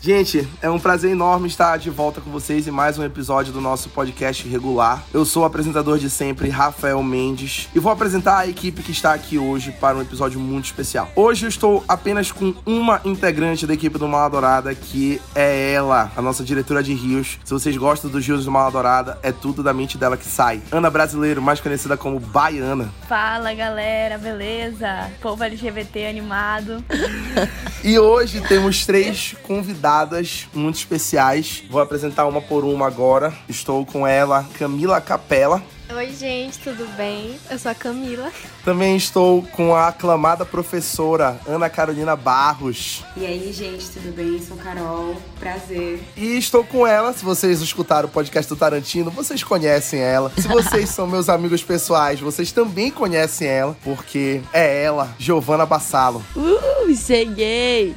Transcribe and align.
Gente, 0.00 0.46
é 0.62 0.70
um 0.70 0.78
prazer 0.78 1.10
enorme 1.10 1.48
estar 1.48 1.76
de 1.76 1.90
volta 1.90 2.20
com 2.20 2.30
vocês 2.30 2.68
em 2.68 2.70
mais 2.70 2.96
um 2.98 3.04
episódio 3.04 3.52
do 3.52 3.60
nosso 3.60 3.88
podcast 3.88 4.46
regular. 4.48 5.02
Eu 5.12 5.24
sou 5.24 5.42
o 5.42 5.44
apresentador 5.44 5.98
de 5.98 6.08
sempre, 6.08 6.48
Rafael 6.48 7.02
Mendes, 7.02 7.68
e 7.74 7.80
vou 7.80 7.90
apresentar 7.90 8.38
a 8.38 8.46
equipe 8.46 8.80
que 8.80 8.92
está 8.92 9.12
aqui 9.12 9.38
hoje 9.38 9.72
para 9.72 9.96
um 9.96 10.00
episódio 10.00 10.38
muito 10.38 10.66
especial. 10.66 11.10
Hoje 11.16 11.46
eu 11.46 11.48
estou 11.48 11.84
apenas 11.88 12.30
com 12.30 12.54
uma 12.64 13.00
integrante 13.04 13.66
da 13.66 13.74
equipe 13.74 13.98
do 13.98 14.06
Mala 14.06 14.30
Dourada, 14.30 14.72
que 14.72 15.20
é 15.34 15.72
ela, 15.72 16.12
a 16.16 16.22
nossa 16.22 16.44
diretora 16.44 16.80
de 16.80 16.94
rios. 16.94 17.38
Se 17.44 17.52
vocês 17.52 17.76
gostam 17.76 18.08
dos 18.08 18.24
rios 18.24 18.44
do 18.44 18.52
Mala 18.52 18.70
Dourada, 18.70 19.18
é 19.20 19.32
tudo 19.32 19.64
da 19.64 19.74
mente 19.74 19.98
dela 19.98 20.16
que 20.16 20.26
sai. 20.26 20.62
Ana 20.70 20.90
Brasileiro, 20.90 21.42
mais 21.42 21.60
conhecida 21.60 21.96
como 21.96 22.20
Baiana. 22.20 22.88
Fala 23.08 23.52
galera, 23.52 24.16
beleza? 24.16 25.10
Povo 25.20 25.42
LGBT 25.42 26.06
animado. 26.06 26.84
e 27.82 27.98
hoje 27.98 28.40
temos 28.42 28.86
três 28.86 29.34
convidados 29.42 29.87
convidadas 29.88 30.46
muito 30.52 30.76
especiais. 30.76 31.64
Vou 31.70 31.80
apresentar 31.80 32.26
uma 32.26 32.42
por 32.42 32.64
uma 32.64 32.86
agora. 32.86 33.32
Estou 33.48 33.86
com 33.86 34.06
ela, 34.06 34.46
Camila 34.58 35.00
Capela. 35.00 35.62
Oi, 35.90 36.12
gente, 36.12 36.58
tudo 36.58 36.86
bem? 36.96 37.38
Eu 37.50 37.58
sou 37.58 37.72
a 37.72 37.74
Camila. 37.74 38.30
Também 38.68 38.98
estou 38.98 39.42
com 39.44 39.74
a 39.74 39.88
aclamada 39.88 40.44
professora 40.44 41.40
Ana 41.48 41.70
Carolina 41.70 42.14
Barros. 42.14 43.02
E 43.16 43.24
aí, 43.24 43.50
gente, 43.50 43.88
tudo 43.88 44.14
bem? 44.14 44.38
Sou 44.42 44.58
Carol, 44.58 45.16
prazer. 45.40 46.02
E 46.14 46.36
estou 46.36 46.62
com 46.62 46.86
ela, 46.86 47.14
se 47.14 47.24
vocês 47.24 47.62
escutaram 47.62 48.10
o 48.10 48.12
podcast 48.12 48.46
do 48.46 48.56
Tarantino, 48.56 49.10
vocês 49.10 49.42
conhecem 49.42 50.00
ela. 50.00 50.30
Se 50.36 50.46
vocês 50.46 50.90
são 50.90 51.06
meus 51.06 51.30
amigos 51.30 51.62
pessoais, 51.64 52.20
vocês 52.20 52.52
também 52.52 52.90
conhecem 52.90 53.48
ela, 53.48 53.74
porque 53.82 54.42
é 54.52 54.82
ela, 54.82 55.14
Giovana 55.18 55.64
Bassalo. 55.64 56.22
Uh, 56.36 56.94
cheguei! 56.94 57.96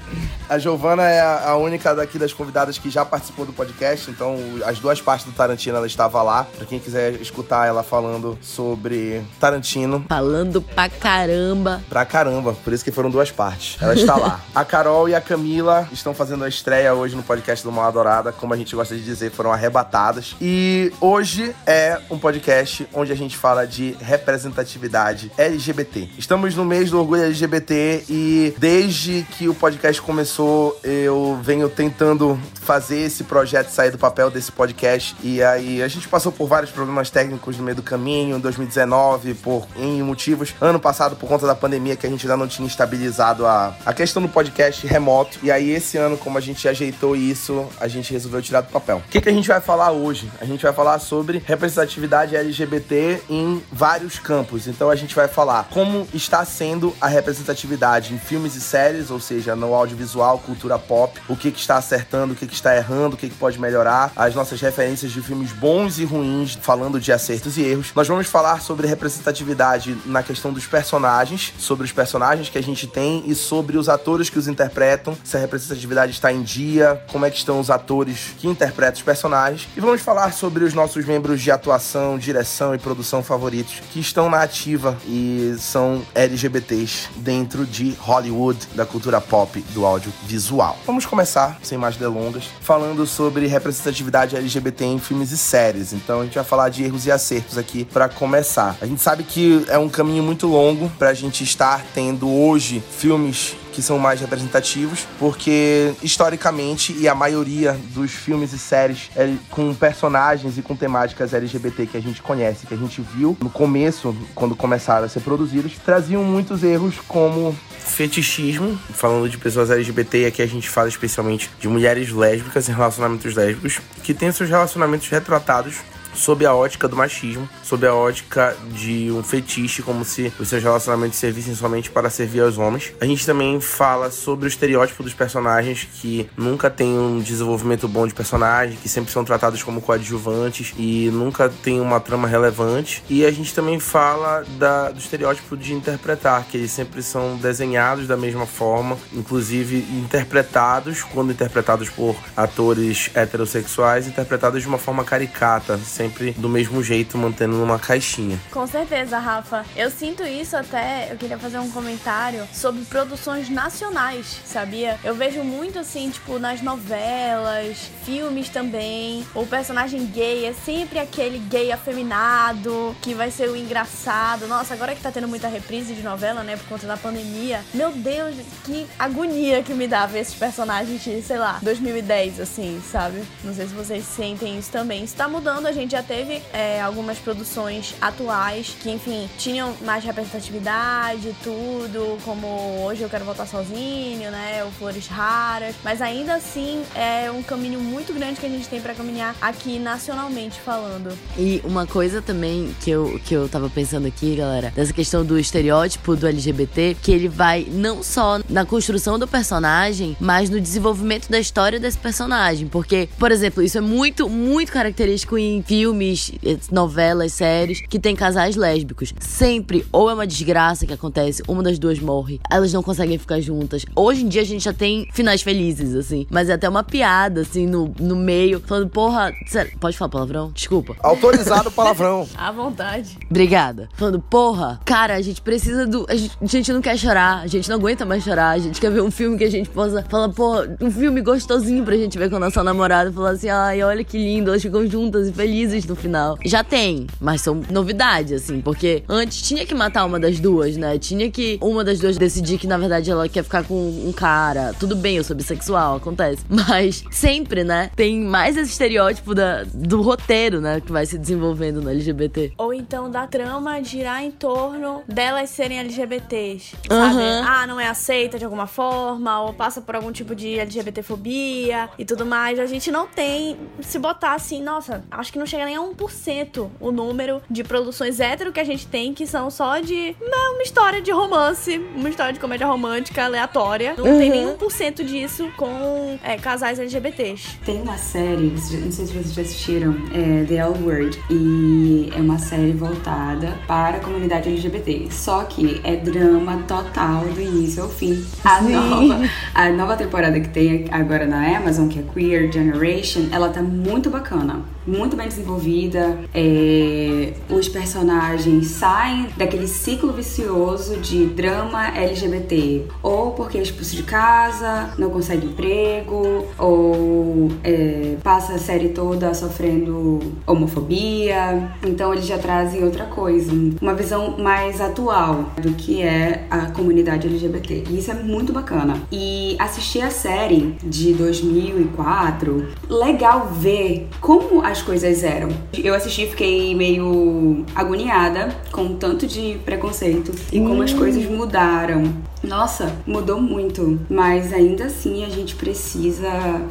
A 0.52 0.58
Giovana 0.58 1.04
é 1.04 1.22
a 1.22 1.56
única 1.56 1.95
daqui 1.95 2.20
das 2.20 2.34
convidadas 2.34 2.78
que 2.78 2.90
já 2.90 3.06
participou 3.06 3.45
do 3.45 3.54
podcast, 3.54 4.12
então 4.12 4.36
as 4.66 4.80
duas 4.80 5.00
partes 5.00 5.26
do 5.26 5.32
Tarantino 5.32 5.78
ela 5.78 5.88
estava 5.88 6.22
lá. 6.22 6.44
Pra 6.44 6.66
quem 6.66 6.78
quiser 6.78 7.14
escutar 7.22 7.66
ela 7.66 7.84
falando 7.84 8.38
sobre 8.42 9.22
Tarantino. 9.40 10.04
Falando 10.10 10.61
pra 10.73 10.90
caramba. 10.90 11.81
Pra 11.90 12.06
caramba, 12.06 12.54
por 12.54 12.73
isso 12.73 12.84
que 12.84 12.92
foram 12.92 13.09
duas 13.09 13.31
partes. 13.31 13.78
Ela 13.81 13.94
está 13.94 14.16
lá. 14.16 14.40
a 14.54 14.66
Carol 14.66 15.08
e 15.09 15.16
a 15.16 15.22
Camila 15.22 15.88
estão 15.92 16.14
fazendo 16.14 16.44
a 16.44 16.50
estreia 16.50 16.94
hoje 16.94 17.16
no 17.16 17.23
podcast 17.23 17.64
do 17.64 17.72
Mal 17.72 17.86
Adorada, 17.86 18.31
como 18.31 18.54
a 18.54 18.58
gente 18.58 18.76
gosta 18.76 18.95
de 18.95 19.04
dizer, 19.04 19.32
foram 19.32 19.52
arrebatadas. 19.52 20.36
E 20.42 20.92
hoje 21.00 21.56
é 21.66 22.00
um 22.09 22.17
podcast 22.17 22.88
onde 22.94 23.12
a 23.12 23.16
gente 23.16 23.38
fala 23.38 23.66
de 23.66 23.95
representatividade 24.02 25.32
LGBT. 25.38 26.09
Estamos 26.17 26.56
no 26.56 26.66
mês 26.66 26.89
do 26.89 27.00
orgulho 27.00 27.23
LGBT 27.23 28.06
e 28.09 28.54
desde 28.58 29.26
que 29.38 29.48
o 29.48 29.54
podcast 29.54 30.02
começou 30.02 30.32
começou, 30.32 30.80
eu 30.84 31.39
venho 31.42 31.70
tentando 31.70 32.39
fazer 32.54 33.00
esse 33.00 33.23
projeto 33.23 33.70
sair 33.70 33.92
do 33.92 33.98
papel 33.98 34.30
desse 34.30 34.52
podcast. 34.52 35.16
E 35.22 35.42
aí 35.44 35.82
a 35.82 35.88
gente 35.88 36.08
passou 36.08 36.32
por 36.32 36.48
vários 36.48 36.72
problemas 36.72 37.09
técnicos 37.09 37.58
no 37.58 37.64
meio 37.64 37.76
do 37.76 37.84
caminho, 37.84 38.38
em 38.38 38.39
2019, 38.39 39.34
por 39.36 39.67
em 39.76 40.02
motivos. 40.02 40.41
Ano 40.59 40.80
passado, 40.80 41.16
por 41.16 41.28
conta 41.28 41.45
da 41.45 41.56
pandemia, 41.56 41.95
que 41.95 42.06
a 42.06 42.09
gente 42.09 42.25
ainda 42.25 42.38
não 42.38 42.47
tinha 42.47 42.67
estabilizado 42.67 43.45
a, 43.45 43.75
a 43.86 43.94
questão 43.94 44.22
do 44.22 44.30
podcast 44.30 44.86
remoto. 44.86 45.38
E 45.44 45.52
aí, 45.52 45.72
esse 45.72 45.98
ano, 45.98 46.17
como 46.17 46.38
a 46.38 46.42
gente 46.42 46.67
ajeitou 46.67 47.16
isso, 47.16 47.67
a 47.80 47.88
gente 47.88 48.11
resolveu 48.11 48.42
tirar 48.42 48.61
do 48.61 48.72
papel. 48.72 48.98
O 48.98 49.09
que, 49.09 49.22
que 49.22 49.30
a 49.30 49.33
gente 49.33 49.48
vai 49.48 49.61
falar 49.61 49.92
hoje? 49.92 50.31
A 50.39 50.45
gente 50.45 50.64
vai 50.64 50.73
falar 50.73 51.00
sobre 51.00 51.42
representatividade 51.45 52.36
LGBT 52.36 53.21
em 53.30 53.61
vários 53.71 54.20
campos. 54.20 54.67
Então 54.67 54.89
a 54.89 54.95
gente 54.95 55.16
vai 55.16 55.27
falar 55.27 55.67
como 55.71 56.08
está 56.14 56.43
sendo 56.45 56.95
a 56.99 57.08
representatividade 57.08 58.14
em 58.14 58.17
filmes 58.17 58.55
e 58.55 58.61
séries, 58.61 59.11
ou 59.11 59.20
seja, 59.20 59.55
no 59.55 59.73
audiovisual 59.73 60.39
cultura 60.39 60.77
pop, 60.80 61.20
o 61.27 61.36
que, 61.36 61.52
que 61.52 61.60
está 61.60 61.77
acertando, 61.77 62.33
o 62.33 62.36
que, 62.36 62.48
que 62.48 62.54
está 62.54 62.76
errando, 62.76 63.16
o 63.16 63.17
que, 63.17 63.30
que 63.30 63.36
pode 63.36 63.60
melhorar, 63.60 64.11
as 64.16 64.36
nossas 64.36 64.60
referências 64.60 65.11
de 65.11 65.21
filmes 65.21 65.52
bons 65.52 65.99
e 65.99 66.05
ruins, 66.05 66.58
falando 66.61 66.99
de 66.99 67.11
acertos 67.11 67.58
e 67.58 67.61
erros. 67.61 67.92
Nós 67.95 68.08
vamos 68.08 68.27
falar 68.27 68.61
sobre 68.61 68.87
representatividade 68.87 69.98
na 70.05 70.23
questão 70.23 70.30
dos 70.53 70.65
personagens, 70.65 71.53
sobre 71.58 71.86
os 71.86 71.92
personagens 71.92 72.49
que 72.49 72.58
a 72.58 72.64
gente 72.64 72.87
tem 72.87 73.23
e 73.25 73.36
sobre 73.36 73.77
os 73.77 73.89
atores 73.89 74.30
que 74.30 74.39
os 74.39 74.47
interpretam, 74.47 75.17
se 75.23 75.37
a 75.37 75.39
representatividade 75.39 76.11
está 76.11 76.31
em 76.31 76.42
dia, 76.42 77.02
como 77.11 77.25
é 77.25 77.31
que 77.31 77.37
estão 77.37 77.59
os 77.59 77.69
atores 77.69 78.36
que 78.37 78.47
interpretam 78.47 78.97
os 78.97 79.03
personagens. 79.03 79.67
E 79.75 79.80
vamos 79.80 80.02
falar 80.02 80.33
sobre 80.33 80.64
os 80.64 80.73
nossos 80.73 81.05
membros 81.05 81.42
de 81.42 81.52
atuação, 81.52 82.17
direção 82.17 82.73
e 82.75 82.77
produção 82.77 83.23
favoritos 83.23 83.81
que 83.92 83.99
estão 83.99 84.30
na 84.30 84.42
ativa 84.42 84.97
e 85.05 85.55
são 85.59 86.02
LGBTs 86.14 87.09
dentro 87.17 87.65
de 87.65 87.95
Hollywood, 87.99 88.67
da 88.75 88.86
cultura 88.86 89.19
pop, 89.19 89.59
do 89.73 89.86
áudio 89.86 90.11
visual. 90.25 90.77
Vamos 90.86 91.05
começar, 91.05 91.58
sem 91.61 91.77
mais 91.77 91.95
delongas, 91.95 92.45
falando 92.61 93.05
sobre 93.05 93.48
representatividade 93.48 94.36
LGBT 94.36 94.86
em 94.86 94.99
filmes 94.99 95.31
e 95.31 95.37
séries. 95.37 95.93
Então 95.93 96.21
a 96.21 96.23
gente 96.23 96.36
vai 96.36 96.43
falar 96.43 96.69
de 96.69 96.83
erros 96.83 97.05
e 97.05 97.11
acertos 97.11 97.58
aqui 97.58 97.86
para 97.86 98.09
começar. 98.09 98.77
A 98.81 98.86
gente 98.86 99.02
sabe 99.02 99.23
que 99.23 99.65
é 99.67 99.77
um 99.77 99.89
caminho 99.89 100.20
muito 100.21 100.48
longo 100.48 100.89
para 100.98 101.09
a 101.09 101.14
gente 101.14 101.43
estar 101.43 101.83
tendo 101.93 102.30
hoje 102.30 102.82
filmes 102.98 103.55
que 103.71 103.82
são 103.82 103.98
mais 103.98 104.20
representativos, 104.20 105.08
porque 105.17 105.93
historicamente 106.04 106.93
e 106.98 107.08
a 107.08 107.15
maioria 107.15 107.80
dos 107.93 108.11
filmes 108.11 108.54
e 108.54 108.60
séries 108.60 109.10
é, 109.15 109.33
com 109.49 109.73
personagens 109.73 110.58
e 110.58 110.61
com 110.61 110.76
temáticas 110.76 111.33
LGBT 111.33 111.87
que 111.87 111.98
a 111.98 112.02
gente 112.02 112.21
conhece, 112.21 112.67
que 112.67 112.73
a 112.73 112.77
gente 112.77 113.02
viu 113.02 113.37
no 113.39 113.49
começo, 113.49 114.15
quando 114.36 114.55
começaram 114.55 115.05
a 115.05 115.10
ser 115.10 115.21
produzidos, 115.21 115.73
traziam 115.83 116.23
muitos 116.23 116.64
erros 116.64 116.95
como 117.08 117.55
fetichismo, 117.80 118.77
falando 118.93 119.30
de 119.30 119.37
pessoas 119.37 119.71
LGBT, 119.71 120.23
e 120.23 120.26
aqui 120.26 120.42
a 120.42 120.48
gente 120.48 120.70
fala 120.70 120.87
especialmente 120.87 121.49
de 121.60 121.67
mulheres 121.67 122.11
lésbicas 122.11 122.70
em 122.70 122.73
relacionamentos 122.73 123.36
lésbicos, 123.36 123.80
que 124.04 124.14
têm 124.14 124.31
seus 124.31 124.49
relacionamentos 124.49 125.08
retratados 125.10 125.77
sob 126.14 126.45
a 126.45 126.54
ótica 126.54 126.88
do 126.88 126.95
machismo, 126.95 127.48
sob 127.64 127.86
a 127.86 127.94
ótica 127.94 128.56
de 128.74 129.12
um 129.12 129.24
fetiche, 129.24 129.81
como 129.81 130.04
se 130.04 130.31
os 130.39 130.50
seus 130.50 130.63
relacionamentos 130.63 131.18
servissem 131.18 131.56
somente 131.56 131.89
para 131.89 132.10
servir 132.10 132.42
aos 132.42 132.57
homens. 132.57 132.94
A 133.00 133.06
gente 133.06 133.25
também 133.25 133.60
fala 133.60 134.12
sobre 134.12 134.45
o 134.45 134.48
estereótipo 134.48 135.04
dos 135.04 135.13
personagens 135.13 135.88
que 135.94 136.30
nunca 136.38 136.69
tem 136.69 136.88
um 136.88 137.19
desenvolvimento 137.19 137.88
bom 137.88 138.07
de 138.07 138.13
personagem, 138.13 138.77
que 138.81 138.89
sempre 138.89 139.12
são 139.12 139.24
tratados 139.24 139.63
como 139.63 139.81
coadjuvantes 139.81 140.74
e 140.77 141.10
nunca 141.12 141.50
tem 141.50 141.80
uma 141.80 142.00
trama 142.00 142.28
relevante. 142.28 143.04
E 143.10 143.25
a 143.25 143.31
gente 143.31 143.54
também 143.54 143.80
fala 143.80 144.44
da, 144.57 144.92
do 144.92 145.00
estereótipo 145.00 145.56
de 145.56 145.74
interpretar, 145.74 146.45
que 146.45 146.57
eles 146.57 146.72
sempre 146.72 147.01
são 147.01 147.38
desenhados 147.38 148.07
da 148.07 148.18
mesma 148.18 148.45
forma, 148.45 148.98
inclusive 149.13 149.78
interpretados, 149.98 151.04
quando 151.04 151.31
interpretados 151.31 151.89
por 151.89 152.16
atores 152.36 153.10
heterossexuais, 153.13 154.07
interpretados 154.07 154.62
de 154.62 154.68
uma 154.68 154.78
forma 154.78 155.04
caricata, 155.04 155.78
sempre 156.01 156.31
do 156.31 156.50
mesmo 156.50 156.84
jeito, 156.84 157.18
mantendo 157.18 157.56
numa 157.56 157.78
caixinha. 157.78 158.39
Com 158.50 158.66
certeza, 158.66 159.19
Rafa. 159.19 159.63
Eu 159.75 159.92
sinto 159.92 160.24
isso 160.24 160.57
até. 160.57 161.10
Eu 161.12 161.18
queria 161.18 161.38
fazer 161.38 161.60
um 161.60 161.69
comentário 161.69 162.48
sobre 162.54 162.84
produções 162.86 163.50
nacionais, 163.50 164.40
sabia? 164.45 165.00
Eu 165.04 165.13
vejo 165.13 165.44
muito 165.44 165.78
assim, 165.78 166.10
tipo, 166.10 166.40
nas 166.40 166.62
novelas, 166.62 167.78
filmes 168.04 168.50
também. 168.50 169.25
O 169.36 169.45
personagem 169.45 170.06
gay 170.07 170.45
é 170.45 170.54
sempre 170.54 170.98
aquele 170.98 171.38
gay 171.38 171.72
afeminado, 171.72 172.95
que 173.01 173.13
vai 173.13 173.30
ser 173.30 173.50
o 173.50 173.56
engraçado. 173.56 174.48
Nossa, 174.48 174.74
agora 174.74 174.95
que 174.95 175.01
tá 175.01 175.12
tendo 175.12 175.28
muita 175.28 175.48
reprise 175.48 175.94
de 175.94 176.01
novela, 176.01 176.44
né, 176.44 176.57
por 176.57 176.66
conta 176.68 176.88
da 176.88 176.98
pandemia. 176.98 177.63
Meu 177.74 177.92
Deus, 177.92 178.36
que 178.66 178.88
agonia 178.98 179.62
que 179.62 179.74
me 179.74 179.88
dá 179.88 180.06
ver 180.06 180.20
esses 180.20 180.34
personagens 180.34 181.04
de, 181.04 181.22
sei 181.22 181.38
lá, 181.38 181.60
2010, 181.62 182.40
assim, 182.40 182.81
sabe? 182.92 183.22
Não 183.44 183.54
sei 183.54 183.68
se 183.68 183.74
vocês 183.74 184.04
sentem 184.06 184.58
isso 184.58 184.72
também. 184.72 185.04
Isso 185.04 185.16
tá 185.16 185.28
mudando, 185.28 185.68
a 185.68 185.72
gente 185.72 185.91
já 185.92 186.02
teve 186.02 186.42
é, 186.54 186.82
algumas 186.82 187.18
produções 187.20 187.94
atuais 188.00 188.76
que, 188.82 188.90
enfim, 188.90 189.30
tinham 189.38 189.76
mais 189.84 190.04
representatividade, 190.06 191.36
tudo, 191.44 192.18
como 192.24 192.48
Hoje 192.86 193.02
Eu 193.02 193.10
Quero 193.10 193.26
Voltar 193.26 193.46
Sozinho, 193.46 194.32
né? 194.32 194.64
O 194.64 194.72
Flores 194.72 195.08
Raras. 195.08 195.76
Mas 195.84 196.02
ainda 196.02 196.36
assim 196.36 196.82
é 196.96 197.30
um 197.30 197.44
caminho 197.44 197.80
muito 197.82 198.14
grande 198.14 198.40
que 198.40 198.46
a 198.46 198.50
gente 198.50 198.70
tem 198.70 198.80
para 198.80 198.94
caminhar 198.94 199.36
aqui 199.42 199.78
nacionalmente 199.80 200.62
falando. 200.62 201.12
E 201.38 201.62
uma 201.66 201.86
coisa 201.86 202.22
também 202.22 202.74
que 202.80 202.90
eu, 202.90 203.20
que 203.26 203.34
eu 203.34 203.50
tava 203.50 203.70
pensando 203.70 204.08
aqui, 204.08 204.38
galera, 204.38 204.72
dessa 204.74 204.94
questão 204.94 205.26
do 205.26 205.38
estereótipo 205.38 206.16
do 206.16 206.26
LGBT, 206.26 206.96
que 207.02 207.12
ele 207.12 207.28
vai 207.28 207.68
não 207.70 208.02
só 208.02 208.40
na 208.48 208.66
construção 208.66 209.20
do 209.20 209.28
personagem, 209.28 210.16
mas 210.22 210.50
no 210.50 210.62
desenvolvimento 210.62 211.30
da 211.30 211.40
história 211.40 211.80
desse 211.80 211.98
personagem. 211.98 212.68
Porque, 212.68 213.10
por 213.20 213.30
exemplo, 213.30 213.62
isso 213.62 213.78
é 213.78 213.82
muito, 213.82 214.30
muito 214.30 214.72
característico 214.72 215.38
em 215.38 215.62
filmes 215.62 215.81
filmes, 215.81 216.31
eh, 216.45 216.57
novelas, 216.72 217.33
séries 217.33 217.81
que 217.81 217.98
tem 217.98 218.16
casais 218.16 218.56
lésbicos. 218.56 219.16
Sempre, 219.19 219.83
ou 219.92 220.12
é 220.12 220.13
uma 220.13 220.28
desgraça 220.28 220.86
que 220.86 220.94
acontece, 220.94 221.42
uma 221.48 221.63
das 221.63 221.80
duas 221.80 222.00
morre, 222.00 222.39
elas 222.51 222.72
não 222.72 222.83
conseguem 222.83 223.18
ficar 223.18 223.42
juntas. 223.42 223.83
Hoje 223.95 224.24
em 224.24 224.28
dia 224.28 224.44
a 224.44 224.45
gente 224.45 224.63
já 224.63 224.74
tem 224.74 225.07
finais 225.12 225.42
felizes, 225.42 225.95
assim. 225.95 226.28
Mas 226.30 226.50
é 226.50 226.54
até 226.54 226.69
uma 226.69 226.83
piada, 226.83 227.42
assim, 227.42 227.66
no, 227.66 227.92
no 228.00 228.16
meio, 228.16 228.60
falando, 228.60 228.89
porra. 228.89 229.33
Sério, 229.48 229.72
pode 229.80 229.98
falar 229.98 230.10
palavrão? 230.10 230.51
Desculpa. 230.54 230.95
Autorizado 231.01 231.72
palavrão. 231.74 232.27
À 232.38 232.51
vontade. 232.51 233.18
Obrigada. 233.27 233.89
Falando, 233.95 234.19
porra, 234.19 234.80
cara, 234.86 235.16
a 235.16 235.22
gente 235.22 235.42
precisa 235.42 235.88
do. 235.88 236.06
A 236.07 236.16
gente, 236.16 236.38
a 236.39 236.45
gente 236.45 236.72
não 236.72 236.81
quer 236.81 236.95
chorar, 236.95 237.42
a 237.42 237.48
gente 237.48 237.68
não 237.68 237.77
aguenta 237.77 238.06
mais 238.06 238.24
chorar, 238.24 238.51
a 238.51 238.60
gente 238.60 238.80
quer 238.80 238.92
ver 238.92 239.01
um 239.01 239.10
filme 239.10 239.36
que 239.36 239.45
a 239.45 239.50
gente 239.50 239.69
possa. 239.72 240.06
Falar, 240.07 240.30
porra, 240.30 240.77
um 240.80 240.92
filme 240.92 241.22
gostosinho 241.22 241.84
pra 241.84 241.98
gente 241.98 242.19
ver 242.19 242.30
com 242.30 242.36
a 242.36 242.39
nossa 242.39 242.63
namorada. 242.63 243.12
Falar 243.12 243.31
assim, 243.31 243.50
ai, 243.50 243.81
olha 243.81 244.04
que 244.04 244.18
lindo, 244.19 244.51
elas 244.51 244.62
ficam 244.62 244.86
juntas 244.86 245.27
e 245.27 245.34
felizes 245.34 245.71
no 245.86 245.96
final. 245.96 246.38
Já 246.46 246.64
tem, 246.64 247.08
mas 247.20 247.42
são 247.42 247.62
novidades, 247.70 248.34
assim, 248.34 248.62
porque 248.62 249.04
antes 249.08 249.42
tinha 249.42 249.66
que 249.66 249.74
matar 249.74 250.06
uma 250.06 250.20
das 250.20 250.40
duas, 250.40 250.78
né? 250.78 250.98
Tinha 250.98 251.30
que 251.30 251.58
uma 251.62 251.84
das 251.84 252.00
duas 252.00 252.18
decidir 252.18 252.58
que 252.58 252.68
na 252.68 252.78
verdade 252.78 253.10
ela 253.10 253.28
quer 253.28 253.44
ficar 253.44 253.64
com 253.64 253.76
um 253.76 254.12
cara. 254.12 254.74
Tudo 254.80 254.96
bem, 254.96 255.18
eu 255.18 255.24
sou 255.24 255.36
bissexual, 255.36 255.98
acontece. 255.98 256.44
Mas 256.50 257.04
sempre, 257.12 257.64
né? 257.64 257.92
Tem 257.96 258.20
mais 258.22 258.58
esse 258.58 258.72
estereótipo 258.72 259.34
da, 259.34 259.64
do 259.74 260.02
roteiro, 260.02 260.62
né? 260.62 260.82
Que 260.82 260.92
vai 260.92 261.06
se 261.06 261.18
desenvolvendo 261.18 261.82
no 261.82 261.90
LGBT. 261.90 262.54
Ou 262.58 262.74
então 262.74 263.10
da 263.10 263.28
trama 263.28 263.82
girar 263.84 264.24
em 264.24 264.32
torno 264.32 265.02
delas 265.08 265.50
serem 265.50 265.80
LGBTs. 265.80 266.76
Sabe? 266.88 267.16
Aham. 267.16 267.46
Ah, 267.48 267.68
não 267.68 267.80
é 267.80 267.88
aceita 267.88 268.38
de 268.38 268.46
alguma 268.46 268.68
forma, 268.68 269.42
ou 269.42 269.54
passa 269.54 269.82
por 269.82 269.96
algum 269.96 270.12
tipo 270.12 270.36
de 270.36 270.60
LGBTfobia 270.60 271.90
e 271.98 272.06
tudo 272.06 272.26
mais. 272.26 272.60
A 272.60 272.66
gente 272.66 272.92
não 272.92 273.08
tem. 273.08 273.58
Se 273.82 274.00
botar 274.00 274.34
assim, 274.34 274.62
nossa, 274.62 275.04
acho 275.12 275.32
que 275.32 275.40
não 275.40 275.46
chega 275.46 275.61
nem 275.66 275.75
a 275.75 275.81
1% 275.81 276.69
o 276.80 276.92
número 276.92 277.42
de 277.50 277.63
produções 277.63 278.19
hétero 278.19 278.52
que 278.52 278.60
a 278.60 278.63
gente 278.63 278.88
tem, 278.88 279.13
que 279.13 279.25
são 279.25 279.50
só 279.50 279.80
de 279.80 280.16
uma, 280.22 280.52
uma 280.52 280.63
história 280.63 281.02
de 281.02 281.12
romance, 281.12 281.81
uma 281.96 282.10
história 282.10 282.34
de 282.34 282.40
comédia 282.40 282.68
romântica 282.68 283.25
aleatória. 283.25 283.96
Não 283.98 284.04
tem 284.04 284.30
nem 284.30 284.48
1% 284.48 285.04
disso 285.04 285.52
com 285.58 286.19
é, 286.24 286.38
casais 286.38 286.80
LGBTs. 286.80 287.60
Tem 287.66 287.81
uma 287.81 287.98
série, 287.98 288.52
não 288.52 288.92
sei 288.92 289.06
se 289.06 289.13
vocês 289.13 289.34
já 289.34 289.42
assistiram, 289.42 289.96
é 290.13 290.46
The 290.46 290.56
L 290.56 290.74
Word. 290.84 291.19
E 291.30 292.12
é 292.16 292.19
uma 292.19 292.38
série 292.38 292.72
voltada 292.72 293.58
para 293.68 293.98
a 293.98 294.00
comunidade 294.00 294.50
LGBT. 294.50 295.08
Só 295.12 295.44
que 295.44 295.81
é 295.84 295.96
drama 295.96 296.63
total 296.68 297.25
do 297.25 297.42
início 297.42 297.84
ao 297.84 297.90
fim. 297.90 298.25
A 298.44 298.62
nova, 298.62 299.30
a 299.54 299.69
nova 299.69 299.96
temporada 299.96 300.40
que 300.40 300.50
tem 300.50 300.86
agora 300.92 301.25
na 301.25 301.58
Amazon, 301.58 301.88
que 301.88 302.00
é 302.00 302.04
Queer 302.13 302.52
Generation, 302.52 303.28
ela 303.31 303.50
tá 303.50 303.62
muito 303.62 304.10
bacana. 304.10 304.62
Muito 304.86 305.16
bem 305.16 305.28
desenvolvida. 305.28 306.19
É, 306.33 307.33
os 307.50 307.68
personagens 307.68 308.68
saem 308.68 309.28
daquele 309.38 309.68
ciclo 309.68 310.12
vicioso 310.12 310.98
de 310.98 311.25
drama 311.28 311.88
LGBT. 311.89 312.86
Ou 313.04 313.31
porque 313.31 313.57
é 313.57 313.62
expulso 313.62 313.95
de 313.95 314.04
casa, 314.04 314.92
não 314.98 315.10
consegue 315.10 315.48
emprego, 315.48 316.48
ou 316.57 317.50
é, 317.63 318.16
passa 318.24 318.54
a 318.54 318.57
série 318.57 318.89
toda 318.89 319.33
sofrendo 319.33 320.19
homofobia. 320.45 321.72
Então 321.86 322.13
eles 322.13 322.25
já 322.25 322.38
trazem 322.38 322.84
outra 322.84 323.06
coisa, 323.06 323.51
uma 323.81 323.94
visão 323.94 324.38
mais 324.38 324.81
atual 324.81 325.51
do 325.62 325.74
que 325.74 326.01
é 326.01 326.45
a 326.50 326.68
comunidade 326.68 327.27
LGBT. 327.27 327.84
E 327.89 328.00
isso 328.00 328.12
é 328.12 328.16
muito 328.16 328.51
bacana. 328.51 328.98
E 329.12 329.56
assistir 329.60 330.01
a 330.01 330.10
série 330.10 330.75
de 330.84 331.13
2004, 331.13 332.68
legal 332.89 333.48
ver 333.54 334.07
como 334.19 334.63
as 334.63 334.81
coisas 334.81 335.24
eram. 335.24 335.50
Eu 335.78 335.94
assisti 335.94 336.24
e 336.24 336.30
fiquei 336.30 336.75
meio 336.75 337.66
agoniada 337.75 338.50
com 338.72 338.83
o 338.86 338.95
tanto 338.95 339.28
de 339.28 339.57
preconceito 339.66 340.31
e 340.51 340.60
como 340.60 340.81
as 340.81 340.94
coisas 340.94 341.24
mudaram. 341.25 342.04
Nossa, 342.44 342.92
mudou 343.06 343.39
muito, 343.39 344.00
mas 344.10 344.51
ainda 344.51 344.86
assim 344.86 345.24
a 345.24 345.30
gente 345.30 345.56
precisa 345.56 346.28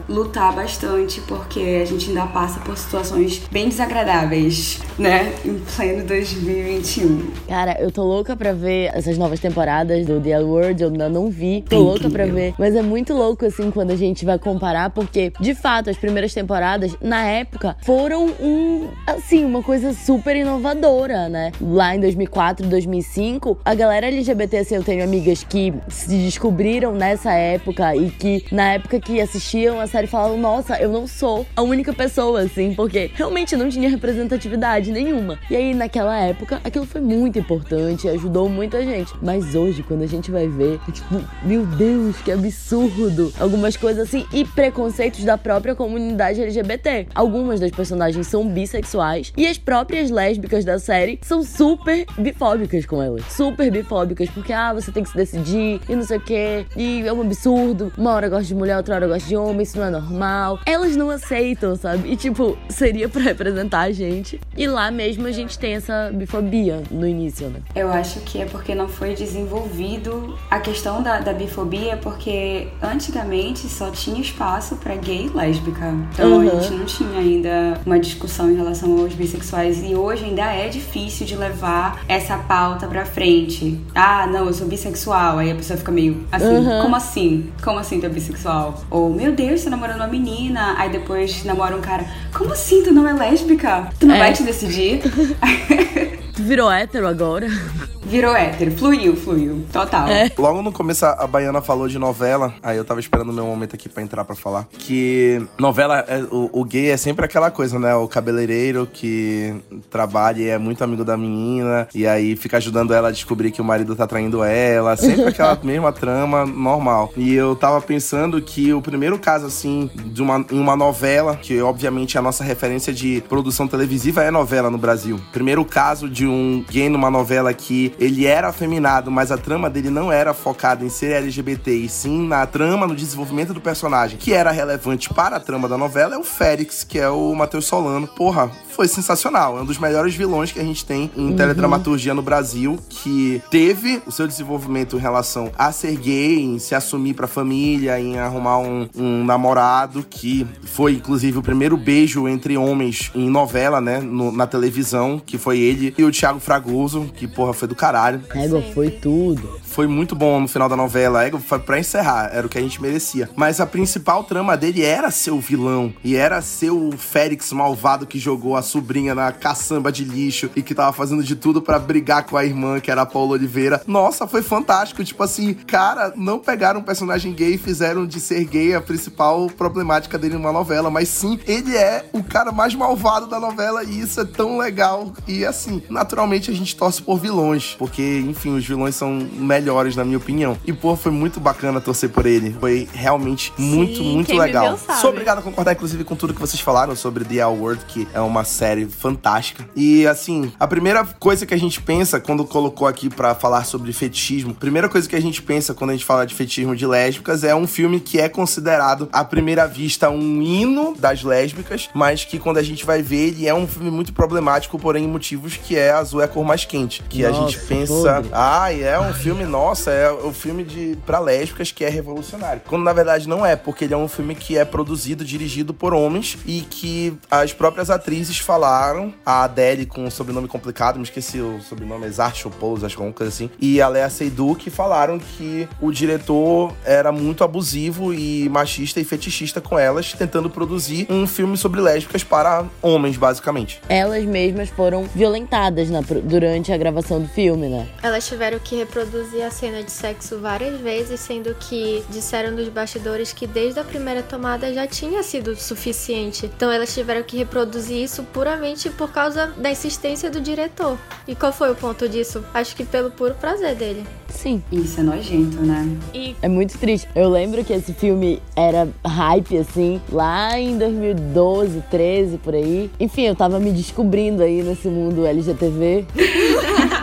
lutar 0.08 0.52
bastante 0.52 1.20
porque 1.20 1.80
a 1.80 1.84
gente 1.84 2.08
ainda 2.08 2.26
passa 2.26 2.58
por 2.60 2.76
situações 2.76 3.40
bem 3.52 3.68
desagradáveis, 3.68 4.80
né? 4.98 5.32
Em 5.44 5.60
pleno 5.76 6.04
2021. 6.04 7.30
Cara, 7.46 7.80
eu 7.80 7.92
tô 7.92 8.02
louca 8.02 8.34
pra 8.34 8.52
ver 8.52 8.90
essas 8.92 9.16
novas 9.16 9.38
temporadas 9.38 10.04
do 10.06 10.20
The 10.20 10.30
L 10.30 10.44
Word, 10.44 10.82
eu 10.82 10.88
ainda 10.88 11.08
não 11.08 11.30
vi. 11.30 11.64
Tô 11.68 11.76
É 11.76 11.78
louca 11.78 12.10
pra 12.10 12.26
ver. 12.26 12.52
Mas 12.58 12.74
é 12.74 12.82
muito 12.82 13.14
louco, 13.14 13.46
assim, 13.46 13.70
quando 13.70 13.92
a 13.92 13.96
gente 13.96 14.24
vai 14.24 14.38
comparar, 14.40 14.90
porque, 14.90 15.32
de 15.38 15.54
fato, 15.54 15.88
as 15.88 15.96
primeiras 15.96 16.34
temporadas, 16.34 16.96
na 17.00 17.22
época, 17.22 17.76
foram 17.90 18.26
um, 18.40 18.88
assim, 19.04 19.44
uma 19.44 19.64
coisa 19.64 19.92
super 19.92 20.36
inovadora, 20.36 21.28
né? 21.28 21.50
Lá 21.60 21.92
em 21.96 21.98
2004, 21.98 22.64
2005, 22.68 23.58
a 23.64 23.74
galera 23.74 24.06
LGBT, 24.06 24.58
assim, 24.58 24.76
eu 24.76 24.84
tenho 24.84 25.02
amigas 25.02 25.42
que 25.42 25.74
se 25.88 26.06
descobriram 26.06 26.94
nessa 26.94 27.32
época 27.32 27.96
e 27.96 28.08
que, 28.12 28.44
na 28.52 28.74
época 28.74 29.00
que 29.00 29.20
assistiam 29.20 29.80
a 29.80 29.88
série, 29.88 30.06
falavam, 30.06 30.38
nossa, 30.38 30.80
eu 30.80 30.88
não 30.88 31.04
sou 31.04 31.44
a 31.56 31.62
única 31.62 31.92
pessoa, 31.92 32.42
assim, 32.42 32.74
porque 32.74 33.10
realmente 33.12 33.56
não 33.56 33.68
tinha 33.68 33.90
representatividade 33.90 34.92
nenhuma. 34.92 35.36
E 35.50 35.56
aí, 35.56 35.74
naquela 35.74 36.16
época, 36.16 36.60
aquilo 36.62 36.86
foi 36.86 37.00
muito 37.00 37.40
importante, 37.40 38.08
ajudou 38.08 38.48
muita 38.48 38.84
gente. 38.84 39.12
Mas 39.20 39.56
hoje, 39.56 39.82
quando 39.82 40.02
a 40.02 40.06
gente 40.06 40.30
vai 40.30 40.46
ver, 40.46 40.78
é 40.88 40.92
tipo, 40.92 41.20
meu 41.42 41.66
Deus, 41.66 42.16
que 42.18 42.30
absurdo! 42.30 43.32
Algumas 43.40 43.76
coisas 43.76 44.06
assim, 44.06 44.24
e 44.32 44.44
preconceitos 44.44 45.24
da 45.24 45.36
própria 45.36 45.74
comunidade 45.74 46.40
LGBT. 46.40 47.08
Algumas 47.12 47.58
das 47.58 47.79
personagens 47.80 48.26
são 48.26 48.46
bissexuais 48.46 49.32
e 49.38 49.46
as 49.46 49.56
próprias 49.56 50.10
lésbicas 50.10 50.66
da 50.66 50.78
série 50.78 51.18
são 51.22 51.42
super 51.42 52.04
bifóbicas 52.18 52.84
com 52.84 53.02
elas. 53.02 53.24
Super 53.32 53.70
bifóbicas, 53.70 54.28
porque, 54.28 54.52
ah, 54.52 54.74
você 54.74 54.92
tem 54.92 55.02
que 55.02 55.08
se 55.08 55.16
decidir 55.16 55.80
e 55.88 55.96
não 55.96 56.02
sei 56.02 56.18
o 56.18 56.20
quê, 56.20 56.66
e 56.76 57.02
é 57.06 57.12
um 57.12 57.22
absurdo. 57.22 57.90
Uma 57.96 58.12
hora 58.12 58.28
gosta 58.28 58.44
de 58.44 58.54
mulher, 58.54 58.76
outra 58.76 58.96
hora 58.96 59.06
gosta 59.08 59.26
de 59.26 59.34
homem, 59.36 59.62
isso 59.62 59.78
não 59.78 59.86
é 59.86 59.90
normal. 59.90 60.58
Elas 60.66 60.94
não 60.94 61.08
aceitam, 61.08 61.74
sabe? 61.74 62.10
E, 62.12 62.16
tipo, 62.16 62.58
seria 62.68 63.08
pra 63.08 63.22
representar 63.22 63.80
a 63.80 63.92
gente. 63.92 64.38
E 64.56 64.66
lá 64.66 64.90
mesmo 64.90 65.26
a 65.26 65.32
gente 65.32 65.58
tem 65.58 65.74
essa 65.74 66.10
bifobia 66.12 66.82
no 66.90 67.06
início, 67.06 67.48
né? 67.48 67.60
Eu 67.74 67.90
acho 67.90 68.20
que 68.20 68.42
é 68.42 68.44
porque 68.44 68.74
não 68.74 68.88
foi 68.88 69.14
desenvolvido 69.14 70.36
a 70.50 70.60
questão 70.60 71.02
da, 71.02 71.20
da 71.20 71.32
bifobia, 71.32 71.96
porque 71.96 72.68
antigamente 72.82 73.68
só 73.68 73.90
tinha 73.90 74.20
espaço 74.20 74.76
pra 74.76 74.96
gay 74.96 75.26
e 75.26 75.36
lésbica. 75.36 75.94
Então 76.12 76.30
Uhum. 76.30 76.40
a 76.40 76.60
gente 76.60 76.72
não 76.74 76.84
tinha 76.84 77.18
ainda 77.18 77.69
uma 77.86 77.98
discussão 77.98 78.50
em 78.50 78.56
relação 78.56 78.98
aos 79.00 79.12
bissexuais. 79.14 79.82
E 79.82 79.94
hoje 79.94 80.24
ainda 80.24 80.42
é 80.42 80.68
difícil 80.68 81.26
de 81.26 81.36
levar 81.36 82.00
essa 82.08 82.36
pauta 82.38 82.86
pra 82.86 83.04
frente. 83.04 83.78
Ah, 83.94 84.26
não, 84.26 84.46
eu 84.46 84.52
sou 84.52 84.66
bissexual. 84.66 85.38
Aí 85.38 85.50
a 85.50 85.54
pessoa 85.54 85.76
fica 85.76 85.92
meio 85.92 86.24
assim, 86.32 86.46
Uhum. 86.46 86.82
como 86.82 86.96
assim? 86.96 87.52
Como 87.62 87.78
assim 87.78 88.00
tu 88.00 88.06
é 88.06 88.08
bissexual? 88.08 88.82
Ou, 88.90 89.10
meu 89.12 89.32
Deus, 89.32 89.62
tô 89.64 89.70
namorando 89.70 89.96
uma 89.96 90.06
menina. 90.08 90.74
Aí 90.78 90.90
depois 90.90 91.44
namora 91.44 91.76
um 91.76 91.80
cara. 91.80 92.04
Como 92.36 92.52
assim 92.52 92.82
tu 92.82 92.92
não 92.92 93.06
é 93.08 93.12
lésbica? 93.12 93.88
Tu 93.98 94.06
não 94.06 94.14
É. 94.14 94.18
vai 94.18 94.32
te 94.32 94.42
decidir? 94.42 95.00
Tu 96.32 96.44
virou 96.44 96.70
hétero 96.70 97.06
agora? 97.06 97.46
Virou 98.10 98.34
hétero, 98.34 98.72
fluiu, 98.72 99.14
fluiu. 99.14 99.64
Total. 99.72 100.08
É. 100.08 100.30
Logo 100.36 100.60
no 100.62 100.72
começo 100.72 101.06
a 101.06 101.26
Baiana 101.28 101.60
falou 101.62 101.86
de 101.86 101.96
novela, 101.96 102.52
aí 102.60 102.76
eu 102.76 102.84
tava 102.84 102.98
esperando 102.98 103.30
o 103.30 103.32
meu 103.32 103.44
momento 103.46 103.74
aqui 103.76 103.88
pra 103.88 104.02
entrar 104.02 104.24
pra 104.24 104.34
falar. 104.34 104.66
Que 104.72 105.40
novela, 105.56 106.04
é- 106.08 106.24
o, 106.30 106.50
o 106.52 106.64
gay 106.64 106.90
é 106.90 106.96
sempre 106.96 107.24
aquela 107.24 107.52
coisa, 107.52 107.78
né? 107.78 107.94
O 107.94 108.08
cabeleireiro 108.08 108.88
que 108.92 109.54
trabalha 109.88 110.40
e 110.42 110.48
é 110.48 110.58
muito 110.58 110.82
amigo 110.82 111.04
da 111.04 111.16
menina, 111.16 111.86
e 111.94 112.04
aí 112.04 112.34
fica 112.34 112.56
ajudando 112.56 112.92
ela 112.92 113.08
a 113.08 113.12
descobrir 113.12 113.52
que 113.52 113.60
o 113.60 113.64
marido 113.64 113.94
tá 113.94 114.08
traindo 114.08 114.42
ela. 114.42 114.96
Sempre 114.96 115.28
aquela 115.30 115.56
mesma 115.62 115.92
trama 115.92 116.44
normal. 116.44 117.12
E 117.16 117.32
eu 117.32 117.54
tava 117.54 117.80
pensando 117.80 118.42
que 118.42 118.72
o 118.74 118.82
primeiro 118.82 119.20
caso, 119.20 119.46
assim, 119.46 119.88
de 120.06 120.20
uma, 120.20 120.44
em 120.50 120.58
uma 120.58 120.74
novela, 120.74 121.36
que 121.36 121.60
obviamente 121.62 122.18
a 122.18 122.22
nossa 122.22 122.42
referência 122.42 122.92
de 122.92 123.22
produção 123.28 123.68
televisiva 123.68 124.24
é 124.24 124.32
novela 124.32 124.68
no 124.68 124.78
Brasil. 124.78 125.20
Primeiro 125.32 125.64
caso 125.64 126.08
de 126.08 126.26
um 126.26 126.64
gay 126.68 126.88
numa 126.88 127.08
novela 127.10 127.54
que 127.54 127.94
ele 128.00 128.26
era 128.26 128.48
afeminado, 128.48 129.10
mas 129.10 129.30
a 129.30 129.36
trama 129.36 129.68
dele 129.70 129.90
não 129.90 130.10
era 130.10 130.32
focada 130.34 130.84
em 130.84 130.88
ser 130.88 131.12
LGBT, 131.12 131.70
e 131.72 131.88
sim 131.88 132.26
na 132.26 132.46
trama, 132.46 132.86
no 132.86 132.96
desenvolvimento 132.96 133.52
do 133.52 133.60
personagem, 133.60 134.16
que 134.18 134.32
era 134.32 134.50
relevante 134.50 135.12
para 135.12 135.36
a 135.36 135.40
trama 135.40 135.68
da 135.68 135.76
novela, 135.76 136.14
é 136.14 136.18
o 136.18 136.24
Félix, 136.24 136.82
que 136.82 136.98
é 136.98 137.10
o 137.10 137.34
Matheus 137.34 137.66
Solano. 137.66 138.06
Porra, 138.08 138.50
foi 138.70 138.88
sensacional. 138.88 139.58
É 139.58 139.62
um 139.62 139.64
dos 139.66 139.78
melhores 139.78 140.14
vilões 140.14 140.50
que 140.50 140.58
a 140.58 140.64
gente 140.64 140.84
tem 140.84 141.10
em 141.14 141.36
teledramaturgia 141.36 142.14
no 142.14 142.22
Brasil, 142.22 142.78
que 142.88 143.42
teve 143.50 144.02
o 144.06 144.10
seu 144.12 144.26
desenvolvimento 144.26 144.96
em 144.96 145.00
relação 145.00 145.52
a 145.58 145.70
ser 145.70 145.94
gay, 145.96 146.40
em 146.42 146.58
se 146.58 146.74
assumir 146.74 147.12
pra 147.14 147.26
família, 147.26 148.00
em 148.00 148.18
arrumar 148.18 148.58
um, 148.58 148.88
um 148.96 149.24
namorado, 149.24 150.02
que 150.08 150.46
foi 150.64 150.92
inclusive 150.94 151.36
o 151.38 151.42
primeiro 151.42 151.76
beijo 151.76 152.26
entre 152.26 152.56
homens 152.56 153.10
em 153.14 153.28
novela, 153.28 153.80
né, 153.80 154.00
no- 154.00 154.32
na 154.32 154.46
televisão, 154.46 155.20
que 155.24 155.36
foi 155.36 155.58
ele 155.58 155.94
e 155.98 156.04
o 156.04 156.10
Thiago 156.10 156.40
Fragoso, 156.40 157.10
que 157.14 157.28
porra 157.28 157.52
foi 157.52 157.68
do 157.68 157.74
caralho. 157.74 157.89
Égua, 158.34 158.62
foi 158.74 158.90
tudo. 158.90 159.60
Foi 159.62 159.86
muito 159.86 160.16
bom 160.16 160.40
no 160.40 160.48
final 160.48 160.68
da 160.68 160.76
novela. 160.76 161.24
Égua, 161.24 161.40
foi 161.40 161.58
pra 161.58 161.78
encerrar, 161.78 162.30
era 162.32 162.46
o 162.46 162.50
que 162.50 162.58
a 162.58 162.60
gente 162.60 162.80
merecia. 162.80 163.28
Mas 163.36 163.60
a 163.60 163.66
principal 163.66 164.24
trama 164.24 164.56
dele 164.56 164.82
era 164.82 165.10
ser 165.10 165.30
o 165.30 165.40
vilão. 165.40 165.92
E 166.02 166.16
era 166.16 166.40
ser 166.42 166.70
o 166.70 166.92
Félix 166.92 167.52
malvado 167.52 168.06
que 168.06 168.18
jogou 168.18 168.56
a 168.56 168.62
sobrinha 168.62 169.14
na 169.14 169.32
caçamba 169.32 169.92
de 169.92 170.04
lixo 170.04 170.50
e 170.56 170.62
que 170.62 170.74
tava 170.74 170.92
fazendo 170.92 171.22
de 171.22 171.36
tudo 171.36 171.62
para 171.62 171.78
brigar 171.78 172.24
com 172.24 172.36
a 172.36 172.44
irmã, 172.44 172.80
que 172.80 172.90
era 172.90 173.02
a 173.02 173.06
Paula 173.06 173.32
Oliveira. 173.32 173.82
Nossa, 173.86 174.26
foi 174.26 174.42
fantástico. 174.42 175.04
Tipo 175.04 175.22
assim, 175.22 175.54
cara, 175.54 176.12
não 176.16 176.38
pegaram 176.38 176.80
um 176.80 176.84
personagem 176.84 177.32
gay 177.32 177.54
e 177.54 177.58
fizeram 177.58 178.06
de 178.06 178.20
ser 178.20 178.44
gay 178.44 178.74
a 178.74 178.80
principal 178.80 179.46
problemática 179.48 180.18
dele 180.18 180.34
numa 180.34 180.52
novela. 180.52 180.90
Mas 180.90 181.08
sim, 181.08 181.38
ele 181.46 181.76
é 181.76 182.06
o 182.12 182.22
cara 182.22 182.52
mais 182.52 182.74
malvado 182.74 183.26
da 183.26 183.38
novela 183.38 183.84
e 183.84 184.00
isso 184.00 184.20
é 184.20 184.24
tão 184.24 184.58
legal. 184.58 185.12
E 185.26 185.44
assim, 185.44 185.82
naturalmente 185.88 186.50
a 186.50 186.54
gente 186.54 186.74
torce 186.76 187.02
por 187.02 187.18
vilões, 187.18 187.76
porque, 187.80 188.18
enfim, 188.28 188.54
os 188.54 188.66
vilões 188.66 188.94
são 188.94 189.26
melhores, 189.32 189.96
na 189.96 190.04
minha 190.04 190.18
opinião. 190.18 190.54
E, 190.66 190.72
pô, 190.72 190.94
foi 190.94 191.10
muito 191.10 191.40
bacana 191.40 191.80
torcer 191.80 192.10
por 192.10 192.26
ele. 192.26 192.54
Foi 192.60 192.86
realmente 192.92 193.54
muito, 193.56 193.96
Sim, 193.96 194.12
muito 194.12 194.26
quem 194.26 194.38
legal. 194.38 194.72
viveu 194.72 194.86
sabe. 194.86 195.00
Sou 195.00 195.08
obrigado 195.08 195.38
a 195.38 195.42
concordar, 195.42 195.72
inclusive, 195.72 196.04
com 196.04 196.14
tudo 196.14 196.34
que 196.34 196.40
vocês 196.40 196.60
falaram 196.60 196.94
sobre 196.94 197.24
The 197.24 197.36
L 197.36 197.58
Word, 197.58 197.82
que 197.88 198.06
é 198.12 198.20
uma 198.20 198.44
série 198.44 198.84
fantástica. 198.84 199.66
E, 199.74 200.06
assim, 200.06 200.52
a 200.60 200.66
primeira 200.66 201.06
coisa 201.06 201.46
que 201.46 201.54
a 201.54 201.56
gente 201.56 201.80
pensa 201.80 202.20
quando 202.20 202.44
colocou 202.44 202.86
aqui 202.86 203.08
pra 203.08 203.34
falar 203.34 203.64
sobre 203.64 203.90
fetichismo, 203.94 204.50
a 204.50 204.60
primeira 204.60 204.86
coisa 204.86 205.08
que 205.08 205.16
a 205.16 205.22
gente 205.22 205.40
pensa 205.40 205.72
quando 205.72 205.88
a 205.88 205.92
gente 205.94 206.04
fala 206.04 206.26
de 206.26 206.34
fetichismo 206.34 206.76
de 206.76 206.86
lésbicas 206.86 207.44
é 207.44 207.54
um 207.54 207.66
filme 207.66 207.98
que 207.98 208.20
é 208.20 208.28
considerado, 208.28 209.08
à 209.10 209.24
primeira 209.24 209.66
vista, 209.66 210.10
um 210.10 210.42
hino 210.42 210.94
das 210.98 211.22
lésbicas, 211.22 211.88
mas 211.94 212.26
que 212.26 212.38
quando 212.38 212.58
a 212.58 212.62
gente 212.62 212.84
vai 212.84 213.00
ver, 213.00 213.28
ele 213.28 213.48
é 213.48 213.54
um 213.54 213.66
filme 213.66 213.90
muito 213.90 214.12
problemático, 214.12 214.78
porém 214.78 215.08
motivos 215.08 215.56
que 215.56 215.78
é 215.78 215.92
Azul 215.92 216.20
é 216.20 216.24
a 216.24 216.28
cor 216.28 216.44
mais 216.44 216.66
quente. 216.66 217.02
Que 217.08 217.24
a 217.24 217.30
Nossa, 217.30 217.48
gente 217.48 217.69
pensa, 217.70 218.24
ah, 218.32 218.72
é 218.72 218.98
um 218.98 219.14
filme, 219.14 219.44
nossa, 219.44 219.92
é 219.92 220.10
o 220.10 220.32
filme 220.32 220.64
de 220.64 220.98
pra 221.06 221.20
lésbicas 221.20 221.70
que 221.70 221.84
é 221.84 221.88
revolucionário. 221.88 222.62
Quando 222.66 222.82
na 222.82 222.92
verdade 222.92 223.28
não 223.28 223.46
é, 223.46 223.54
porque 223.54 223.84
ele 223.84 223.94
é 223.94 223.96
um 223.96 224.08
filme 224.08 224.34
que 224.34 224.58
é 224.58 224.64
produzido, 224.64 225.24
dirigido 225.24 225.72
por 225.72 225.94
homens 225.94 226.36
e 226.44 226.62
que 226.62 227.16
as 227.30 227.52
próprias 227.52 227.88
atrizes 227.88 228.38
falaram, 228.38 229.14
a 229.24 229.44
Adele 229.44 229.86
com 229.86 230.04
um 230.04 230.10
sobrenome 230.10 230.48
complicado, 230.48 230.96
me 230.96 231.04
esqueci 231.04 231.40
o 231.40 231.60
sobrenome, 231.60 232.06
Exart 232.06 232.40
Pose, 232.58 232.84
acho 232.84 232.96
que 232.96 233.00
é 233.00 233.04
alguma 233.04 233.16
coisa 233.16 233.32
assim, 233.32 233.48
e 233.60 233.80
a 233.80 233.88
Lea 233.88 234.10
Seydoux 234.10 234.60
que 234.60 234.70
falaram 234.70 235.18
que 235.18 235.68
o 235.80 235.92
diretor 235.92 236.72
era 236.84 237.12
muito 237.12 237.44
abusivo 237.44 238.12
e 238.12 238.48
machista 238.48 238.98
e 238.98 239.04
fetichista 239.04 239.60
com 239.60 239.78
elas, 239.78 240.12
tentando 240.12 240.50
produzir 240.50 241.06
um 241.08 241.26
filme 241.26 241.56
sobre 241.56 241.80
lésbicas 241.80 242.24
para 242.24 242.64
homens, 242.82 243.16
basicamente. 243.16 243.80
Elas 243.88 244.24
mesmas 244.24 244.70
foram 244.70 245.04
violentadas 245.14 245.88
na 245.88 246.00
durante 246.00 246.72
a 246.72 246.76
gravação 246.78 247.20
do 247.20 247.28
filme, 247.28 247.49
né? 247.56 247.88
Elas 248.02 248.26
tiveram 248.26 248.58
que 248.58 248.76
reproduzir 248.76 249.42
a 249.42 249.50
cena 249.50 249.82
de 249.82 249.90
sexo 249.90 250.38
várias 250.38 250.80
vezes, 250.80 251.20
sendo 251.20 251.54
que 251.54 252.02
disseram 252.10 252.50
nos 252.52 252.68
bastidores 252.68 253.32
que 253.32 253.46
desde 253.46 253.80
a 253.80 253.84
primeira 253.84 254.22
tomada 254.22 254.72
já 254.72 254.86
tinha 254.86 255.22
sido 255.22 255.54
suficiente. 255.56 256.46
Então 256.46 256.70
elas 256.70 256.92
tiveram 256.92 257.22
que 257.22 257.36
reproduzir 257.36 258.02
isso 258.02 258.22
puramente 258.24 258.90
por 258.90 259.10
causa 259.10 259.48
da 259.56 259.70
insistência 259.70 260.30
do 260.30 260.40
diretor. 260.40 260.98
E 261.26 261.34
qual 261.34 261.52
foi 261.52 261.70
o 261.70 261.74
ponto 261.74 262.08
disso? 262.08 262.44
Acho 262.52 262.74
que 262.76 262.84
pelo 262.84 263.10
puro 263.10 263.34
prazer 263.34 263.74
dele. 263.74 264.04
Sim. 264.28 264.62
Isso 264.70 265.00
é 265.00 265.02
nojento, 265.02 265.60
né? 265.60 265.88
E 266.14 266.34
É 266.40 266.48
muito 266.48 266.78
triste. 266.78 267.08
Eu 267.14 267.28
lembro 267.28 267.64
que 267.64 267.72
esse 267.72 267.92
filme 267.92 268.40
era 268.56 268.88
hype, 269.04 269.58
assim, 269.58 270.00
lá 270.10 270.58
em 270.58 270.78
2012, 270.78 271.82
13, 271.90 272.38
por 272.38 272.54
aí. 272.54 272.90
Enfim, 272.98 273.22
eu 273.22 273.34
tava 273.34 273.58
me 273.58 273.72
descobrindo 273.72 274.42
aí 274.42 274.62
nesse 274.62 274.88
mundo 274.88 275.26
LGTV. 275.26 276.06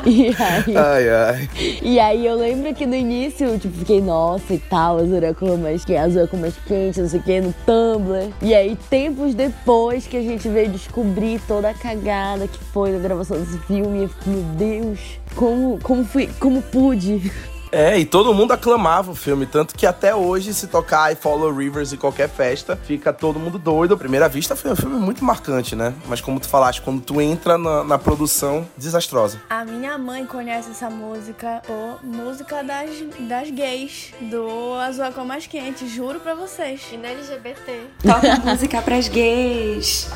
e 0.09 0.27
aí. 0.29 0.77
Ai, 0.77 1.09
ai. 1.09 1.49
E 1.81 1.99
aí 1.99 2.25
eu 2.25 2.35
lembro 2.35 2.73
que 2.73 2.85
no 2.85 2.95
início, 2.95 3.59
tipo, 3.59 3.77
fiquei, 3.79 4.01
nossa 4.01 4.53
e 4.53 4.57
tal, 4.57 4.97
azul 4.97 5.17
é 5.17 5.27
a 5.27 5.33
cor 5.33 5.57
mais 5.57 5.83
que 5.83 5.95
azul 5.95 6.23
é 6.23 6.27
cor 6.27 6.39
mais 6.39 6.55
quente, 6.65 7.01
não 7.01 7.09
sei 7.09 7.19
o 7.19 7.23
que, 7.23 7.41
no 7.41 7.53
Tumblr. 7.65 8.31
E 8.41 8.55
aí, 8.55 8.77
tempos 8.89 9.35
depois 9.35 10.07
que 10.07 10.15
a 10.15 10.21
gente 10.21 10.47
veio 10.47 10.69
descobrir 10.69 11.41
toda 11.47 11.69
a 11.69 11.73
cagada 11.73 12.47
que 12.47 12.63
foi 12.65 12.91
na 12.91 12.99
gravação 12.99 13.37
desse 13.37 13.57
filme, 13.59 14.03
eu 14.03 14.09
fiquei, 14.09 14.33
meu 14.33 14.43
Deus, 14.55 15.19
como, 15.35 15.79
como 15.83 16.05
fui, 16.05 16.29
como 16.39 16.61
pude. 16.61 17.31
É, 17.71 17.97
e 17.97 18.05
todo 18.05 18.33
mundo 18.33 18.51
aclamava 18.51 19.11
o 19.11 19.15
filme, 19.15 19.45
tanto 19.45 19.75
que 19.75 19.85
até 19.85 20.15
hoje, 20.15 20.53
se 20.53 20.67
tocar 20.67 21.11
I 21.11 21.15
Follow 21.15 21.53
Rivers 21.53 21.93
em 21.93 21.97
qualquer 21.97 22.29
festa, 22.29 22.75
fica 22.75 23.11
todo 23.11 23.39
mundo 23.39 23.57
doido. 23.57 23.93
À 23.93 23.97
primeira 23.97 24.29
vista, 24.29 24.55
foi 24.55 24.71
um 24.71 24.75
filme 24.75 24.97
muito 24.97 25.23
marcante, 25.23 25.75
né? 25.75 25.93
Mas 26.07 26.21
como 26.21 26.39
tu 26.39 26.47
falaste, 26.47 26.81
quando 26.81 27.01
tu 27.01 27.21
entra 27.21 27.57
na, 27.57 27.83
na 27.83 27.97
produção, 27.97 28.67
desastrosa. 28.77 29.41
a 29.49 29.65
minha 29.65 29.97
mãe 29.97 30.25
conhece 30.25 30.71
essa 30.71 30.89
música 30.89 31.61
por 31.65 31.99
música 32.03 32.63
das, 32.63 32.89
das 33.19 33.49
gays, 33.49 34.13
do 34.21 34.73
Azul 34.75 35.05
é 35.05 35.07
a 35.07 35.11
Cor 35.11 35.25
Mais 35.25 35.47
Quente, 35.47 35.87
juro 35.87 36.19
pra 36.19 36.33
vocês. 36.33 36.81
E 36.91 36.97
na 36.97 37.09
LGBT. 37.09 37.81
Toca 38.01 38.35
música 38.45 38.81
pras 38.81 39.07
gays. 39.07 40.09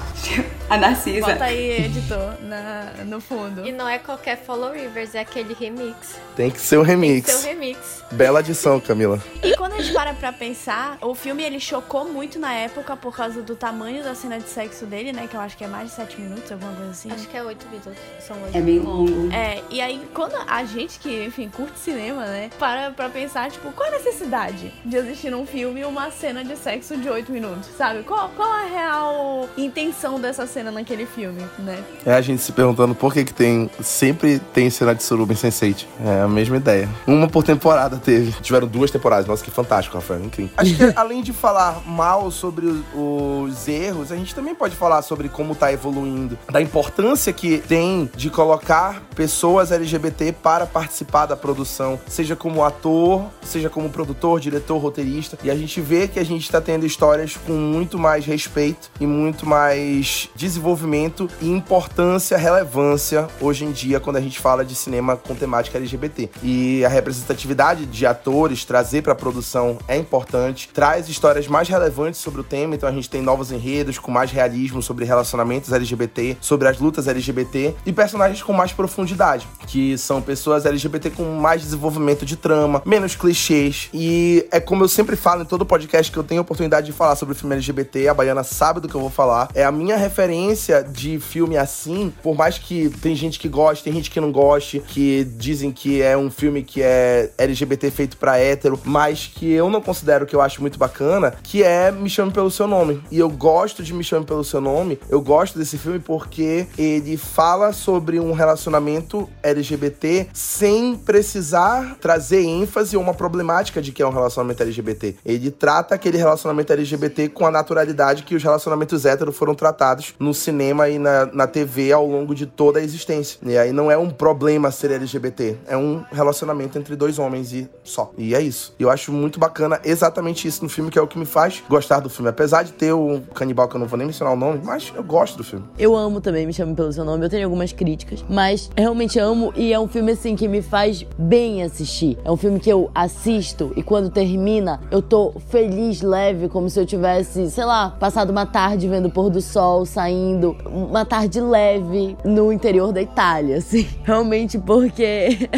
A 0.69 0.77
Narcisa. 0.77 1.19
Bota 1.19 1.43
aí, 1.43 1.85
editor, 1.85 2.35
na, 2.41 3.03
no 3.05 3.19
fundo. 3.19 3.67
E 3.67 3.71
não 3.71 3.87
é 3.87 3.99
qualquer 3.99 4.37
Follow 4.37 4.71
Rivers, 4.71 5.15
é 5.15 5.19
aquele 5.19 5.53
remix. 5.53 6.15
Tem 6.35 6.49
que 6.49 6.59
ser 6.59 6.77
um 6.77 6.83
Tem 6.83 7.40
remix. 7.43 8.03
um. 8.11 8.15
Bela 8.15 8.39
adição, 8.39 8.79
Camila. 8.79 9.21
E 9.43 9.55
quando 9.55 9.73
a 9.73 9.81
gente 9.81 9.93
para 9.93 10.13
pra 10.13 10.31
pensar, 10.31 10.97
o 11.01 11.15
filme 11.15 11.43
ele 11.43 11.59
chocou 11.59 12.05
muito 12.05 12.39
na 12.39 12.53
época 12.53 12.95
por 12.95 13.15
causa 13.15 13.41
do 13.41 13.55
tamanho 13.55 14.03
da 14.03 14.13
cena 14.15 14.39
de 14.39 14.47
sexo 14.49 14.85
dele, 14.85 15.11
né? 15.11 15.27
Que 15.27 15.35
eu 15.35 15.41
acho 15.41 15.57
que 15.57 15.63
é 15.63 15.67
mais 15.67 15.89
de 15.89 15.95
7 15.95 16.19
minutos, 16.19 16.51
alguma 16.51 16.73
coisa 16.73 16.91
assim. 16.91 17.11
Acho 17.11 17.27
que 17.27 17.37
é 17.37 17.43
8 17.43 17.65
minutos. 17.67 17.93
São 18.19 18.35
8. 18.43 18.57
É 18.57 18.61
bem 18.61 18.79
longo. 18.79 19.31
É, 19.33 19.61
e 19.69 19.81
aí 19.81 20.01
quando 20.13 20.35
a 20.47 20.63
gente 20.65 20.99
que, 20.99 21.25
enfim, 21.25 21.49
curte 21.49 21.79
cinema, 21.79 22.25
né, 22.25 22.49
para 22.59 22.91
pra 22.91 23.09
pensar, 23.09 23.49
tipo, 23.49 23.71
qual 23.71 23.89
a 23.89 23.91
necessidade 23.91 24.73
de 24.83 24.95
existir 24.95 25.29
num 25.29 25.45
filme 25.45 25.83
uma 25.85 26.11
cena 26.11 26.43
de 26.43 26.55
sexo 26.57 26.97
de 26.97 27.09
8 27.09 27.31
minutos, 27.31 27.69
sabe? 27.77 28.03
Qual, 28.03 28.29
qual 28.29 28.51
a 28.51 28.65
real 28.65 29.49
intenção 29.57 30.19
dessa 30.19 30.45
cena 30.45 30.71
naquele 30.71 31.05
filme, 31.05 31.41
né? 31.59 31.83
É 32.05 32.13
a 32.13 32.21
gente 32.21 32.41
se 32.41 32.51
perguntando 32.51 32.93
por 32.93 33.13
que 33.13 33.23
que 33.23 33.33
tem... 33.33 33.69
Sempre 33.81 34.39
tem 34.53 34.69
cena 34.69 34.93
de 34.93 35.03
suruba 35.03 35.33
em 35.33 35.35
Sense8. 35.35 35.85
É 36.05 36.21
a 36.21 36.27
mesma 36.27 36.57
ideia. 36.57 36.89
Uma 37.07 37.27
por 37.31 37.43
temporada 37.43 37.97
teve. 37.97 38.31
Tiveram 38.41 38.67
duas 38.67 38.91
temporadas. 38.91 39.25
Nossa, 39.25 39.43
que 39.43 39.51
fantástico, 39.51 39.95
Rafael. 39.95 40.23
Incrível. 40.23 40.51
Acho 40.57 40.75
que 40.75 40.93
além 40.95 41.23
de 41.23 41.33
falar 41.33 41.81
mal 41.85 42.29
sobre 42.29 42.67
os 42.93 43.67
erros, 43.67 44.11
a 44.11 44.15
gente 44.15 44.35
também 44.35 44.53
pode 44.53 44.75
falar 44.75 45.01
sobre 45.01 45.29
como 45.29 45.55
tá 45.55 45.71
evoluindo. 45.71 46.37
Da 46.51 46.61
importância 46.61 47.31
que 47.31 47.59
tem 47.59 48.09
de 48.15 48.29
colocar 48.29 49.01
pessoas 49.15 49.71
LGBT 49.71 50.33
para 50.33 50.65
participar 50.65 51.25
da 51.25 51.35
produção. 51.35 51.99
Seja 52.07 52.35
como 52.35 52.63
ator, 52.63 53.25
seja 53.41 53.69
como 53.69 53.89
produtor, 53.89 54.39
diretor, 54.39 54.77
roteirista. 54.77 55.37
E 55.43 55.49
a 55.49 55.55
gente 55.55 55.79
vê 55.79 56.07
que 56.07 56.19
a 56.19 56.25
gente 56.25 56.51
tá 56.51 56.59
tendo 56.59 56.85
histórias 56.85 57.37
com 57.37 57.53
muito 57.53 57.97
mais 57.97 58.25
respeito 58.25 58.91
e 58.99 59.07
muito 59.07 59.45
mais 59.45 60.29
desenvolvimento 60.35 61.29
e 61.41 61.49
importância, 61.49 62.37
relevância 62.37 63.27
hoje 63.39 63.65
em 63.65 63.71
dia 63.71 63.99
quando 63.99 64.17
a 64.17 64.21
gente 64.21 64.39
fala 64.39 64.65
de 64.65 64.75
cinema 64.75 65.15
com 65.15 65.35
temática 65.35 65.77
LGBT. 65.77 66.29
E 66.43 66.83
a 66.83 66.89
representatividade 67.21 67.85
de 67.85 68.05
atores 68.05 68.65
trazer 68.65 69.01
para 69.01 69.13
a 69.13 69.15
produção 69.15 69.77
é 69.87 69.97
importante, 69.97 70.69
traz 70.73 71.07
histórias 71.07 71.47
mais 71.47 71.67
relevantes 71.69 72.19
sobre 72.19 72.41
o 72.41 72.43
tema, 72.43 72.75
então 72.75 72.89
a 72.89 72.91
gente 72.91 73.09
tem 73.09 73.21
novos 73.21 73.51
enredos 73.51 73.97
com 73.97 74.11
mais 74.11 74.31
realismo 74.31 74.81
sobre 74.81 75.05
relacionamentos 75.05 75.71
LGBT, 75.71 76.37
sobre 76.41 76.67
as 76.67 76.79
lutas 76.79 77.07
LGBT 77.07 77.75
e 77.85 77.93
personagens 77.93 78.41
com 78.41 78.53
mais 78.53 78.73
profundidade, 78.73 79.47
que 79.67 79.97
são 79.97 80.21
pessoas 80.21 80.65
LGBT 80.65 81.11
com 81.11 81.23
mais 81.23 81.61
desenvolvimento 81.61 82.25
de 82.25 82.35
trama, 82.35 82.81
menos 82.85 83.15
clichês. 83.15 83.89
E 83.93 84.47
é 84.51 84.59
como 84.59 84.83
eu 84.83 84.87
sempre 84.87 85.15
falo 85.15 85.43
em 85.43 85.45
todo 85.45 85.65
podcast 85.65 86.11
que 86.11 86.17
eu 86.17 86.23
tenho 86.23 86.41
oportunidade 86.41 86.87
de 86.87 86.93
falar 86.93 87.15
sobre 87.15 87.35
filme 87.35 87.55
LGBT, 87.55 88.07
a 88.07 88.13
Baiana 88.13 88.43
sabe 88.43 88.79
do 88.79 88.87
que 88.87 88.95
eu 88.95 89.01
vou 89.01 89.09
falar. 89.09 89.49
É 89.53 89.63
a 89.63 89.71
minha 89.71 89.95
referência 89.95 90.83
de 90.83 91.19
filme 91.19 91.57
assim, 91.57 92.11
por 92.23 92.35
mais 92.35 92.57
que 92.57 92.89
tem 93.01 93.15
gente 93.15 93.39
que 93.39 93.47
goste, 93.47 93.83
tem 93.83 93.93
gente 93.93 94.09
que 94.09 94.19
não 94.19 94.31
goste, 94.31 94.81
que 94.87 95.23
dizem 95.23 95.71
que 95.71 96.01
é 96.01 96.17
um 96.17 96.31
filme 96.31 96.63
que 96.63 96.81
é 96.81 97.10
LGBT 97.37 97.91
feito 97.91 98.17
pra 98.17 98.39
hétero, 98.39 98.79
mas 98.83 99.27
que 99.27 99.51
eu 99.51 99.69
não 99.69 99.81
considero 99.81 100.25
que 100.25 100.35
eu 100.35 100.41
acho 100.41 100.61
muito 100.61 100.77
bacana, 100.77 101.33
que 101.43 101.63
é 101.63 101.91
Me 101.91 102.09
Chame 102.09 102.31
Pelo 102.31 102.51
Seu 102.51 102.67
Nome. 102.67 103.01
E 103.11 103.19
eu 103.19 103.29
gosto 103.29 103.83
de 103.83 103.93
Me 103.93 104.03
Chame 104.03 104.25
Pelo 104.25 104.43
Seu 104.43 104.61
Nome, 104.61 104.99
eu 105.09 105.21
gosto 105.21 105.57
desse 105.57 105.77
filme 105.77 105.99
porque 105.99 106.67
ele 106.77 107.17
fala 107.17 107.73
sobre 107.73 108.19
um 108.19 108.31
relacionamento 108.31 109.29
LGBT 109.43 110.27
sem 110.33 110.95
precisar 110.95 111.97
trazer 111.99 112.43
ênfase 112.43 112.95
ou 112.95 113.03
uma 113.03 113.13
problemática 113.13 113.81
de 113.81 113.91
que 113.91 114.01
é 114.01 114.07
um 114.07 114.11
relacionamento 114.11 114.63
LGBT. 114.63 115.15
Ele 115.25 115.51
trata 115.51 115.95
aquele 115.95 116.17
relacionamento 116.17 116.73
LGBT 116.73 117.29
com 117.29 117.45
a 117.45 117.51
naturalidade 117.51 118.23
que 118.23 118.35
os 118.35 118.43
relacionamentos 118.43 119.05
héteros 119.05 119.35
foram 119.35 119.53
tratados 119.53 120.13
no 120.19 120.33
cinema 120.33 120.89
e 120.89 120.97
na, 120.97 121.25
na 121.27 121.47
TV 121.47 121.91
ao 121.91 122.05
longo 122.05 122.33
de 122.33 122.45
toda 122.45 122.79
a 122.79 122.83
existência. 122.83 123.39
E 123.43 123.57
aí 123.57 123.71
não 123.71 123.91
é 123.91 123.97
um 123.97 124.09
problema 124.09 124.71
ser 124.71 124.91
LGBT, 124.91 125.57
é 125.67 125.77
um 125.77 126.03
relacionamento 126.11 126.77
entre 126.77 126.95
dois 127.01 127.17
homens 127.17 127.51
e 127.51 127.67
só. 127.83 128.11
E 128.15 128.35
é 128.35 128.41
isso. 128.41 128.75
E 128.79 128.83
eu 128.83 128.91
acho 128.91 129.11
muito 129.11 129.39
bacana 129.39 129.81
exatamente 129.83 130.47
isso 130.47 130.63
no 130.63 130.69
filme, 130.69 130.91
que 130.91 130.99
é 130.99 131.01
o 131.01 131.07
que 131.07 131.17
me 131.17 131.25
faz 131.25 131.63
gostar 131.67 131.99
do 131.99 132.09
filme. 132.09 132.29
Apesar 132.29 132.61
de 132.61 132.73
ter 132.73 132.93
o 132.93 133.21
canibal, 133.33 133.67
que 133.67 133.75
eu 133.75 133.79
não 133.79 133.87
vou 133.87 133.97
nem 133.97 134.05
mencionar 134.05 134.33
o 134.33 134.37
nome, 134.37 134.61
mas 134.63 134.93
eu 134.95 135.03
gosto 135.03 135.37
do 135.37 135.43
filme. 135.43 135.65
Eu 135.79 135.95
amo 135.95 136.21
também, 136.21 136.45
me 136.45 136.53
chame 136.53 136.75
pelo 136.75 136.93
seu 136.93 137.03
nome. 137.03 137.25
Eu 137.25 137.29
tenho 137.29 137.45
algumas 137.45 137.73
críticas, 137.73 138.23
mas 138.29 138.69
realmente 138.77 139.17
amo 139.17 139.51
e 139.55 139.73
é 139.73 139.79
um 139.79 139.87
filme 139.87 140.11
assim 140.11 140.35
que 140.35 140.47
me 140.47 140.61
faz 140.61 141.03
bem 141.17 141.63
assistir. 141.63 142.19
É 142.23 142.31
um 142.31 142.37
filme 142.37 142.59
que 142.59 142.69
eu 142.69 142.91
assisto 142.93 143.73
e 143.75 143.81
quando 143.81 144.11
termina, 144.11 144.79
eu 144.91 145.01
tô 145.01 145.33
feliz, 145.49 146.03
leve, 146.03 146.49
como 146.49 146.69
se 146.69 146.79
eu 146.79 146.85
tivesse, 146.85 147.49
sei 147.49 147.65
lá, 147.65 147.89
passado 147.99 148.29
uma 148.29 148.45
tarde 148.45 148.87
vendo 148.87 149.07
o 149.07 149.11
pôr 149.11 149.31
do 149.31 149.41
sol 149.41 149.87
saindo, 149.87 150.55
uma 150.65 151.03
tarde 151.03 151.41
leve 151.41 152.15
no 152.23 152.53
interior 152.53 152.93
da 152.93 153.01
Itália, 153.01 153.57
assim. 153.57 153.87
Realmente 154.05 154.59
porque 154.59 155.49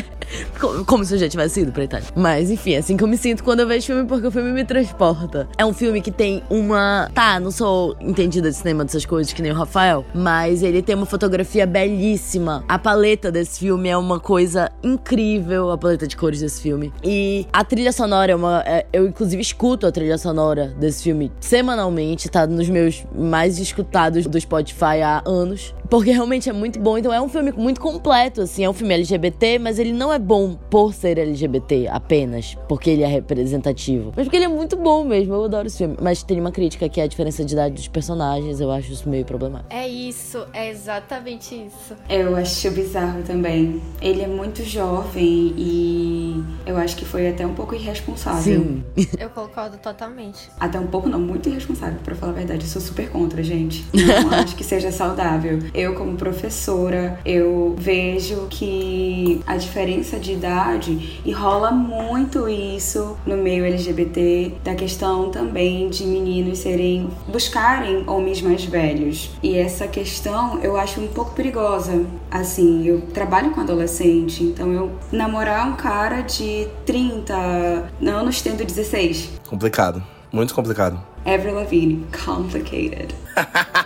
como 0.85 1.05
se 1.05 1.15
eu 1.15 1.19
já 1.19 1.29
tivesse 1.29 1.61
ido 1.61 1.71
pra 1.71 1.83
Itália. 1.83 2.07
Mas 2.15 2.49
enfim, 2.49 2.73
é 2.73 2.77
assim 2.77 2.97
que 2.97 3.03
eu 3.03 3.07
me 3.07 3.17
sinto 3.17 3.43
quando 3.43 3.61
eu 3.61 3.67
vejo 3.67 3.87
filme, 3.87 4.05
porque 4.05 4.27
o 4.27 4.31
filme 4.31 4.51
me 4.51 4.65
transporta. 4.65 5.47
É 5.57 5.65
um 5.65 5.73
filme 5.73 6.01
que 6.01 6.11
tem 6.11 6.43
uma. 6.49 7.09
Tá, 7.13 7.39
não 7.39 7.51
sou 7.51 7.95
entendida 7.99 8.49
de 8.49 8.55
cinema 8.55 8.83
dessas 8.83 9.05
coisas 9.05 9.31
que 9.33 9.41
nem 9.41 9.51
o 9.51 9.55
Rafael, 9.55 10.05
mas 10.13 10.63
ele 10.63 10.81
tem 10.81 10.95
uma 10.95 11.05
fotografia 11.05 11.65
belíssima. 11.65 12.63
A 12.67 12.79
paleta 12.79 13.31
desse 13.31 13.59
filme 13.59 13.89
é 13.89 13.97
uma 13.97 14.19
coisa 14.19 14.71
incrível, 14.83 15.71
a 15.71 15.77
paleta 15.77 16.07
de 16.07 16.15
cores 16.15 16.39
desse 16.39 16.61
filme. 16.61 16.93
E 17.03 17.47
a 17.51 17.63
trilha 17.63 17.91
sonora 17.91 18.31
é 18.31 18.35
uma. 18.35 18.63
É, 18.65 18.85
eu, 18.93 19.07
inclusive, 19.07 19.41
escuto 19.41 19.85
a 19.85 19.91
trilha 19.91 20.17
sonora 20.17 20.73
desse 20.77 21.03
filme 21.03 21.31
semanalmente, 21.39 22.29
tá 22.29 22.47
nos 22.47 22.69
meus 22.69 23.03
mais 23.15 23.59
escutados 23.59 24.25
do 24.25 24.39
Spotify 24.39 25.01
há 25.03 25.21
anos. 25.25 25.73
Porque 25.93 26.09
realmente 26.09 26.49
é 26.49 26.53
muito 26.53 26.79
bom. 26.79 26.97
Então 26.97 27.13
é 27.13 27.21
um 27.21 27.29
filme 27.29 27.51
muito 27.51 27.79
completo, 27.79 28.41
assim. 28.41 28.63
É 28.63 28.69
um 28.69 28.73
filme 28.73 28.95
LGBT, 28.95 29.59
mas 29.59 29.77
ele 29.77 29.93
não 29.93 30.11
é 30.11 30.17
bom 30.17 30.55
por 30.67 30.91
ser 30.91 31.19
LGBT 31.19 31.87
apenas, 31.87 32.57
porque 32.67 32.89
ele 32.89 33.03
é 33.03 33.07
representativo. 33.07 34.11
Mas 34.15 34.25
porque 34.25 34.37
ele 34.37 34.45
é 34.45 34.47
muito 34.47 34.75
bom 34.75 35.03
mesmo. 35.03 35.35
Eu 35.35 35.43
adoro 35.43 35.67
esse 35.67 35.77
filme. 35.77 35.95
Mas 36.01 36.23
tem 36.23 36.39
uma 36.39 36.51
crítica 36.51 36.89
que 36.89 36.99
é 36.99 37.03
a 37.03 37.07
diferença 37.07 37.45
de 37.45 37.53
idade 37.53 37.75
dos 37.75 37.87
personagens. 37.87 38.59
Eu 38.59 38.71
acho 38.71 38.91
isso 38.91 39.07
meio 39.07 39.23
problemático. 39.23 39.71
É 39.71 39.87
isso, 39.87 40.47
é 40.51 40.67
exatamente 40.67 41.53
isso. 41.53 41.95
Eu 42.09 42.35
acho 42.37 42.71
bizarro 42.71 43.21
também. 43.21 43.79
Ele 44.01 44.23
é 44.23 44.27
muito 44.27 44.63
jovem 44.63 45.53
e 45.55 46.43
eu 46.65 46.75
acho 46.75 46.95
que 46.95 47.05
foi 47.05 47.27
até 47.27 47.45
um 47.45 47.53
pouco 47.53 47.75
irresponsável. 47.75 48.41
Sim. 48.41 48.83
Eu 49.19 49.29
concordo 49.29 49.77
totalmente. 49.77 50.49
Até 50.59 50.79
um 50.79 50.87
pouco, 50.87 51.07
não, 51.07 51.19
muito 51.19 51.49
irresponsável, 51.49 51.99
para 52.03 52.15
falar 52.15 52.31
a 52.31 52.35
verdade. 52.35 52.63
Eu 52.63 52.67
sou 52.67 52.81
super 52.81 53.09
contra, 53.11 53.43
gente. 53.43 53.85
Não 53.93 54.31
acho 54.39 54.55
que 54.55 54.63
seja 54.63 54.91
saudável. 54.91 55.59
Eu, 55.73 55.82
como 55.91 56.15
professora, 56.15 57.19
eu 57.25 57.75
vejo 57.77 58.47
que 58.49 59.41
a 59.45 59.57
diferença 59.57 60.17
de 60.17 60.33
idade 60.33 61.21
e 61.25 61.31
rola 61.31 61.71
muito 61.71 62.47
isso 62.47 63.17
no 63.25 63.35
meio 63.35 63.65
LGBT, 63.65 64.53
da 64.63 64.75
questão 64.75 65.29
também 65.29 65.89
de 65.89 66.05
meninos 66.05 66.59
serem 66.59 67.09
buscarem 67.27 68.03
homens 68.07 68.41
mais 68.41 68.63
velhos. 68.63 69.31
E 69.43 69.57
essa 69.57 69.87
questão 69.87 70.59
eu 70.61 70.77
acho 70.77 71.01
um 71.01 71.07
pouco 71.07 71.33
perigosa. 71.35 72.05
Assim, 72.31 72.85
eu 72.87 73.01
trabalho 73.13 73.51
com 73.51 73.61
adolescente, 73.61 74.43
então 74.43 74.71
eu 74.71 74.91
namorar 75.11 75.67
um 75.67 75.75
cara 75.75 76.21
de 76.21 76.67
30 76.85 77.33
anos 78.01 78.41
tendo 78.41 78.63
16. 78.63 79.29
Complicado. 79.47 80.01
Muito 80.31 80.55
complicado. 80.55 80.99
Avril 81.25 81.53
Lavigne, 81.53 82.05
complicated. 82.25 83.13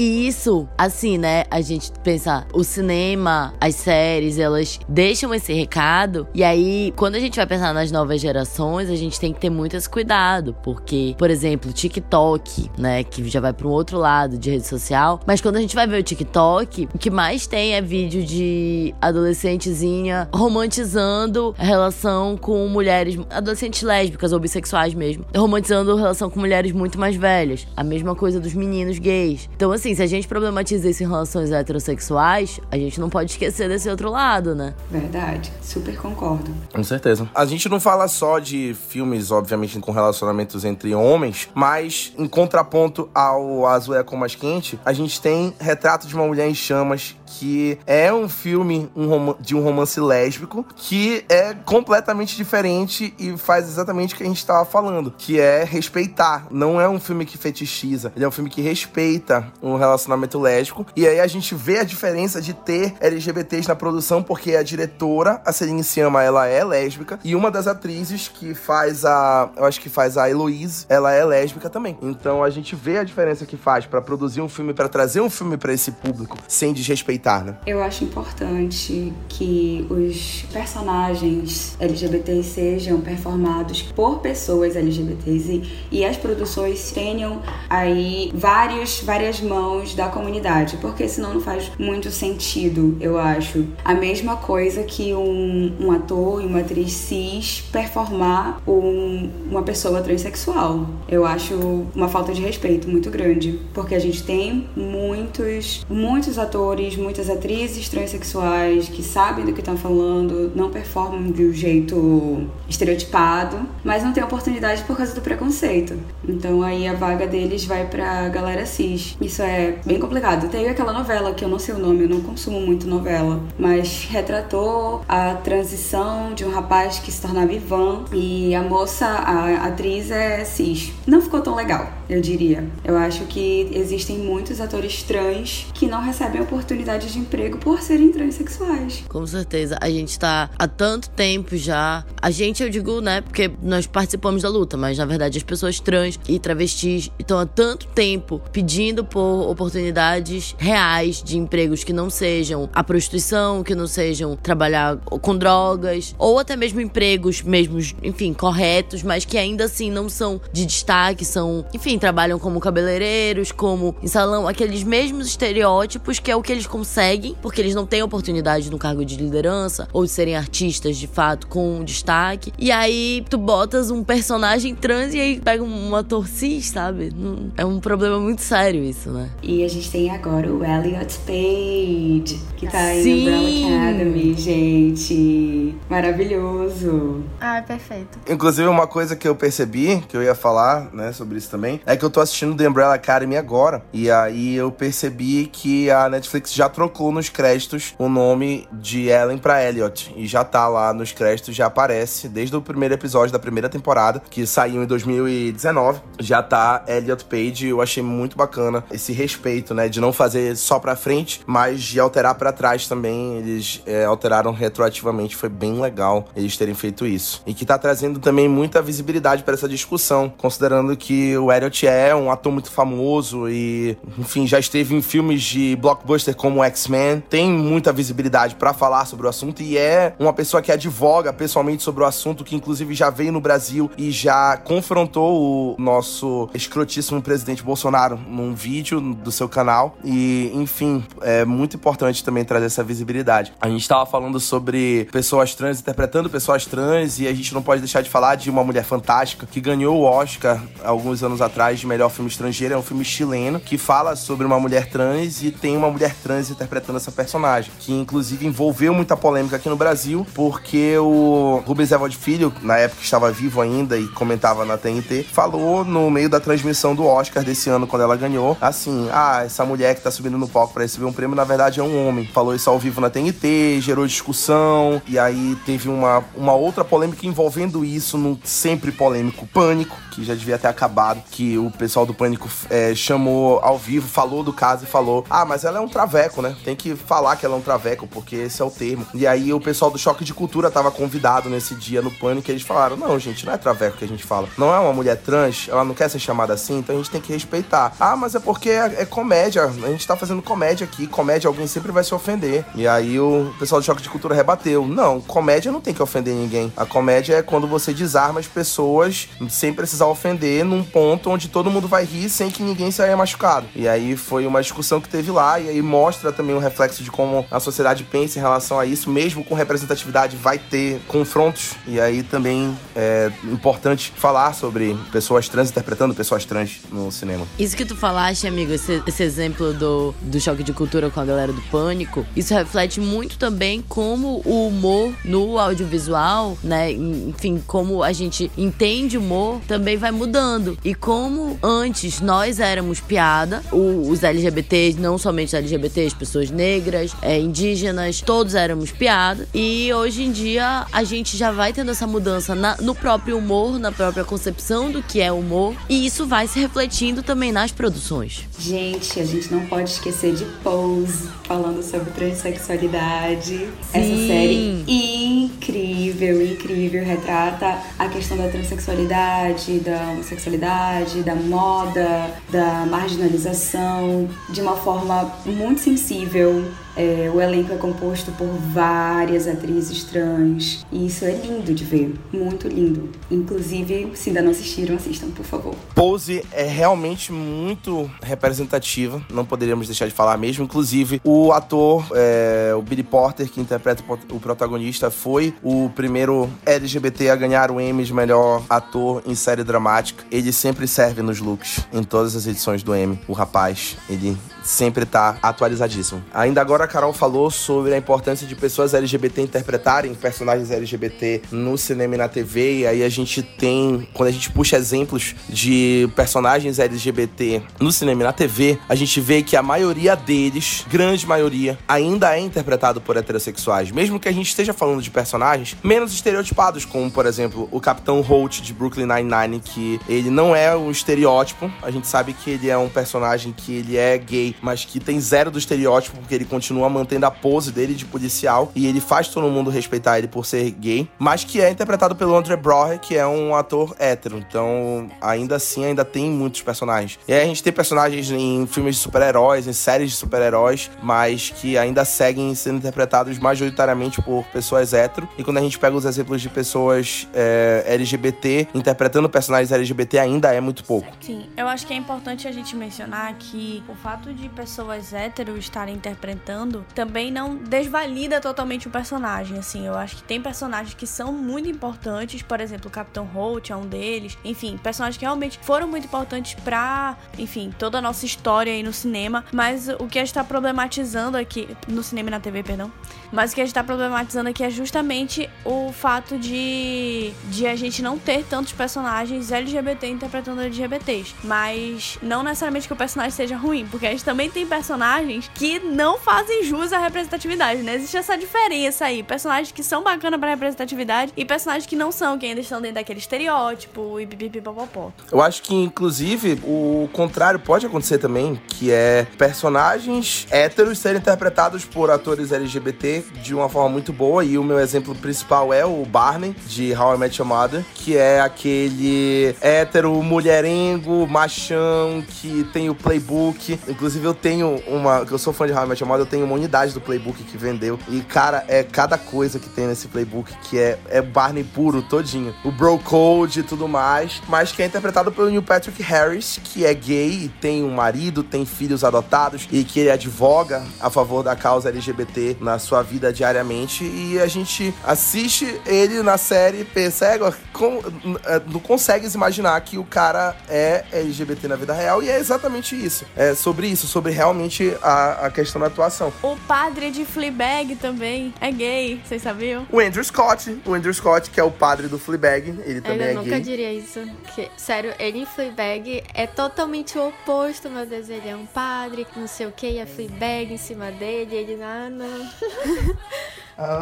E 0.00 0.26
isso, 0.26 0.66
assim, 0.78 1.18
né? 1.18 1.44
A 1.50 1.60
gente 1.60 1.92
pensa, 2.02 2.46
o 2.54 2.64
cinema, 2.64 3.52
as 3.60 3.74
séries, 3.74 4.38
elas 4.38 4.80
deixam 4.88 5.34
esse 5.34 5.52
recado. 5.52 6.26
E 6.32 6.42
aí, 6.42 6.90
quando 6.96 7.16
a 7.16 7.20
gente 7.20 7.36
vai 7.36 7.46
pensar 7.46 7.74
nas 7.74 7.92
novas 7.92 8.18
gerações, 8.18 8.88
a 8.88 8.96
gente 8.96 9.20
tem 9.20 9.30
que 9.30 9.38
ter 9.38 9.50
muito 9.50 9.76
esse 9.76 9.90
cuidado. 9.90 10.56
Porque, 10.62 11.14
por 11.18 11.28
exemplo, 11.28 11.70
TikTok, 11.70 12.70
né? 12.78 13.04
Que 13.04 13.28
já 13.28 13.40
vai 13.40 13.52
para 13.52 13.68
um 13.68 13.70
outro 13.70 13.98
lado 13.98 14.38
de 14.38 14.48
rede 14.48 14.66
social. 14.66 15.20
Mas 15.26 15.42
quando 15.42 15.56
a 15.56 15.60
gente 15.60 15.74
vai 15.74 15.86
ver 15.86 16.00
o 16.00 16.02
TikTok, 16.02 16.88
o 16.94 16.98
que 16.98 17.10
mais 17.10 17.46
tem 17.46 17.74
é 17.74 17.82
vídeo 17.82 18.24
de 18.24 18.94
adolescentezinha 19.02 20.30
romantizando 20.32 21.54
a 21.58 21.62
relação 21.62 22.38
com 22.38 22.66
mulheres, 22.68 23.18
adolescentes 23.28 23.82
lésbicas 23.82 24.32
ou 24.32 24.40
bissexuais 24.40 24.94
mesmo. 24.94 25.26
Romantizando 25.36 25.92
a 25.92 25.96
relação 25.96 26.30
com 26.30 26.40
mulheres 26.40 26.72
muito 26.72 26.98
mais 26.98 27.16
velhas. 27.16 27.66
A 27.76 27.84
mesma 27.84 28.14
coisa 28.14 28.40
dos 28.40 28.54
meninos 28.54 28.98
gays. 28.98 29.46
Então, 29.54 29.70
assim, 29.70 29.89
se 29.94 30.02
a 30.02 30.06
gente 30.06 30.26
problematiza 30.26 30.88
isso 30.88 31.02
em 31.02 31.06
relações 31.06 31.50
heterossexuais, 31.50 32.60
a 32.70 32.76
gente 32.76 33.00
não 33.00 33.08
pode 33.08 33.32
esquecer 33.32 33.68
desse 33.68 33.88
outro 33.88 34.10
lado, 34.10 34.54
né? 34.54 34.74
Verdade, 34.90 35.52
super 35.62 35.96
concordo. 35.96 36.54
Com 36.72 36.84
certeza. 36.84 37.28
A 37.34 37.44
gente 37.44 37.68
não 37.68 37.80
fala 37.80 38.08
só 38.08 38.38
de 38.38 38.76
filmes, 38.88 39.30
obviamente, 39.30 39.78
com 39.78 39.92
relacionamentos 39.92 40.64
entre 40.64 40.94
homens, 40.94 41.48
mas 41.54 42.12
em 42.18 42.26
contraponto 42.26 43.08
ao 43.14 43.66
Azul 43.66 43.96
é 43.96 44.02
com 44.02 44.16
mais 44.16 44.34
quente, 44.34 44.78
a 44.84 44.92
gente 44.92 45.20
tem 45.20 45.54
Retrato 45.58 46.06
de 46.06 46.14
uma 46.14 46.26
Mulher 46.26 46.48
em 46.48 46.54
Chamas, 46.54 47.16
que 47.38 47.78
é 47.86 48.12
um 48.12 48.28
filme 48.28 48.90
um 48.96 49.34
de 49.40 49.54
um 49.54 49.62
romance 49.62 50.00
lésbico 50.00 50.64
que 50.76 51.24
é 51.28 51.54
completamente 51.54 52.36
diferente 52.36 53.14
e 53.18 53.36
faz 53.36 53.68
exatamente 53.68 54.14
o 54.14 54.16
que 54.16 54.22
a 54.24 54.26
gente 54.26 54.38
estava 54.38 54.64
falando, 54.64 55.12
que 55.16 55.38
é 55.38 55.64
respeitar. 55.64 56.46
Não 56.50 56.80
é 56.80 56.88
um 56.88 56.98
filme 56.98 57.24
que 57.24 57.38
fetichiza, 57.38 58.12
ele 58.16 58.24
é 58.24 58.28
um 58.28 58.32
filme 58.32 58.50
que 58.50 58.60
respeita 58.60 59.46
um 59.62 59.76
relacionamento 59.76 60.38
lésbico. 60.38 60.86
E 60.96 61.06
aí 61.06 61.20
a 61.20 61.26
gente 61.26 61.54
vê 61.54 61.78
a 61.78 61.84
diferença 61.84 62.40
de 62.40 62.52
ter 62.52 62.94
LGBTs 63.00 63.68
na 63.68 63.76
produção, 63.76 64.22
porque 64.22 64.56
a 64.56 64.62
diretora, 64.62 65.40
a 65.44 65.52
Celine 65.52 65.84
Sciamma, 65.84 66.22
ela 66.22 66.46
é 66.46 66.64
lésbica, 66.64 67.18
e 67.22 67.36
uma 67.36 67.50
das 67.50 67.66
atrizes 67.66 68.28
que 68.28 68.54
faz 68.54 69.04
a, 69.04 69.50
eu 69.56 69.64
acho 69.64 69.80
que 69.80 69.88
faz 69.88 70.16
a 70.16 70.28
Heloise, 70.28 70.86
ela 70.88 71.12
é 71.12 71.24
lésbica 71.24 71.70
também. 71.70 71.96
Então 72.02 72.42
a 72.42 72.50
gente 72.50 72.74
vê 72.74 72.98
a 72.98 73.04
diferença 73.04 73.46
que 73.46 73.56
faz 73.56 73.86
para 73.86 74.00
produzir 74.00 74.40
um 74.40 74.48
filme, 74.48 74.74
para 74.74 74.88
trazer 74.88 75.20
um 75.20 75.30
filme 75.30 75.56
para 75.56 75.72
esse 75.72 75.92
público, 75.92 76.36
sem 76.48 76.72
desrespeitar, 76.72 77.19
né? 77.44 77.56
Eu 77.66 77.82
acho 77.82 78.04
importante 78.04 79.12
que 79.28 79.86
os 79.90 80.44
personagens 80.52 81.76
LGBTs 81.78 82.48
sejam 82.48 83.00
performados 83.00 83.82
por 83.82 84.20
pessoas 84.20 84.76
LGBTs 84.76 85.52
e, 85.52 85.98
e 85.98 86.04
as 86.04 86.16
produções 86.16 86.90
tenham 86.90 87.42
aí 87.68 88.30
vários, 88.34 89.00
várias 89.00 89.40
mãos 89.40 89.94
da 89.94 90.08
comunidade, 90.08 90.76
porque 90.78 91.08
senão 91.08 91.34
não 91.34 91.40
faz 91.40 91.70
muito 91.78 92.10
sentido, 92.10 92.96
eu 93.00 93.18
acho. 93.18 93.66
A 93.84 93.94
mesma 93.94 94.36
coisa 94.36 94.82
que 94.82 95.14
um, 95.14 95.72
um 95.80 95.92
ator 95.92 96.42
e 96.42 96.46
uma 96.46 96.60
atriz 96.60 96.92
cis 96.92 97.62
performar 97.72 98.60
um, 98.66 99.28
uma 99.50 99.62
pessoa 99.62 100.00
transexual. 100.00 100.86
Eu 101.08 101.24
acho 101.24 101.54
uma 101.94 102.08
falta 102.08 102.32
de 102.32 102.40
respeito 102.42 102.88
muito 102.88 103.10
grande, 103.10 103.60
porque 103.72 103.94
a 103.94 103.98
gente 103.98 104.22
tem 104.22 104.68
muitos, 104.76 105.84
muitos 105.88 106.38
atores, 106.38 106.96
muitas 107.10 107.28
atrizes 107.28 107.88
transexuais 107.88 108.88
que 108.88 109.02
sabem 109.02 109.44
do 109.44 109.52
que 109.52 109.58
estão 109.58 109.76
falando, 109.76 110.52
não 110.54 110.70
performam 110.70 111.32
de 111.32 111.44
um 111.44 111.52
jeito 111.52 112.46
estereotipado, 112.68 113.66
mas 113.82 114.04
não 114.04 114.12
tem 114.12 114.22
oportunidade 114.22 114.84
por 114.84 114.96
causa 114.96 115.12
do 115.12 115.20
preconceito. 115.20 115.98
Então 116.26 116.62
aí 116.62 116.86
a 116.86 116.94
vaga 116.94 117.26
deles 117.26 117.64
vai 117.64 117.84
pra 117.84 118.28
galera 118.28 118.64
cis. 118.64 119.16
Isso 119.20 119.42
é 119.42 119.80
bem 119.84 119.98
complicado. 119.98 120.48
Tem 120.48 120.68
aquela 120.68 120.92
novela 120.92 121.34
que 121.34 121.44
eu 121.44 121.48
não 121.48 121.58
sei 121.58 121.74
o 121.74 121.78
nome, 121.78 122.04
eu 122.04 122.08
não 122.08 122.20
consumo 122.20 122.60
muito 122.60 122.86
novela, 122.86 123.42
mas 123.58 124.06
retratou 124.08 125.02
a 125.08 125.34
transição 125.34 126.32
de 126.32 126.44
um 126.44 126.52
rapaz 126.52 127.00
que 127.00 127.10
se 127.10 127.20
tornava 127.20 127.52
Ivan 127.52 128.04
e 128.12 128.54
a 128.54 128.62
moça, 128.62 129.04
a 129.04 129.66
atriz 129.66 130.12
é 130.12 130.44
cis. 130.44 130.92
Não 131.08 131.20
ficou 131.20 131.40
tão 131.40 131.56
legal, 131.56 131.90
eu 132.10 132.20
diria. 132.20 132.66
Eu 132.84 132.96
acho 132.96 133.24
que 133.26 133.70
existem 133.72 134.18
muitos 134.18 134.60
atores 134.60 135.02
trans 135.04 135.66
que 135.72 135.86
não 135.86 136.02
recebem 136.02 136.40
oportunidades 136.40 137.12
de 137.12 137.20
emprego 137.20 137.56
por 137.58 137.80
serem 137.80 138.10
transexuais. 138.10 139.04
Com 139.08 139.24
certeza. 139.26 139.78
A 139.80 139.88
gente 139.88 140.18
tá 140.18 140.50
há 140.58 140.66
tanto 140.66 141.08
tempo 141.10 141.56
já. 141.56 142.04
A 142.20 142.30
gente, 142.30 142.62
eu 142.62 142.68
digo, 142.68 143.00
né, 143.00 143.20
porque 143.20 143.50
nós 143.62 143.86
participamos 143.86 144.42
da 144.42 144.48
luta, 144.48 144.76
mas 144.76 144.98
na 144.98 145.04
verdade 145.04 145.38
as 145.38 145.44
pessoas 145.44 145.78
trans 145.78 146.18
e 146.28 146.38
travestis 146.38 147.10
estão 147.18 147.38
há 147.38 147.46
tanto 147.46 147.86
tempo 147.88 148.40
pedindo 148.52 149.04
por 149.04 149.48
oportunidades 149.48 150.56
reais 150.58 151.22
de 151.22 151.38
empregos 151.38 151.84
que 151.84 151.92
não 151.92 152.10
sejam 152.10 152.68
a 152.72 152.82
prostituição, 152.82 153.62
que 153.62 153.74
não 153.74 153.86
sejam 153.86 154.36
trabalhar 154.36 154.96
com 154.96 155.36
drogas, 155.36 156.14
ou 156.18 156.38
até 156.40 156.56
mesmo 156.56 156.80
empregos 156.80 157.42
mesmo, 157.42 157.78
enfim, 158.02 158.32
corretos, 158.34 159.04
mas 159.04 159.24
que 159.24 159.38
ainda 159.38 159.64
assim 159.64 159.90
não 159.90 160.08
são 160.08 160.40
de 160.52 160.66
destaque, 160.66 161.24
são, 161.24 161.64
enfim, 161.72 161.99
trabalham 162.00 162.38
como 162.38 162.58
cabeleireiros, 162.58 163.52
como 163.52 163.94
em 164.02 164.08
salão, 164.08 164.48
aqueles 164.48 164.82
mesmos 164.82 165.28
estereótipos 165.28 166.18
que 166.18 166.30
é 166.30 166.36
o 166.36 166.42
que 166.42 166.50
eles 166.50 166.66
conseguem, 166.66 167.36
porque 167.40 167.60
eles 167.60 167.74
não 167.74 167.86
têm 167.86 168.02
oportunidade 168.02 168.70
no 168.70 168.78
cargo 168.78 169.04
de 169.04 169.16
liderança 169.16 169.86
ou 169.92 170.04
de 170.04 170.10
serem 170.10 170.36
artistas 170.36 170.96
de 170.96 171.06
fato 171.06 171.46
com 171.46 171.84
destaque. 171.84 172.52
E 172.58 172.72
aí 172.72 173.24
tu 173.28 173.38
botas 173.38 173.90
um 173.90 174.02
personagem 174.02 174.74
trans 174.74 175.14
e 175.14 175.20
aí 175.20 175.40
pega 175.40 175.62
um 175.62 175.94
ator 175.94 176.26
cis, 176.26 176.70
sabe? 176.70 177.12
É 177.56 177.64
um 177.64 177.78
problema 177.78 178.18
muito 178.18 178.42
sério 178.42 178.82
isso, 178.82 179.10
né? 179.10 179.30
E 179.42 179.64
a 179.64 179.68
gente 179.68 179.90
tem 179.90 180.10
agora 180.10 180.50
o 180.52 180.64
Elliot 180.64 181.18
Page, 181.26 182.40
que 182.56 182.66
tá 182.66 182.78
Sim. 182.94 183.10
em 183.10 183.20
Umbrella 183.20 183.90
Academy, 183.90 184.34
gente. 184.34 185.74
Maravilhoso. 185.88 187.22
Ah, 187.40 187.62
perfeito. 187.66 188.18
Inclusive, 188.28 188.68
uma 188.68 188.86
coisa 188.86 189.14
que 189.14 189.28
eu 189.28 189.34
percebi, 189.34 190.02
que 190.08 190.16
eu 190.16 190.22
ia 190.22 190.34
falar, 190.34 190.92
né, 190.92 191.12
sobre 191.12 191.38
isso 191.38 191.50
também, 191.50 191.80
é 191.90 191.96
que 191.96 192.04
eu 192.04 192.10
tô 192.10 192.20
assistindo 192.20 192.56
The 192.56 192.68
Umbrella 192.68 192.94
Academy 192.94 193.36
agora. 193.36 193.82
E 193.92 194.08
aí 194.08 194.54
eu 194.54 194.70
percebi 194.70 195.46
que 195.52 195.90
a 195.90 196.08
Netflix 196.08 196.54
já 196.54 196.68
trocou 196.68 197.10
nos 197.10 197.28
créditos 197.28 197.94
o 197.98 198.08
nome 198.08 198.68
de 198.72 199.08
Ellen 199.08 199.38
pra 199.38 199.64
Elliot. 199.64 200.14
E 200.16 200.24
já 200.24 200.44
tá 200.44 200.68
lá 200.68 200.94
nos 200.94 201.10
créditos, 201.10 201.52
já 201.54 201.66
aparece, 201.66 202.28
desde 202.28 202.54
o 202.54 202.62
primeiro 202.62 202.94
episódio 202.94 203.32
da 203.32 203.40
primeira 203.40 203.68
temporada, 203.68 204.22
que 204.30 204.46
saiu 204.46 204.84
em 204.84 204.86
2019, 204.86 206.00
já 206.20 206.40
tá 206.40 206.84
Elliot 206.86 207.24
Page. 207.24 207.66
Eu 207.66 207.82
achei 207.82 208.04
muito 208.04 208.36
bacana 208.36 208.84
esse 208.92 209.12
respeito, 209.12 209.74
né, 209.74 209.88
de 209.88 210.00
não 210.00 210.12
fazer 210.12 210.56
só 210.56 210.78
pra 210.78 210.94
frente, 210.94 211.40
mas 211.44 211.82
de 211.82 211.98
alterar 211.98 212.36
para 212.36 212.52
trás 212.52 212.86
também. 212.86 213.38
Eles 213.38 213.82
é, 213.84 214.04
alteraram 214.04 214.52
retroativamente, 214.52 215.34
foi 215.34 215.48
bem 215.48 215.80
legal 215.80 216.28
eles 216.36 216.56
terem 216.56 216.74
feito 216.74 217.04
isso. 217.04 217.42
E 217.44 217.52
que 217.52 217.66
tá 217.66 217.76
trazendo 217.76 218.20
também 218.20 218.48
muita 218.48 218.80
visibilidade 218.80 219.42
para 219.42 219.54
essa 219.54 219.68
discussão, 219.68 220.32
considerando 220.38 220.96
que 220.96 221.36
o 221.36 221.50
Elliot 221.50 221.79
é 221.86 222.14
um 222.14 222.30
ator 222.30 222.52
muito 222.52 222.70
famoso 222.70 223.48
e, 223.48 223.96
enfim, 224.18 224.46
já 224.46 224.58
esteve 224.58 224.94
em 224.94 225.02
filmes 225.02 225.42
de 225.42 225.76
blockbuster 225.76 226.34
como 226.34 226.62
X-Men, 226.64 227.22
tem 227.28 227.50
muita 227.50 227.92
visibilidade 227.92 228.54
para 228.54 228.72
falar 228.72 229.04
sobre 229.04 229.26
o 229.26 229.28
assunto 229.28 229.62
e 229.62 229.76
é 229.76 230.14
uma 230.18 230.32
pessoa 230.32 230.62
que 230.62 230.72
advoga 230.72 231.32
pessoalmente 231.32 231.82
sobre 231.82 232.02
o 232.02 232.06
assunto, 232.06 232.44
que 232.44 232.54
inclusive 232.54 232.94
já 232.94 233.10
veio 233.10 233.32
no 233.32 233.40
Brasil 233.40 233.90
e 233.96 234.10
já 234.10 234.56
confrontou 234.56 235.74
o 235.76 235.76
nosso 235.78 236.48
escrotíssimo 236.54 237.20
presidente 237.22 237.62
Bolsonaro 237.62 238.18
num 238.28 238.54
vídeo 238.54 239.00
do 239.00 239.30
seu 239.30 239.48
canal. 239.48 239.96
E, 240.04 240.50
enfim, 240.54 241.04
é 241.22 241.44
muito 241.44 241.76
importante 241.76 242.24
também 242.24 242.44
trazer 242.44 242.66
essa 242.66 242.82
visibilidade. 242.82 243.52
A 243.60 243.68
gente 243.68 243.86
tava 243.88 244.06
falando 244.06 244.40
sobre 244.40 245.08
pessoas 245.12 245.54
trans 245.54 245.80
interpretando 245.80 246.28
pessoas 246.28 246.66
trans 246.66 247.18
e 247.18 247.26
a 247.26 247.32
gente 247.32 247.54
não 247.54 247.62
pode 247.62 247.80
deixar 247.80 248.02
de 248.02 248.10
falar 248.10 248.34
de 248.34 248.50
uma 248.50 248.64
mulher 248.64 248.84
fantástica 248.84 249.46
que 249.46 249.60
ganhou 249.60 249.98
o 249.98 250.02
Oscar 250.02 250.60
alguns 250.84 251.22
anos 251.22 251.40
atrás 251.40 251.59
de 251.60 251.86
melhor 251.86 252.08
filme 252.08 252.30
estrangeiro. 252.30 252.74
É 252.74 252.78
um 252.78 252.82
filme 252.82 253.04
chileno 253.04 253.60
que 253.60 253.76
fala 253.76 254.16
sobre 254.16 254.46
uma 254.46 254.58
mulher 254.58 254.86
trans 254.88 255.42
e 255.42 255.50
tem 255.50 255.76
uma 255.76 255.90
mulher 255.90 256.14
trans 256.22 256.50
interpretando 256.50 256.96
essa 256.96 257.12
personagem, 257.12 257.70
que 257.78 257.92
inclusive 257.92 258.46
envolveu 258.46 258.94
muita 258.94 259.16
polêmica 259.16 259.56
aqui 259.56 259.68
no 259.68 259.76
Brasil, 259.76 260.26
porque 260.34 260.96
o 260.98 261.62
Rubens 261.66 261.92
Evald 261.92 262.16
Filho, 262.16 262.52
na 262.62 262.78
época 262.78 263.02
estava 263.02 263.30
vivo 263.30 263.60
ainda 263.60 263.98
e 263.98 264.08
comentava 264.08 264.64
na 264.64 264.78
TNT, 264.78 265.24
falou 265.24 265.84
no 265.84 266.10
meio 266.10 266.30
da 266.30 266.40
transmissão 266.40 266.94
do 266.94 267.04
Oscar 267.04 267.44
desse 267.44 267.68
ano, 267.68 267.86
quando 267.86 268.02
ela 268.02 268.16
ganhou, 268.16 268.56
assim: 268.60 269.08
ah, 269.12 269.42
essa 269.44 269.64
mulher 269.64 269.94
que 269.94 270.00
tá 270.00 270.10
subindo 270.10 270.38
no 270.38 270.48
palco 270.48 270.72
para 270.72 270.82
receber 270.82 271.04
um 271.04 271.12
prêmio, 271.12 271.36
na 271.36 271.44
verdade 271.44 271.80
é 271.80 271.82
um 271.82 272.08
homem. 272.08 272.26
Falou 272.32 272.54
isso 272.54 272.70
ao 272.70 272.78
vivo 272.78 273.00
na 273.00 273.10
TNT, 273.10 273.80
gerou 273.80 274.06
discussão, 274.06 275.02
e 275.06 275.18
aí 275.18 275.56
teve 275.66 275.88
uma, 275.88 276.24
uma 276.34 276.54
outra 276.54 276.84
polêmica 276.84 277.26
envolvendo 277.26 277.84
isso 277.84 278.16
num 278.16 278.38
sempre 278.42 278.90
polêmico 278.90 279.46
Pânico, 279.52 279.96
que 280.10 280.24
já 280.24 280.34
devia 280.34 280.58
ter 280.58 280.68
acabado, 280.68 281.22
que 281.30 281.49
o 281.58 281.70
pessoal 281.70 282.06
do 282.06 282.14
Pânico 282.14 282.48
é, 282.68 282.94
chamou 282.94 283.60
ao 283.60 283.78
vivo, 283.78 284.08
falou 284.08 284.42
do 284.42 284.52
caso 284.52 284.84
e 284.84 284.86
falou: 284.86 285.24
ah, 285.28 285.44
mas 285.44 285.64
ela 285.64 285.78
é 285.78 285.80
um 285.80 285.88
traveco, 285.88 286.42
né? 286.42 286.56
Tem 286.64 286.76
que 286.76 286.94
falar 286.94 287.36
que 287.36 287.46
ela 287.46 287.54
é 287.54 287.58
um 287.58 287.62
traveco, 287.62 288.06
porque 288.06 288.36
esse 288.36 288.60
é 288.60 288.64
o 288.64 288.70
termo. 288.70 289.06
E 289.14 289.26
aí 289.26 289.52
o 289.52 289.60
pessoal 289.60 289.90
do 289.90 289.98
Choque 289.98 290.24
de 290.24 290.34
Cultura 290.34 290.70
tava 290.70 290.90
convidado 290.90 291.48
nesse 291.48 291.74
dia 291.74 292.02
no 292.02 292.10
Pânico 292.10 292.50
e 292.50 292.52
eles 292.52 292.62
falaram: 292.62 292.96
não, 292.96 293.18
gente, 293.18 293.46
não 293.46 293.52
é 293.52 293.58
traveco 293.58 293.98
que 293.98 294.04
a 294.04 294.08
gente 294.08 294.24
fala. 294.24 294.48
Não 294.56 294.74
é 294.74 294.78
uma 294.78 294.92
mulher 294.92 295.16
trans, 295.16 295.68
ela 295.68 295.84
não 295.84 295.94
quer 295.94 296.08
ser 296.08 296.18
chamada 296.18 296.52
assim, 296.52 296.78
então 296.78 296.94
a 296.94 296.98
gente 296.98 297.10
tem 297.10 297.20
que 297.20 297.32
respeitar. 297.32 297.92
Ah, 297.98 298.16
mas 298.16 298.34
é 298.34 298.40
porque 298.40 298.70
é, 298.70 299.02
é 299.02 299.04
comédia, 299.04 299.64
a 299.64 299.90
gente 299.90 300.06
tá 300.06 300.16
fazendo 300.16 300.42
comédia 300.42 300.84
aqui, 300.84 301.06
comédia 301.06 301.48
alguém 301.48 301.66
sempre 301.66 301.92
vai 301.92 302.04
se 302.04 302.14
ofender. 302.14 302.64
E 302.74 302.86
aí 302.86 303.18
o 303.18 303.52
pessoal 303.58 303.80
do 303.80 303.84
Choque 303.84 304.02
de 304.02 304.08
Cultura 304.08 304.34
rebateu: 304.34 304.86
não, 304.86 305.20
comédia 305.20 305.72
não 305.72 305.80
tem 305.80 305.94
que 305.94 306.02
ofender 306.02 306.34
ninguém. 306.34 306.72
A 306.76 306.84
comédia 306.84 307.36
é 307.36 307.42
quando 307.42 307.66
você 307.66 307.92
desarma 307.92 308.40
as 308.40 308.46
pessoas 308.46 309.28
sem 309.48 309.72
precisar 309.72 310.06
ofender 310.06 310.64
num 310.64 310.82
ponto 310.82 311.30
onde 311.30 311.39
todo 311.48 311.70
mundo 311.70 311.88
vai 311.88 312.04
rir 312.04 312.28
sem 312.28 312.50
que 312.50 312.62
ninguém 312.62 312.90
saia 312.90 313.16
machucado. 313.16 313.66
E 313.74 313.88
aí 313.88 314.16
foi 314.16 314.46
uma 314.46 314.60
discussão 314.60 315.00
que 315.00 315.08
teve 315.08 315.30
lá, 315.30 315.58
e 315.58 315.68
aí 315.68 315.82
mostra 315.82 316.32
também 316.32 316.54
um 316.54 316.58
reflexo 316.58 317.02
de 317.02 317.10
como 317.10 317.46
a 317.50 317.60
sociedade 317.60 318.04
pensa 318.04 318.38
em 318.38 318.42
relação 318.42 318.78
a 318.78 318.86
isso, 318.86 319.10
mesmo 319.10 319.44
com 319.44 319.54
representatividade 319.54 320.36
vai 320.36 320.58
ter 320.58 321.00
confrontos. 321.08 321.72
E 321.86 322.00
aí 322.00 322.22
também 322.22 322.76
é 322.94 323.30
importante 323.44 324.12
falar 324.16 324.54
sobre 324.54 324.96
pessoas 325.12 325.48
trans 325.48 325.70
interpretando 325.70 326.14
pessoas 326.14 326.44
trans 326.44 326.80
no 326.90 327.10
cinema. 327.10 327.46
Isso 327.58 327.76
que 327.76 327.84
tu 327.84 327.96
falaste, 327.96 328.46
amigo, 328.46 328.72
esse, 328.72 329.02
esse 329.06 329.22
exemplo 329.22 329.72
do, 329.72 330.14
do 330.20 330.40
choque 330.40 330.62
de 330.62 330.72
cultura 330.72 331.10
com 331.10 331.20
a 331.20 331.24
galera 331.24 331.52
do 331.52 331.60
pânico, 331.62 332.26
isso 332.36 332.54
reflete 332.54 333.00
muito 333.00 333.38
também 333.38 333.82
como 333.88 334.42
o 334.44 334.68
humor 334.68 335.12
no 335.24 335.58
audiovisual, 335.58 336.56
né? 336.62 336.92
Enfim, 336.92 337.62
como 337.66 338.02
a 338.02 338.12
gente 338.12 338.50
entende 338.56 339.16
humor 339.16 339.60
também 339.66 339.96
vai 339.96 340.10
mudando. 340.10 340.76
E 340.84 340.94
como 340.94 341.29
antes 341.62 342.20
nós 342.20 342.60
éramos 342.60 343.00
piada, 343.00 343.62
os 343.72 344.22
LGBTs, 344.22 344.98
não 344.98 345.18
somente 345.18 345.48
os 345.48 345.54
LGBTs, 345.54 346.14
pessoas 346.14 346.50
negras, 346.50 347.12
é, 347.22 347.38
indígenas, 347.38 348.20
todos 348.20 348.54
éramos 348.54 348.90
piada. 348.90 349.48
E 349.54 349.92
hoje 349.92 350.22
em 350.22 350.32
dia 350.32 350.86
a 350.92 351.04
gente 351.04 351.36
já 351.36 351.50
vai 351.50 351.72
tendo 351.72 351.90
essa 351.90 352.06
mudança 352.06 352.54
na, 352.54 352.76
no 352.76 352.94
próprio 352.94 353.38
humor, 353.38 353.78
na 353.78 353.92
própria 353.92 354.24
concepção 354.24 354.90
do 354.90 355.02
que 355.02 355.20
é 355.20 355.32
humor. 355.32 355.74
E 355.88 356.06
isso 356.06 356.26
vai 356.26 356.46
se 356.46 356.58
refletindo 356.58 357.22
também 357.22 357.52
nas 357.52 357.72
produções. 357.72 358.46
Gente, 358.58 359.18
a 359.18 359.24
gente 359.24 359.52
não 359.52 359.66
pode 359.66 359.90
esquecer 359.90 360.34
de 360.34 360.44
Pose, 360.62 361.28
falando 361.44 361.82
sobre 361.82 362.10
transexualidade. 362.12 363.58
Sim. 363.58 363.70
Essa 363.92 364.16
série 364.26 364.84
incrível, 364.86 366.44
incrível, 366.44 367.04
retrata 367.04 367.78
a 367.98 368.08
questão 368.08 368.36
da 368.36 368.48
transexualidade, 368.48 369.80
da 369.80 370.10
homossexualidade, 370.12 371.19
da 371.22 371.34
moda, 371.34 372.30
da 372.50 372.86
marginalização, 372.86 374.28
de 374.48 374.60
uma 374.60 374.76
forma 374.76 375.32
muito 375.46 375.80
sensível, 375.80 376.64
é, 376.96 377.30
o 377.32 377.40
elenco 377.40 377.72
é 377.72 377.76
composto 377.76 378.30
por 378.32 378.48
várias 378.72 379.46
atrizes 379.46 380.04
trans 380.04 380.86
e 380.90 381.06
isso 381.06 381.24
é 381.24 381.32
lindo 381.32 381.72
de 381.72 381.84
ver, 381.84 382.14
muito 382.32 382.68
lindo. 382.68 383.10
Inclusive, 383.30 384.12
se 384.14 384.30
ainda 384.30 384.42
não 384.42 384.50
assistiram, 384.50 384.96
assistam, 384.96 385.30
por 385.30 385.44
favor. 385.44 385.74
Pose 385.94 386.44
é 386.52 386.64
realmente 386.64 387.32
muito 387.32 388.10
representativa, 388.22 389.22
não 389.30 389.44
poderíamos 389.44 389.86
deixar 389.86 390.06
de 390.06 390.12
falar 390.14 390.36
mesmo. 390.36 390.64
Inclusive, 390.64 391.20
o 391.24 391.52
ator, 391.52 392.06
é, 392.14 392.72
o 392.76 392.82
Billy 392.82 393.02
Porter, 393.02 393.48
que 393.48 393.60
interpreta 393.60 394.02
o 394.30 394.40
protagonista, 394.40 395.10
foi 395.10 395.54
o 395.62 395.90
primeiro 395.94 396.48
LGBT 396.66 397.30
a 397.30 397.36
ganhar 397.36 397.70
o 397.70 397.80
Emmy 397.80 398.04
de 398.04 398.14
melhor 398.14 398.62
ator 398.68 399.22
em 399.26 399.34
série 399.34 399.64
dramática. 399.64 400.24
Ele 400.30 400.52
sempre 400.52 400.86
serve 400.86 401.22
nos 401.22 401.40
looks 401.40 401.80
em 401.92 402.02
todas 402.02 402.34
as 402.36 402.46
edições 402.46 402.82
do 402.82 402.94
Emmy. 402.94 403.18
O 403.28 403.32
rapaz, 403.32 403.96
ele 404.08 404.36
sempre 404.62 405.04
tá 405.04 405.38
atualizadíssimo. 405.42 406.22
Ainda 406.32 406.60
agora 406.60 406.84
a 406.84 406.88
Carol 406.88 407.12
falou 407.12 407.50
sobre 407.50 407.94
a 407.94 407.98
importância 407.98 408.46
de 408.46 408.54
pessoas 408.54 408.94
LGBT 408.94 409.42
interpretarem 409.42 410.14
personagens 410.14 410.70
LGBT 410.70 411.42
no 411.50 411.76
cinema 411.76 412.14
e 412.14 412.18
na 412.18 412.28
TV, 412.28 412.80
e 412.80 412.86
aí 412.86 413.02
a 413.02 413.08
gente 413.08 413.42
tem, 413.42 414.08
quando 414.12 414.28
a 414.28 414.32
gente 414.32 414.50
puxa 414.50 414.76
exemplos 414.76 415.34
de 415.48 416.08
personagens 416.14 416.78
LGBT 416.78 417.62
no 417.80 417.90
cinema 417.92 418.22
e 418.22 418.24
na 418.24 418.32
TV, 418.32 418.78
a 418.88 418.94
gente 418.94 419.20
vê 419.20 419.42
que 419.42 419.56
a 419.56 419.62
maioria 419.62 420.14
deles, 420.14 420.84
grande 420.88 421.26
maioria, 421.26 421.78
ainda 421.88 422.36
é 422.36 422.40
interpretado 422.40 423.00
por 423.00 423.16
heterossexuais, 423.16 423.90
mesmo 423.90 424.20
que 424.20 424.28
a 424.28 424.32
gente 424.32 424.48
esteja 424.48 424.72
falando 424.72 425.02
de 425.02 425.10
personagens 425.10 425.76
menos 425.82 426.12
estereotipados, 426.12 426.84
como 426.84 427.10
por 427.10 427.26
exemplo 427.26 427.68
o 427.70 427.80
Capitão 427.80 428.20
Holt 428.20 428.60
de 428.60 428.72
Brooklyn 428.72 429.06
Nine-Nine, 429.06 429.60
que 429.60 430.00
ele 430.08 430.30
não 430.30 430.54
é 430.54 430.76
um 430.76 430.90
estereótipo, 430.90 431.70
a 431.82 431.90
gente 431.90 432.06
sabe 432.06 432.32
que 432.32 432.50
ele 432.50 432.68
é 432.68 432.76
um 432.76 432.88
personagem 432.88 433.52
que 433.52 433.74
ele 433.74 433.96
é 433.96 434.18
gay, 434.18 434.49
mas 434.60 434.84
que 434.84 435.00
tem 435.00 435.20
zero 435.20 435.50
do 435.50 435.58
estereótipo, 435.58 436.18
porque 436.18 436.34
ele 436.34 436.44
continua 436.44 436.88
mantendo 436.88 437.26
a 437.26 437.30
pose 437.30 437.72
dele 437.72 437.94
de 437.94 438.04
policial 438.04 438.70
e 438.74 438.86
ele 438.86 439.00
faz 439.00 439.28
todo 439.28 439.48
mundo 439.48 439.70
respeitar 439.70 440.18
ele 440.18 440.28
por 440.28 440.46
ser 440.46 440.70
gay, 440.70 441.08
mas 441.18 441.44
que 441.44 441.60
é 441.60 441.70
interpretado 441.70 442.14
pelo 442.14 442.36
Andre 442.36 442.56
Broher, 442.56 442.98
que 442.98 443.16
é 443.16 443.26
um 443.26 443.54
ator 443.54 443.94
hétero. 443.98 444.38
Então, 444.38 445.10
ainda 445.20 445.56
assim, 445.56 445.84
ainda 445.84 446.04
tem 446.04 446.30
muitos 446.30 446.62
personagens. 446.62 447.18
E 447.26 447.32
aí 447.32 447.42
a 447.42 447.46
gente 447.46 447.62
tem 447.62 447.72
personagens 447.72 448.30
em 448.30 448.66
filmes 448.66 448.96
de 448.96 449.02
super-heróis, 449.02 449.66
em 449.66 449.72
séries 449.72 450.10
de 450.10 450.16
super-heróis, 450.16 450.90
mas 451.02 451.50
que 451.50 451.76
ainda 451.76 452.04
seguem 452.04 452.54
sendo 452.54 452.78
interpretados 452.78 453.38
majoritariamente 453.38 454.20
por 454.22 454.44
pessoas 454.46 454.92
hétero. 454.92 455.28
E 455.38 455.44
quando 455.44 455.58
a 455.58 455.60
gente 455.60 455.78
pega 455.78 455.96
os 455.96 456.04
exemplos 456.04 456.40
de 456.40 456.48
pessoas 456.48 457.28
é, 457.34 457.84
LGBT 457.86 458.68
interpretando 458.74 459.28
personagens 459.28 459.72
LGBT, 459.72 460.18
ainda 460.18 460.52
é 460.52 460.60
muito 460.60 460.84
pouco. 460.84 461.08
Sim, 461.20 461.46
eu 461.56 461.68
acho 461.68 461.86
que 461.86 461.92
é 461.92 461.96
importante 461.96 462.46
a 462.46 462.52
gente 462.52 462.74
mencionar 462.76 463.34
que 463.34 463.82
o 463.88 463.94
fato 463.94 464.32
de 464.32 464.39
de 464.40 464.48
pessoas 464.48 465.12
héteros 465.12 465.58
estarem 465.58 465.94
interpretando 465.94 466.84
também 466.94 467.30
não 467.30 467.56
desvalida 467.56 468.40
totalmente 468.40 468.88
o 468.88 468.90
personagem, 468.90 469.58
assim. 469.58 469.86
Eu 469.86 469.96
acho 469.96 470.16
que 470.16 470.22
tem 470.22 470.40
personagens 470.40 470.94
que 470.94 471.06
são 471.06 471.32
muito 471.32 471.68
importantes, 471.68 472.42
por 472.42 472.60
exemplo, 472.60 472.88
o 472.88 472.90
Capitão 472.90 473.24
Holt 473.24 473.70
é 473.70 473.76
um 473.76 473.86
deles. 473.86 474.36
Enfim, 474.44 474.78
personagens 474.78 475.16
que 475.16 475.24
realmente 475.24 475.58
foram 475.62 475.86
muito 475.86 476.06
importantes 476.06 476.54
pra, 476.62 477.16
enfim, 477.38 477.72
toda 477.78 477.98
a 477.98 478.00
nossa 478.00 478.24
história 478.26 478.72
aí 478.72 478.82
no 478.82 478.92
cinema. 478.92 479.44
Mas 479.52 479.88
o 479.88 480.06
que 480.06 480.18
a 480.18 480.24
gente 480.24 480.34
tá 480.34 480.44
problematizando 480.44 481.36
aqui, 481.36 481.68
no 481.86 482.02
cinema 482.02 482.28
e 482.28 482.30
na 482.32 482.40
TV, 482.40 482.62
perdão. 482.62 482.90
Mas 483.32 483.52
o 483.52 483.54
que 483.54 483.60
a 483.60 483.64
gente 483.64 483.74
tá 483.74 483.84
problematizando 483.84 484.48
aqui 484.48 484.62
é 484.62 484.70
justamente 484.70 485.48
o 485.64 485.92
fato 485.92 486.38
de, 486.38 487.32
de 487.44 487.66
a 487.66 487.76
gente 487.76 488.02
não 488.02 488.18
ter 488.18 488.44
tantos 488.44 488.72
personagens 488.72 489.52
LGBT 489.52 490.08
interpretando 490.08 490.60
LGBTs. 490.60 491.34
Mas 491.44 492.18
não 492.22 492.42
necessariamente 492.42 492.86
que 492.86 492.92
o 492.92 492.96
personagem 492.96 493.32
seja 493.32 493.56
ruim, 493.56 493.86
porque 493.90 494.06
a 494.06 494.10
gente 494.10 494.24
também 494.24 494.50
tem 494.50 494.66
personagens 494.66 495.50
que 495.54 495.78
não 495.78 496.18
fazem 496.18 496.64
jus 496.64 496.92
à 496.92 496.98
representatividade, 496.98 497.82
né? 497.82 497.94
Existe 497.94 498.16
essa 498.16 498.36
diferença 498.36 499.04
aí. 499.04 499.22
Personagens 499.22 499.72
que 499.72 499.82
são 499.82 500.02
bacanas 500.02 500.38
pra 500.40 500.50
representatividade 500.50 501.32
e 501.36 501.44
personagens 501.44 501.86
que 501.86 501.96
não 501.96 502.10
são, 502.10 502.38
que 502.38 502.46
ainda 502.46 502.60
estão 502.60 502.80
dentro 502.80 502.96
daquele 502.96 503.18
estereótipo 503.18 504.18
e 504.20 504.26
pipipipopopó. 504.26 505.12
Eu 505.30 505.40
acho 505.40 505.62
que, 505.62 505.74
inclusive, 505.74 506.60
o 506.64 507.08
contrário 507.12 507.60
pode 507.60 507.86
acontecer 507.86 508.18
também, 508.18 508.60
que 508.66 508.90
é 508.90 509.26
personagens 509.38 510.46
héteros 510.50 510.98
serem 510.98 511.20
interpretados 511.20 511.84
por 511.84 512.10
atores 512.10 512.52
LGBT 512.52 513.19
de 513.42 513.54
uma 513.54 513.68
forma 513.68 513.88
muito 513.88 514.12
boa. 514.12 514.44
E 514.44 514.58
o 514.58 514.64
meu 514.64 514.78
exemplo 514.78 515.14
principal 515.14 515.72
é 515.72 515.84
o 515.84 516.04
Barney, 516.04 516.54
de 516.66 516.94
How 516.94 517.14
I 517.14 517.18
Met 517.18 517.40
Your 517.40 517.48
Mother, 517.48 517.84
que 517.94 518.16
é 518.16 518.40
aquele 518.40 519.54
hétero 519.60 520.22
mulherengo, 520.22 521.26
machão, 521.26 522.22
que 522.26 522.64
tem 522.72 522.88
o 522.88 522.94
playbook. 522.94 523.78
Inclusive, 523.88 524.24
eu 524.24 524.34
tenho 524.34 524.82
uma. 524.86 525.26
Eu 525.30 525.38
sou 525.38 525.52
fã 525.52 525.66
de 525.66 525.72
How 525.72 525.84
I 525.84 525.88
Met 525.88 526.02
Your 526.02 526.08
Mother, 526.08 526.26
eu 526.26 526.30
tenho 526.30 526.44
uma 526.44 526.54
unidade 526.54 526.92
do 526.92 527.00
playbook 527.00 527.42
que 527.42 527.56
vendeu. 527.56 527.98
E, 528.08 528.20
cara, 528.20 528.64
é 528.68 528.82
cada 528.82 529.16
coisa 529.18 529.58
que 529.58 529.68
tem 529.68 529.86
nesse 529.86 530.08
playbook 530.08 530.52
que 530.62 530.78
é, 530.78 530.98
é 531.08 531.22
Barney 531.22 531.64
puro, 531.64 532.02
todinho. 532.02 532.54
O 532.64 532.70
Bro 532.70 532.98
Code 532.98 533.60
e 533.60 533.62
tudo 533.62 533.88
mais. 533.88 534.42
Mas 534.48 534.72
que 534.72 534.82
é 534.82 534.86
interpretado 534.86 535.30
pelo 535.32 535.48
Neil 535.48 535.62
Patrick 535.62 536.02
Harris, 536.02 536.60
que 536.62 536.84
é 536.84 536.92
gay 536.94 537.44
e 537.44 537.48
tem 537.48 537.82
um 537.84 537.90
marido, 537.90 538.42
tem 538.42 538.64
filhos 538.64 539.04
adotados 539.04 539.68
e 539.70 539.84
que 539.84 540.00
ele 540.00 540.10
advoga 540.10 540.84
a 541.00 541.10
favor 541.10 541.42
da 541.42 541.54
causa 541.56 541.88
LGBT 541.88 542.56
na 542.60 542.78
sua 542.78 543.02
vida 543.10 543.32
diariamente. 543.32 544.04
E 544.04 544.38
a 544.38 544.46
gente 544.46 544.94
assiste 545.04 545.80
ele 545.84 546.22
na 546.22 546.38
série 546.38 546.84
pensa, 546.84 547.26
é, 547.26 547.38
com, 547.72 548.00
é, 548.44 548.60
não 548.66 548.80
consegues 548.80 549.34
imaginar 549.34 549.80
que 549.80 549.98
o 549.98 550.04
cara 550.04 550.56
é 550.68 551.04
LGBT 551.12 551.66
na 551.68 551.76
vida 551.76 551.92
real. 551.92 552.22
E 552.22 552.28
é 552.28 552.38
exatamente 552.38 552.94
isso. 552.94 553.24
É 553.36 553.54
sobre 553.54 553.88
isso, 553.88 554.06
sobre 554.06 554.32
realmente 554.32 554.96
a, 555.02 555.46
a 555.46 555.50
questão 555.50 555.80
da 555.80 555.88
atuação. 555.88 556.32
O 556.42 556.56
padre 556.68 557.10
de 557.10 557.24
Fleabag 557.24 557.96
também 557.96 558.54
é 558.60 558.70
gay, 558.70 559.20
vocês 559.24 559.42
sabiam? 559.42 559.86
O 559.90 559.98
Andrew 559.98 560.22
Scott, 560.22 560.80
o 560.86 560.94
Andrew 560.94 561.12
Scott, 561.12 561.50
que 561.50 561.58
é 561.58 561.64
o 561.64 561.70
padre 561.70 562.06
do 562.06 562.18
Fleabag, 562.18 562.78
ele 562.84 563.00
também 563.00 563.26
eu 563.26 563.30
é 563.30 563.34
nunca 563.34 563.50
gay. 563.50 563.60
diria 563.60 563.92
isso. 563.92 564.20
Que, 564.54 564.70
sério, 564.76 565.12
ele 565.18 565.38
em 565.38 565.46
Fleabag 565.46 566.22
é 566.34 566.46
totalmente 566.46 567.18
o 567.18 567.28
oposto, 567.28 567.90
meu 567.90 568.06
Deus. 568.06 568.28
Ele 568.28 568.48
é 568.48 568.56
um 568.56 568.66
padre, 568.66 569.26
não 569.36 569.46
sei 569.46 569.66
o 569.66 569.72
que, 569.72 569.90
e 569.90 570.00
a 570.00 570.06
Fleabag 570.06 570.72
em 570.72 570.78
cima 570.78 571.10
dele, 571.10 571.54
ele, 571.56 571.82
ah, 571.82 572.08
não. 572.10 572.28
Ah. 573.82 574.00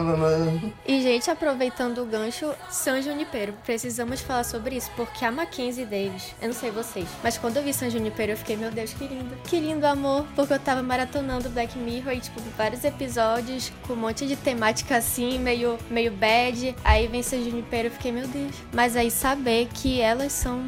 E, 0.84 1.00
gente, 1.00 1.30
aproveitando 1.30 2.02
o 2.02 2.04
gancho, 2.04 2.52
San 2.68 3.00
Junipero, 3.00 3.54
precisamos 3.64 4.20
falar 4.20 4.42
sobre 4.42 4.74
isso, 4.74 4.90
porque 4.96 5.24
a 5.24 5.30
Mackenzie 5.30 5.84
Davis, 5.84 6.34
eu 6.42 6.48
não 6.48 6.54
sei 6.54 6.72
vocês, 6.72 7.06
mas 7.22 7.38
quando 7.38 7.58
eu 7.58 7.62
vi 7.62 7.72
San 7.72 7.88
Junipero, 7.88 8.32
eu 8.32 8.36
fiquei, 8.36 8.56
meu 8.56 8.72
Deus, 8.72 8.92
que 8.92 9.06
lindo. 9.06 9.36
Que 9.44 9.60
lindo 9.60 9.86
amor, 9.86 10.26
porque 10.34 10.52
eu 10.52 10.58
tava 10.58 10.82
maratonando 10.82 11.48
Black 11.50 11.78
Mirror 11.78 12.14
e, 12.14 12.20
tipo, 12.20 12.40
vários 12.56 12.82
episódios 12.82 13.70
com 13.86 13.92
um 13.92 13.96
monte 13.96 14.26
de 14.26 14.34
temática 14.34 14.96
assim, 14.96 15.38
meio, 15.38 15.78
meio 15.88 16.10
bad. 16.10 16.74
Aí 16.82 17.06
vem 17.06 17.22
San 17.22 17.40
Junipero, 17.40 17.86
eu 17.86 17.92
fiquei, 17.92 18.10
meu 18.10 18.26
Deus. 18.26 18.56
Mas 18.72 18.96
aí 18.96 19.12
saber 19.12 19.68
que 19.72 20.00
elas 20.00 20.32
são. 20.32 20.66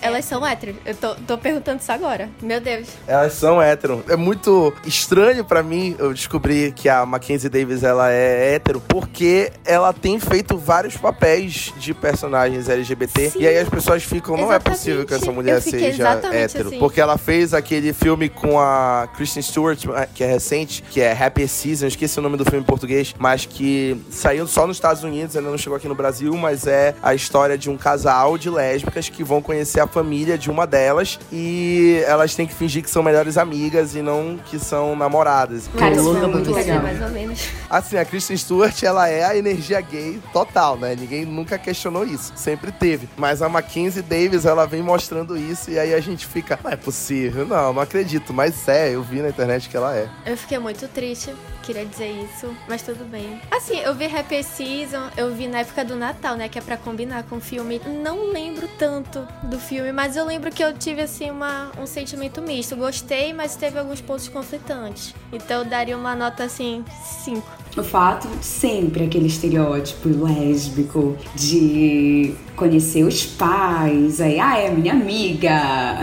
Elas 0.00 0.24
são 0.24 0.46
héteros. 0.46 0.76
Eu 0.84 0.94
tô, 0.94 1.14
tô 1.14 1.38
perguntando 1.38 1.80
isso 1.80 1.90
agora. 1.92 2.28
Meu 2.42 2.60
Deus. 2.60 2.88
Elas 3.06 3.32
são 3.34 3.60
hétero. 3.60 4.04
É 4.08 4.16
muito 4.16 4.72
estranho 4.84 5.44
pra 5.44 5.62
mim 5.62 5.94
eu 5.98 6.12
descobrir 6.12 6.72
que 6.72 6.88
a 6.88 7.04
Mackenzie 7.06 7.48
Davis 7.48 7.82
ela 7.82 8.10
é 8.10 8.54
hétero, 8.54 8.80
porque 8.86 9.52
ela 9.64 9.92
tem 9.92 10.18
feito 10.18 10.56
vários 10.56 10.96
papéis 10.96 11.72
de 11.78 11.94
personagens 11.94 12.68
LGBT. 12.68 13.30
Sim. 13.30 13.38
E 13.40 13.46
aí 13.46 13.58
as 13.58 13.68
pessoas 13.68 14.02
ficam, 14.02 14.36
não 14.36 14.44
é 14.44 14.56
Exatamente. 14.56 14.78
possível 14.78 15.06
que 15.06 15.14
essa 15.14 15.32
mulher 15.32 15.60
seja 15.62 16.20
hétero. 16.32 16.68
assim. 16.68 16.78
Porque 16.78 17.00
ela 17.00 17.18
fez 17.18 17.54
aquele 17.54 17.92
filme 17.92 18.28
com 18.28 18.58
a 18.60 19.08
Kristen 19.16 19.42
Stewart, 19.42 19.78
que 20.14 20.22
é 20.24 20.26
recente, 20.26 20.82
que 20.82 21.00
é 21.00 21.12
Happy 21.12 21.46
Season, 21.48 21.86
esqueci 21.86 22.18
o 22.18 22.22
nome 22.22 22.36
do 22.36 22.44
filme 22.44 22.60
em 22.60 22.64
português, 22.66 23.14
mas 23.18 23.44
que 23.46 24.00
saiu 24.10 24.46
só 24.46 24.66
nos 24.66 24.76
Estados 24.76 25.02
Unidos, 25.02 25.36
ainda 25.36 25.50
não 25.50 25.58
chegou 25.58 25.76
aqui 25.76 25.88
no 25.88 25.94
Brasil, 25.94 26.34
mas 26.36 26.66
é 26.66 26.94
a 27.02 27.14
história 27.14 27.56
de 27.56 27.70
um 27.70 27.76
casal 27.76 28.36
de 28.38 28.50
lésbicas 28.50 29.08
que 29.08 29.22
vão 29.24 29.40
conhecer 29.40 29.80
a 29.80 29.85
família 29.86 30.36
de 30.36 30.50
uma 30.50 30.66
delas 30.66 31.18
e 31.32 32.02
elas 32.06 32.34
têm 32.34 32.46
que 32.46 32.54
fingir 32.54 32.82
que 32.82 32.90
são 32.90 33.02
melhores 33.02 33.36
amigas 33.36 33.94
e 33.94 34.02
não 34.02 34.38
que 34.46 34.58
são 34.58 34.96
namoradas. 34.96 35.68
Cara, 35.76 35.94
isso 35.94 36.14
foi 36.14 36.28
muito 36.28 36.52
legal. 36.52 36.82
Mais 36.82 37.00
ou 37.00 37.08
menos. 37.08 37.48
Assim, 37.68 37.96
a 37.96 38.04
Kristen 38.04 38.36
Stewart, 38.36 38.82
ela 38.82 39.08
é 39.08 39.24
a 39.24 39.36
energia 39.36 39.80
gay 39.80 40.20
total, 40.32 40.76
né? 40.76 40.94
Ninguém 40.98 41.24
nunca 41.24 41.58
questionou 41.58 42.04
isso. 42.04 42.32
Sempre 42.36 42.72
teve. 42.72 43.08
Mas 43.16 43.42
a 43.42 43.48
Mackenzie 43.48 44.02
Davis, 44.02 44.44
ela 44.44 44.66
vem 44.66 44.82
mostrando 44.82 45.36
isso 45.36 45.70
e 45.70 45.78
aí 45.78 45.94
a 45.94 46.00
gente 46.00 46.26
fica, 46.26 46.58
não 46.62 46.70
é 46.70 46.76
possível. 46.76 47.46
Não, 47.46 47.72
não 47.72 47.82
acredito. 47.82 48.32
Mas 48.32 48.66
é, 48.68 48.94
eu 48.94 49.02
vi 49.02 49.20
na 49.20 49.28
internet 49.28 49.68
que 49.68 49.76
ela 49.76 49.94
é. 49.96 50.08
Eu 50.24 50.36
fiquei 50.36 50.58
muito 50.58 50.86
triste, 50.88 51.34
queria 51.66 51.84
dizer 51.84 52.10
isso, 52.22 52.54
mas 52.68 52.82
tudo 52.82 53.04
bem. 53.04 53.40
Assim, 53.50 53.78
eu 53.80 53.92
vi 53.92 54.04
Happy 54.04 54.42
Season, 54.42 55.10
eu 55.16 55.34
vi 55.34 55.48
na 55.48 55.58
época 55.58 55.84
do 55.84 55.96
Natal, 55.96 56.36
né, 56.36 56.48
que 56.48 56.58
é 56.58 56.62
pra 56.62 56.76
combinar 56.76 57.24
com 57.24 57.36
o 57.36 57.40
filme. 57.40 57.80
Não 58.02 58.30
lembro 58.32 58.68
tanto 58.78 59.26
do 59.42 59.58
filme, 59.58 59.90
mas 59.90 60.16
eu 60.16 60.24
lembro 60.24 60.50
que 60.52 60.62
eu 60.62 60.72
tive, 60.72 61.02
assim, 61.02 61.28
uma, 61.28 61.72
um 61.80 61.86
sentimento 61.86 62.40
misto. 62.40 62.76
Gostei, 62.76 63.32
mas 63.32 63.56
teve 63.56 63.78
alguns 63.78 64.00
pontos 64.00 64.28
conflitantes. 64.28 65.12
Então 65.32 65.62
eu 65.62 65.64
daria 65.64 65.96
uma 65.96 66.14
nota, 66.14 66.44
assim, 66.44 66.84
5. 67.24 67.42
O 67.76 67.82
fato 67.82 68.28
de 68.28 68.46
sempre 68.46 69.04
aquele 69.04 69.26
estereótipo 69.26 70.08
lésbico 70.08 71.16
de 71.34 72.34
conhecer 72.54 73.02
os 73.02 73.26
pais, 73.26 74.20
aí, 74.20 74.38
ah, 74.38 74.58
é 74.58 74.70
minha 74.70 74.92
amiga. 74.92 75.98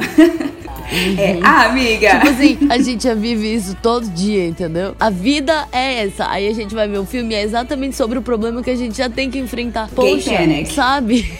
é, 1.17 1.39
ah, 1.41 1.65
amiga. 1.65 2.19
Tipo 2.19 2.29
assim, 2.29 2.57
a 2.69 2.77
gente 2.77 3.03
já 3.03 3.15
vive 3.15 3.53
isso 3.53 3.75
todo 3.81 4.07
dia, 4.09 4.45
entendeu? 4.45 4.95
A 4.99 5.09
vida 5.09 5.52
é 5.71 6.05
essa. 6.05 6.29
Aí 6.29 6.47
a 6.47 6.53
gente 6.53 6.73
vai 6.73 6.87
ver 6.87 6.99
um 6.99 7.05
filme 7.05 7.33
é 7.33 7.41
exatamente 7.41 7.95
sobre 7.95 8.19
o 8.19 8.21
problema 8.21 8.61
que 8.61 8.69
a 8.69 8.75
gente 8.75 8.97
já 8.97 9.09
tem 9.09 9.29
que 9.29 9.39
enfrentar. 9.39 9.89
Poxa, 9.93 10.31
sabe? 10.73 11.31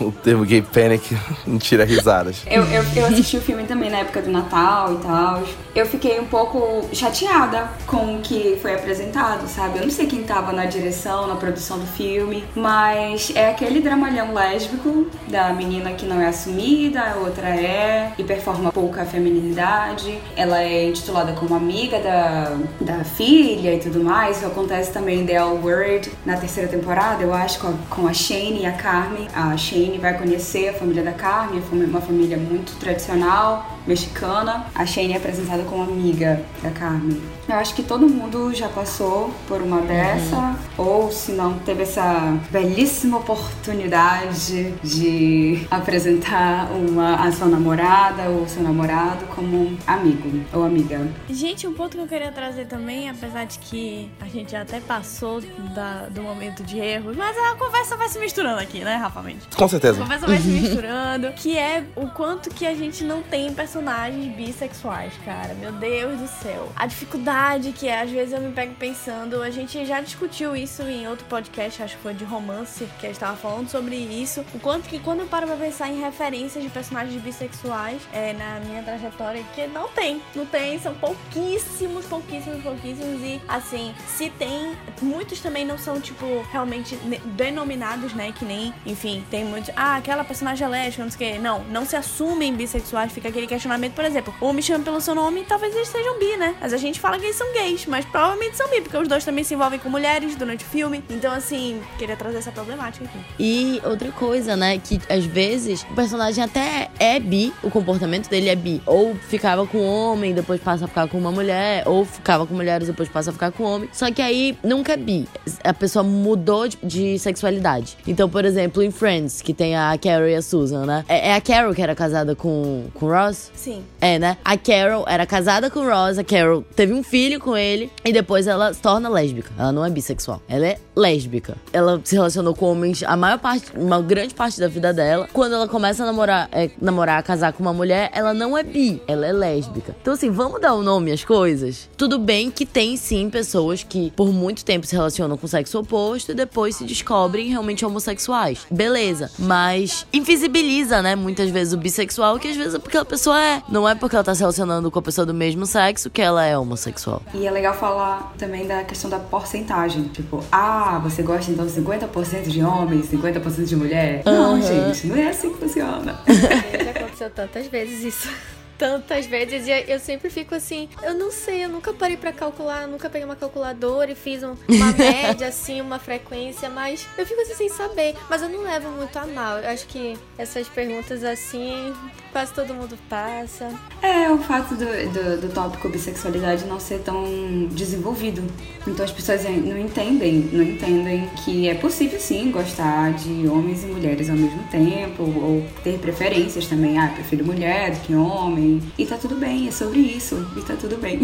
O 0.00 0.10
termo 0.10 0.44
gay 0.44 0.60
panic 0.60 1.16
me 1.46 1.58
tira 1.58 1.84
risadas. 1.84 2.42
Eu, 2.50 2.64
eu, 2.64 2.82
eu 2.96 3.06
assisti 3.06 3.36
o 3.36 3.40
filme 3.40 3.64
também 3.64 3.90
na 3.90 3.98
época 3.98 4.20
do 4.22 4.30
Natal 4.30 4.94
e 4.94 4.96
tal. 4.98 5.42
Eu 5.74 5.86
fiquei 5.86 6.18
um 6.18 6.24
pouco 6.24 6.88
chateada 6.92 7.68
com 7.86 8.16
o 8.16 8.20
que 8.20 8.58
foi 8.60 8.74
apresentado, 8.74 9.46
sabe? 9.46 9.78
Eu 9.78 9.84
não 9.84 9.90
sei 9.90 10.06
quem 10.06 10.24
tava 10.24 10.52
na 10.52 10.64
direção, 10.64 11.28
na 11.28 11.36
produção 11.36 11.78
do 11.78 11.86
filme, 11.86 12.42
mas 12.56 13.32
é 13.34 13.50
aquele 13.50 13.80
dramalhão 13.80 14.34
lésbico 14.34 15.06
da 15.28 15.52
menina 15.52 15.92
que 15.92 16.04
não 16.04 16.20
é 16.20 16.26
assumida, 16.26 17.00
a 17.00 17.16
outra 17.16 17.48
é, 17.48 18.12
e 18.18 18.24
performa 18.24 18.72
pouca 18.72 19.04
feminilidade. 19.04 20.18
Ela 20.36 20.62
é 20.62 20.88
intitulada 20.88 21.32
como 21.32 21.54
amiga 21.54 22.00
da, 22.00 22.56
da 22.80 23.04
filha 23.04 23.74
e 23.74 23.78
tudo 23.78 24.02
mais. 24.02 24.38
Isso 24.38 24.46
acontece 24.46 24.92
também 24.92 25.20
em 25.20 25.26
The 25.26 25.34
L 25.34 25.60
Word 25.62 26.10
na 26.26 26.36
terceira 26.36 26.68
temporada, 26.68 27.22
eu 27.22 27.32
acho, 27.32 27.60
com 27.60 27.68
a, 27.68 27.74
com 27.88 28.06
a 28.08 28.12
Shane 28.12 28.62
e 28.62 28.66
a 28.66 28.72
Carmen. 28.72 29.28
A 29.34 29.56
Shane 29.68 29.98
vai 29.98 30.16
conhecer 30.16 30.70
a 30.70 30.72
família 30.72 31.02
da 31.02 31.12
Carmen, 31.12 31.62
uma 31.70 32.00
família 32.00 32.38
muito 32.38 32.78
tradicional, 32.78 33.77
mexicana. 33.88 34.66
A 34.74 34.84
Shane 34.86 35.14
é 35.14 35.16
apresentada 35.16 35.62
como 35.64 35.82
amiga 35.82 36.44
da 36.62 36.70
Carmen. 36.70 37.20
Eu 37.48 37.54
acho 37.56 37.74
que 37.74 37.82
todo 37.82 38.06
mundo 38.06 38.52
já 38.54 38.68
passou 38.68 39.32
por 39.48 39.62
uma 39.62 39.80
dessa, 39.80 40.54
ou 40.76 41.10
se 41.10 41.32
não 41.32 41.58
teve 41.60 41.82
essa 41.84 42.36
belíssima 42.50 43.16
oportunidade 43.18 44.72
de 44.84 45.66
apresentar 45.70 46.70
uma, 46.72 47.14
a 47.26 47.32
sua 47.32 47.46
namorada 47.46 48.24
ou 48.28 48.46
seu 48.46 48.62
namorado 48.62 49.24
como 49.34 49.78
amigo 49.86 50.42
ou 50.52 50.62
amiga. 50.64 51.08
Gente, 51.30 51.66
um 51.66 51.72
ponto 51.72 51.96
que 51.96 52.02
eu 52.02 52.06
queria 52.06 52.30
trazer 52.30 52.66
também, 52.66 53.08
apesar 53.08 53.44
de 53.46 53.58
que 53.60 54.10
a 54.20 54.26
gente 54.26 54.52
já 54.52 54.60
até 54.62 54.78
passou 54.80 55.40
da- 55.74 56.06
do 56.10 56.22
momento 56.22 56.62
de 56.62 56.78
erros, 56.78 57.16
mas 57.16 57.34
a 57.36 57.54
conversa 57.56 57.96
vai 57.96 58.08
se 58.10 58.18
misturando 58.18 58.60
aqui, 58.60 58.80
né, 58.80 58.96
Rafa 58.96 59.22
Mendes? 59.22 59.46
Com 59.56 59.64
A 59.64 59.68
certeza. 59.68 59.98
conversa 60.02 60.26
vai 60.26 60.38
se 60.38 60.48
misturando, 60.52 61.32
que 61.32 61.56
é 61.56 61.82
o 61.96 62.08
quanto 62.08 62.50
que 62.50 62.66
a 62.66 62.74
gente 62.74 63.04
não 63.04 63.22
tem 63.22 63.50
personagens 63.54 63.77
personagens 63.78 64.34
bissexuais, 64.34 65.12
cara. 65.24 65.54
Meu 65.54 65.70
Deus 65.70 66.18
do 66.18 66.26
céu. 66.26 66.68
A 66.74 66.86
dificuldade 66.86 67.70
que 67.72 67.86
é, 67.86 68.02
às 68.02 68.10
vezes 68.10 68.34
eu 68.34 68.40
me 68.40 68.52
pego 68.52 68.74
pensando, 68.74 69.40
a 69.40 69.50
gente 69.50 69.86
já 69.86 70.00
discutiu 70.00 70.56
isso 70.56 70.82
em 70.82 71.06
outro 71.06 71.24
podcast, 71.26 71.82
acho 71.82 71.96
que 71.96 72.02
foi 72.02 72.12
de 72.12 72.24
romance, 72.24 72.88
que 72.98 73.06
a 73.06 73.08
gente 73.08 73.20
tava 73.20 73.36
falando 73.36 73.68
sobre 73.68 73.96
isso. 73.96 74.44
O 74.52 74.58
quanto 74.58 74.88
que 74.88 74.98
quando 74.98 75.20
eu 75.20 75.26
paro 75.26 75.46
pra 75.46 75.56
pensar 75.56 75.88
em 75.88 76.00
referências 76.00 76.62
de 76.62 76.68
personagens 76.70 77.22
bissexuais 77.22 78.02
é, 78.12 78.32
na 78.32 78.60
minha 78.66 78.82
trajetória, 78.82 79.44
que 79.54 79.66
não 79.68 79.88
tem. 79.88 80.20
Não 80.34 80.44
tem, 80.44 80.78
são 80.80 80.94
pouquíssimos, 80.94 82.04
pouquíssimos, 82.06 82.62
pouquíssimos. 82.62 83.22
E 83.22 83.40
assim, 83.46 83.94
se 84.08 84.28
tem, 84.30 84.76
muitos 85.00 85.40
também 85.40 85.64
não 85.64 85.78
são, 85.78 86.00
tipo, 86.00 86.44
realmente 86.50 86.96
denominados, 87.36 88.12
né? 88.12 88.32
Que 88.32 88.44
nem, 88.44 88.74
enfim, 88.84 89.24
tem 89.30 89.44
muitos. 89.44 89.70
Ah, 89.76 89.96
aquela 89.96 90.24
personagem 90.24 90.66
é 90.66 90.68
lésbica, 90.68 91.04
não 91.04 91.10
sei 91.10 91.30
o 91.30 91.32
quê. 91.32 91.38
Não, 91.38 91.64
não 91.64 91.86
se 91.86 91.94
assumem 91.94 92.54
bissexuais, 92.54 93.12
fica 93.12 93.28
aquele 93.28 93.46
questionamento, 93.46 93.67
por 93.94 94.04
exemplo, 94.04 94.34
ou 94.40 94.52
me 94.52 94.62
chama 94.62 94.84
pelo 94.84 95.00
seu 95.00 95.14
nome, 95.14 95.44
talvez 95.48 95.74
eles 95.74 95.88
sejam 95.88 96.18
bi, 96.18 96.36
né? 96.36 96.54
Mas 96.60 96.72
a 96.72 96.76
gente 96.76 97.00
fala 97.00 97.18
que 97.18 97.24
eles 97.24 97.36
são 97.36 97.52
gays, 97.52 97.86
mas 97.86 98.04
provavelmente 98.04 98.56
são 98.56 98.68
bi, 98.68 98.80
porque 98.80 98.96
os 98.96 99.08
dois 99.08 99.24
também 99.24 99.44
se 99.44 99.54
envolvem 99.54 99.78
com 99.78 99.88
mulheres 99.88 100.36
durante 100.36 100.64
o 100.64 100.68
filme. 100.68 101.02
Então, 101.10 101.32
assim, 101.32 101.80
queria 101.98 102.16
trazer 102.16 102.38
essa 102.38 102.50
problemática 102.50 103.04
aqui. 103.04 103.18
E 103.38 103.80
outra 103.84 104.10
coisa, 104.12 104.56
né? 104.56 104.78
Que 104.78 105.00
às 105.08 105.24
vezes 105.24 105.82
o 105.90 105.94
personagem 105.94 106.42
até 106.42 106.90
é 106.98 107.18
bi, 107.18 107.52
o 107.62 107.70
comportamento 107.70 108.28
dele 108.28 108.48
é 108.48 108.56
bi. 108.56 108.82
Ou 108.86 109.14
ficava 109.14 109.66
com 109.66 109.78
homem, 109.78 110.34
depois 110.34 110.60
passa 110.60 110.84
a 110.84 110.88
ficar 110.88 111.08
com 111.08 111.18
uma 111.18 111.32
mulher, 111.32 111.86
ou 111.86 112.04
ficava 112.04 112.46
com 112.46 112.54
mulheres, 112.54 112.88
depois 112.88 113.08
passa 113.08 113.30
a 113.30 113.32
ficar 113.32 113.52
com 113.52 113.64
homem. 113.64 113.88
Só 113.92 114.10
que 114.10 114.22
aí 114.22 114.56
nunca 114.62 114.92
é 114.92 114.96
bi. 114.96 115.28
A 115.64 115.74
pessoa 115.74 116.02
mudou 116.02 116.68
de, 116.68 116.78
de 116.82 117.18
sexualidade. 117.18 117.96
Então, 118.06 118.28
por 118.28 118.44
exemplo, 118.44 118.82
em 118.82 118.90
Friends, 118.90 119.42
que 119.42 119.52
tem 119.52 119.76
a 119.76 119.96
Carol 119.98 120.28
e 120.28 120.34
a 120.34 120.42
Susan, 120.42 120.86
né? 120.86 121.04
É, 121.08 121.30
é 121.30 121.34
a 121.34 121.40
Carol 121.40 121.74
que 121.74 121.82
era 121.82 121.94
casada 121.94 122.34
com, 122.34 122.86
com 122.94 123.06
o 123.06 123.10
Ross? 123.10 123.50
Sim. 123.58 123.84
É, 124.00 124.18
né? 124.18 124.36
A 124.44 124.56
Carol 124.56 125.04
era 125.08 125.26
casada 125.26 125.68
com 125.68 125.80
o 125.80 125.88
Ross, 125.88 126.16
a 126.16 126.24
Carol 126.24 126.62
teve 126.76 126.92
um 126.92 127.02
filho 127.02 127.40
com 127.40 127.56
ele 127.56 127.90
e 128.04 128.12
depois 128.12 128.46
ela 128.46 128.72
se 128.72 128.80
torna 128.80 129.08
lésbica. 129.08 129.50
Ela 129.58 129.72
não 129.72 129.84
é 129.84 129.90
bissexual, 129.90 130.40
ela 130.48 130.66
é 130.66 130.78
lésbica. 130.94 131.56
Ela 131.72 132.00
se 132.04 132.14
relacionou 132.14 132.54
com 132.54 132.66
homens 132.66 133.02
a 133.02 133.16
maior 133.16 133.38
parte, 133.38 133.72
uma 133.74 134.00
grande 134.00 134.32
parte 134.32 134.60
da 134.60 134.68
vida 134.68 134.92
dela. 134.92 135.28
Quando 135.32 135.54
ela 135.54 135.66
começa 135.66 136.04
a 136.04 136.06
namorar, 136.06 136.48
é, 136.52 136.70
namorar, 136.80 137.20
casar 137.24 137.52
com 137.52 137.62
uma 137.62 137.72
mulher, 137.72 138.10
ela 138.14 138.32
não 138.32 138.56
é 138.56 138.62
bi, 138.62 139.02
ela 139.08 139.26
é 139.26 139.32
lésbica. 139.32 139.96
Então 140.00 140.14
assim, 140.14 140.30
vamos 140.30 140.60
dar 140.60 140.74
o 140.74 140.78
um 140.78 140.82
nome 140.82 141.10
às 141.10 141.24
coisas? 141.24 141.88
Tudo 141.96 142.18
bem 142.18 142.52
que 142.52 142.64
tem 142.64 142.96
sim 142.96 143.28
pessoas 143.28 143.82
que 143.82 144.12
por 144.12 144.32
muito 144.32 144.64
tempo 144.64 144.86
se 144.86 144.94
relacionam 144.94 145.36
com 145.36 145.46
o 145.46 145.48
sexo 145.48 145.80
oposto 145.80 146.30
e 146.30 146.34
depois 146.34 146.76
se 146.76 146.84
descobrem 146.84 147.48
realmente 147.48 147.84
homossexuais. 147.84 148.66
Beleza, 148.70 149.30
mas 149.36 150.06
invisibiliza, 150.12 151.02
né, 151.02 151.16
muitas 151.16 151.50
vezes 151.50 151.72
o 151.72 151.76
bissexual, 151.76 152.38
que 152.38 152.48
às 152.48 152.56
vezes 152.56 152.74
é 152.74 152.78
porque 152.78 152.96
a 152.96 153.04
pessoa 153.04 153.37
é. 153.38 153.62
Não 153.68 153.88
é 153.88 153.94
porque 153.94 154.16
ela 154.16 154.24
tá 154.24 154.34
se 154.34 154.40
relacionando 154.40 154.90
com 154.90 154.98
a 154.98 155.02
pessoa 155.02 155.24
do 155.24 155.34
mesmo 155.34 155.66
sexo 155.66 156.10
que 156.10 156.20
ela 156.20 156.44
é 156.44 156.56
homossexual. 156.56 157.22
E 157.34 157.46
é 157.46 157.50
legal 157.50 157.74
falar 157.74 158.32
também 158.38 158.66
da 158.66 158.84
questão 158.84 159.08
da 159.08 159.18
porcentagem. 159.18 160.04
Tipo, 160.04 160.42
ah, 160.50 160.98
você 161.02 161.22
gosta 161.22 161.50
então 161.50 161.66
50% 161.66 162.48
de 162.48 162.62
homens, 162.62 163.10
50% 163.10 163.64
de 163.64 163.76
mulher? 163.76 164.22
Uhum. 164.26 164.32
Não, 164.32 164.62
gente, 164.62 165.06
não 165.06 165.16
é 165.16 165.28
assim 165.28 165.52
que 165.52 165.58
funciona. 165.58 166.18
Já 166.26 166.90
aconteceu 166.90 167.30
tantas 167.30 167.66
vezes 167.66 168.04
isso 168.04 168.57
tantas 168.78 169.26
vezes 169.26 169.66
e 169.66 169.90
eu 169.90 169.98
sempre 169.98 170.30
fico 170.30 170.54
assim, 170.54 170.88
eu 171.02 171.14
não 171.14 171.32
sei, 171.32 171.64
eu 171.64 171.68
nunca 171.68 171.92
parei 171.92 172.16
para 172.16 172.32
calcular, 172.32 172.86
nunca 172.86 173.10
peguei 173.10 173.24
uma 173.24 173.36
calculadora 173.36 174.12
e 174.12 174.14
fiz 174.14 174.42
um, 174.42 174.54
uma 174.68 174.92
média 174.96 175.48
assim, 175.48 175.80
uma 175.80 175.98
frequência, 175.98 176.70
mas 176.70 177.06
eu 177.18 177.26
fico 177.26 177.40
assim 177.40 177.54
sem 177.54 177.68
saber, 177.68 178.14
mas 178.30 178.40
eu 178.40 178.48
não 178.48 178.62
levo 178.62 178.88
muito 178.90 179.16
a 179.18 179.26
mal. 179.26 179.58
Eu 179.58 179.68
acho 179.70 179.86
que 179.86 180.16
essas 180.38 180.68
perguntas 180.68 181.24
assim, 181.24 181.92
quase 182.30 182.54
todo 182.54 182.72
mundo 182.72 182.96
passa. 183.08 183.68
É, 184.00 184.30
o 184.30 184.38
fato 184.38 184.76
do, 184.76 184.84
do, 184.84 185.40
do 185.40 185.52
tópico 185.52 185.88
bissexualidade 185.88 186.64
não 186.64 186.78
ser 186.78 187.00
tão 187.00 187.24
desenvolvido. 187.72 188.42
Então 188.86 189.04
as 189.04 189.10
pessoas 189.10 189.42
não 189.44 189.78
entendem, 189.78 190.48
não 190.52 190.62
entendem 190.62 191.28
que 191.44 191.68
é 191.68 191.74
possível 191.74 192.20
sim 192.20 192.50
gostar 192.50 193.12
de 193.12 193.48
homens 193.48 193.82
e 193.82 193.86
mulheres 193.86 194.30
ao 194.30 194.36
mesmo 194.36 194.62
tempo, 194.70 195.24
ou 195.24 195.64
ter 195.82 195.98
preferências 195.98 196.66
também. 196.66 196.98
Ah, 196.98 197.08
prefiro 197.08 197.44
mulher 197.44 197.90
do 197.90 198.00
que 198.00 198.14
homem 198.14 198.67
e 198.98 199.06
tá 199.06 199.16
tudo 199.16 199.36
bem, 199.36 199.68
é 199.68 199.70
sobre 199.70 200.00
isso. 200.00 200.46
E 200.56 200.62
tá 200.62 200.74
tudo 200.76 200.96
bem. 200.96 201.20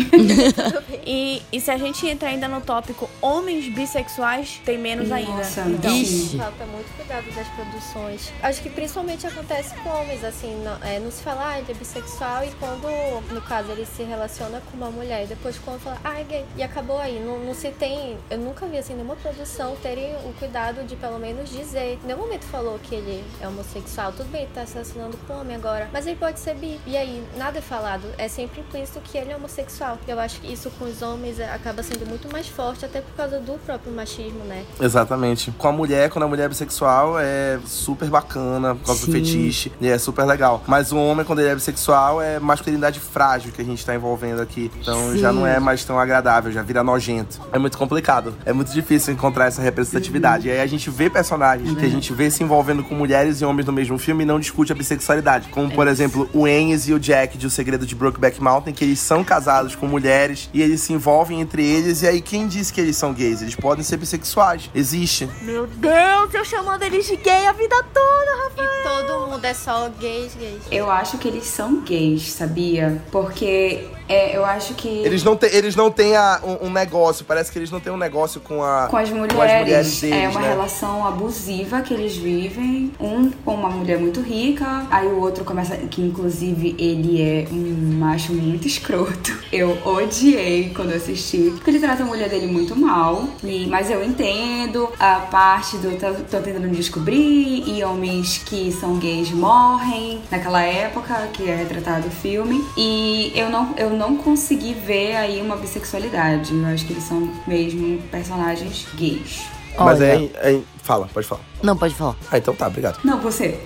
e, 1.07 1.43
e 1.53 1.61
se 1.61 1.71
a 1.71 1.79
gente 1.79 2.07
entrar 2.07 2.29
ainda 2.29 2.49
no 2.49 2.61
tópico 2.61 3.09
homens 3.21 3.69
bissexuais, 3.69 4.61
tem 4.65 4.79
menos 4.79 5.09
Nossa, 5.09 5.63
ainda. 5.63 5.77
Então, 5.77 5.97
Ixi. 5.97 6.39
falta 6.39 6.67
muito 6.67 6.97
cuidado 6.97 7.25
das 7.35 7.49
produções. 7.49 8.33
Acho 8.43 8.63
que 8.63 8.71
principalmente 8.71 9.27
acontece 9.27 9.75
com 9.77 9.89
homens, 9.91 10.25
assim, 10.25 10.63
não, 10.65 10.77
é, 10.83 10.99
não 10.99 11.11
se 11.11 11.23
fala, 11.23 11.53
ah, 11.53 11.59
ele 11.59 11.71
é 11.71 11.75
bissexual, 11.75 12.45
e 12.45 12.51
quando, 12.53 12.89
no 13.33 13.41
caso, 13.43 13.71
ele 13.73 13.87
se 13.87 14.03
relaciona 14.03 14.61
com 14.61 14.77
uma 14.77 14.91
mulher, 14.91 15.25
e 15.25 15.27
depois 15.27 15.59
quando 15.59 15.81
fala, 15.81 15.99
ah, 16.05 16.21
é 16.21 16.25
gay, 16.25 16.45
e 16.57 16.63
acabou 16.63 16.99
aí. 16.99 17.21
Não, 17.21 17.39
não 17.39 17.55
se 17.55 17.71
tem, 17.71 18.17
eu 18.31 18.39
nunca 18.39 18.67
vi, 18.67 18.79
assim, 18.79 18.95
nenhuma 18.95 19.17
produção 19.17 19.77
terem 19.83 20.15
o 20.25 20.33
cuidado 20.39 20.85
de, 20.85 20.97
pelo 20.97 21.19
menos, 21.19 21.51
dizer. 21.51 21.99
Em 22.03 22.07
nenhum 22.07 22.21
momento 22.21 22.45
falou 22.45 22.79
que 22.79 22.95
ele 22.95 23.25
é 23.41 23.49
homossexual. 23.49 24.13
Tudo 24.13 24.31
bem, 24.31 24.43
ele 24.43 24.51
tá 24.55 24.67
se 24.67 24.75
relacionando 24.75 25.17
com 25.27 25.35
homem 25.35 25.57
agora, 25.57 25.89
mas 25.93 26.07
ele 26.07 26.17
pode 26.17 26.41
ser 26.41 26.55
bi. 26.55 26.81
E 26.87 26.97
aí, 26.97 27.23
nada 27.37 27.59
é 27.59 27.63
falado, 27.63 28.05
é 28.19 28.29
sempre 28.29 28.61
implícito 28.61 29.01
que 29.01 29.19
ele 29.19 29.33
é 29.33 29.37
homossexual. 29.37 29.99
Eu 30.07 30.19
acho 30.19 30.41
que 30.41 30.53
isso 30.53 30.71
com 30.79 30.85
os 30.85 31.03
homens 31.03 31.41
acaba 31.41 31.83
sendo 31.83 32.07
muito 32.07 32.31
mais 32.33 32.49
forte, 32.49 32.85
até 32.85 33.01
por 33.01 33.15
causa 33.15 33.39
do 33.41 33.55
próprio 33.65 33.93
machismo, 33.93 34.45
né? 34.45 34.65
Exatamente. 34.81 35.51
Com 35.53 35.69
a 35.69 35.73
mulher, 35.73 36.11
quando 36.11 36.25
a 36.25 36.29
mulher 36.29 36.45
é 36.45 36.49
bissexual, 36.49 37.19
é 37.19 37.59
super 37.65 38.09
bacana, 38.09 38.75
por 38.75 38.87
causa 38.87 39.01
Sim. 39.01 39.07
do 39.07 39.13
fetiche, 39.13 39.73
e 39.81 39.89
é 39.89 39.99
super 39.99 40.25
legal. 40.25 40.63
Mas 40.67 40.93
o 40.93 40.99
homem, 40.99 41.25
quando 41.25 41.41
ele 41.41 41.49
é 41.49 41.55
bissexual, 41.55 42.21
é 42.21 42.39
masculinidade 42.39 43.01
frágil 43.01 43.53
que 43.53 43.61
a 43.61 43.65
gente 43.65 43.85
tá 43.85 43.95
envolvendo 43.95 44.41
aqui. 44.41 44.71
Então 44.81 45.13
Sim. 45.13 45.19
já 45.19 45.33
não 45.33 45.47
é 45.47 45.59
mais 45.59 45.85
tão 45.85 45.99
agradável, 45.99 46.53
já 46.53 46.63
vira 46.63 46.83
nojento. 46.83 47.41
É 47.53 47.59
muito 47.59 47.77
complicado. 47.77 48.35
É 48.45 48.53
muito 48.53 48.73
difícil 48.73 49.13
encontrar 49.13 49.47
essa 49.47 49.63
representatividade. 49.63 50.49
Uhum. 50.49 50.55
E 50.55 50.57
aí 50.57 50.63
a 50.63 50.67
gente 50.67 50.91
vê 50.91 51.11
personagens 51.11 51.71
uhum. 51.71 51.77
que 51.77 51.85
a 51.85 51.91
gente 51.91 52.13
vê 52.13 52.31
se 52.31 52.43
envolvendo 52.43 52.83
com 52.85 52.95
mulheres 52.95 53.41
e 53.41 53.45
homens 53.45 53.67
no 53.67 53.73
mesmo 53.73 53.99
filme 53.99 54.23
e 54.23 54.27
não 54.27 54.39
discute 54.39 54.73
a 54.73 54.75
bissexualidade. 54.75 55.49
Como, 55.49 55.71
por 55.71 55.89
é 55.89 55.91
exemplo, 55.91 56.29
o 56.33 56.47
Ennis 56.47 56.89
e 56.89 56.93
o 56.93 56.99
Jack 56.99 57.24
de 57.33 57.47
O 57.47 57.51
Segredo 57.51 57.87
de 57.87 57.95
Brokeback 57.95 58.43
Mountain, 58.43 58.75
que 58.75 58.85
eles 58.85 59.01
são 59.01 59.25
casados 59.25 59.75
com 59.75 59.87
mulheres 59.87 60.51
e 60.53 60.61
eles 60.61 60.81
se 60.83 60.93
envolvem 60.93 61.41
entre 61.41 61.65
eles. 61.65 62.03
E 62.03 62.07
aí, 62.07 62.21
quem 62.21 62.47
disse 62.47 62.73
que 62.73 62.81
eles 62.81 62.97
são 62.97 63.13
gays? 63.13 63.41
Eles 63.41 63.57
podem 63.57 63.83
ser 63.83 63.97
bissexuais. 63.97 64.71
Existe. 64.75 65.29
Meu 65.43 65.67
Deus, 65.67 66.35
eu 66.35 66.45
chamando 66.45 66.83
eles 66.83 67.07
de 67.07 67.17
gay 67.17 67.47
a 67.47 67.53
vida 67.53 67.83
toda, 67.93 68.45
Rafael. 68.45 68.69
E 68.69 69.05
todo 69.07 69.31
mundo 69.31 69.45
é 69.45 69.55
só 69.55 69.89
gays, 69.99 70.35
gays. 70.35 70.63
Eu 70.71 70.91
acho 70.91 71.19
que 71.19 71.27
eles 71.27 71.47
são 71.47 71.81
gays, 71.81 72.33
sabia? 72.33 73.03
Porque 73.11 73.89
é, 74.09 74.37
eu 74.37 74.45
acho 74.45 74.75
que. 74.75 74.89
Eles 74.89 75.25
não, 75.25 75.37
te, 75.37 75.47
eles 75.47 75.75
não 75.75 75.91
têm 75.91 76.17
a, 76.17 76.41
um, 76.45 76.67
um, 76.67 76.71
negócio, 76.71 77.25
parece 77.25 77.51
que 77.51 77.59
eles 77.59 77.71
não 77.71 77.81
têm 77.81 77.93
um 77.93 77.97
negócio 77.97 78.41
com, 78.41 78.63
a, 78.63 78.89
com 78.89 78.97
as 78.97 79.09
mulheres. 79.11 79.35
Com 79.35 79.43
as 79.43 79.53
mulheres 79.53 80.01
deles, 80.01 80.25
é 80.25 80.29
uma 80.29 80.41
né? 80.41 80.49
relação 80.49 81.07
abusiva 81.07 81.81
que 81.81 81.95
eles 81.95 82.17
vivem. 82.17 82.93
Um 83.01 83.31
com 83.31 83.55
uma 83.55 83.71
mulher 83.71 83.99
muito 83.99 84.21
rica, 84.21 84.87
aí 84.91 85.07
o 85.07 85.21
outro 85.21 85.45
começa. 85.45 85.77
Que 85.77 86.03
inclusive 86.03 86.75
ele 86.79 87.23
é 87.23 87.47
um 87.51 87.99
macho 87.99 88.33
muito 88.33 88.67
escroto. 88.67 89.33
Eu 89.53 89.79
odiei 89.85 90.71
quando 90.75 90.93
assisti. 90.93 91.53
Porque 91.55 91.71
ele 91.71 91.81
trata 91.81 92.03
a 92.03 92.07
mulher 92.07 92.29
dele 92.29 92.47
muito 92.47 92.77
mal. 92.77 93.27
E, 93.43 93.67
mas 93.67 93.91
eu 93.91 94.05
entendo 94.05 94.91
a 94.99 95.21
parte 95.21 95.79
do. 95.79 95.97
Tô, 95.99 96.13
tô 96.31 96.43
tentando 96.43 96.69
descobrir. 96.69 97.65
E 97.67 97.83
homens 97.83 98.39
que 98.45 98.71
são 98.73 98.99
gays 98.99 99.31
morrem 99.31 100.21
naquela 100.31 100.63
época 100.63 101.29
que 101.33 101.49
é 101.49 101.57
retratado 101.57 102.09
o 102.09 102.11
filme. 102.11 102.65
E 102.77 103.33
eu 103.35 103.49
não. 103.49 103.75
Eu 103.77 103.94
não 103.97 104.17
consegui 104.17 104.75
ver 104.75 105.17
aí 105.17 105.41
uma 105.41 105.57
bissexualidade. 105.57 106.55
Eu 106.55 106.67
acho 106.67 106.87
que 106.87 106.93
eles 106.93 107.05
são 107.05 107.31
mesmo 107.47 108.01
personagens 108.11 108.87
gays. 108.97 109.43
Mas 109.77 110.01
é, 110.01 110.31
é, 110.37 110.61
Fala, 110.85 111.09
pode 111.15 111.27
falar. 111.27 111.41
Não, 111.63 111.75
pode 111.75 111.95
falar. 111.95 112.15
Ah, 112.31 112.37
então 112.37 112.55
tá, 112.55 112.67
obrigado. 112.67 112.99
Não, 113.03 113.19
você. 113.19 113.59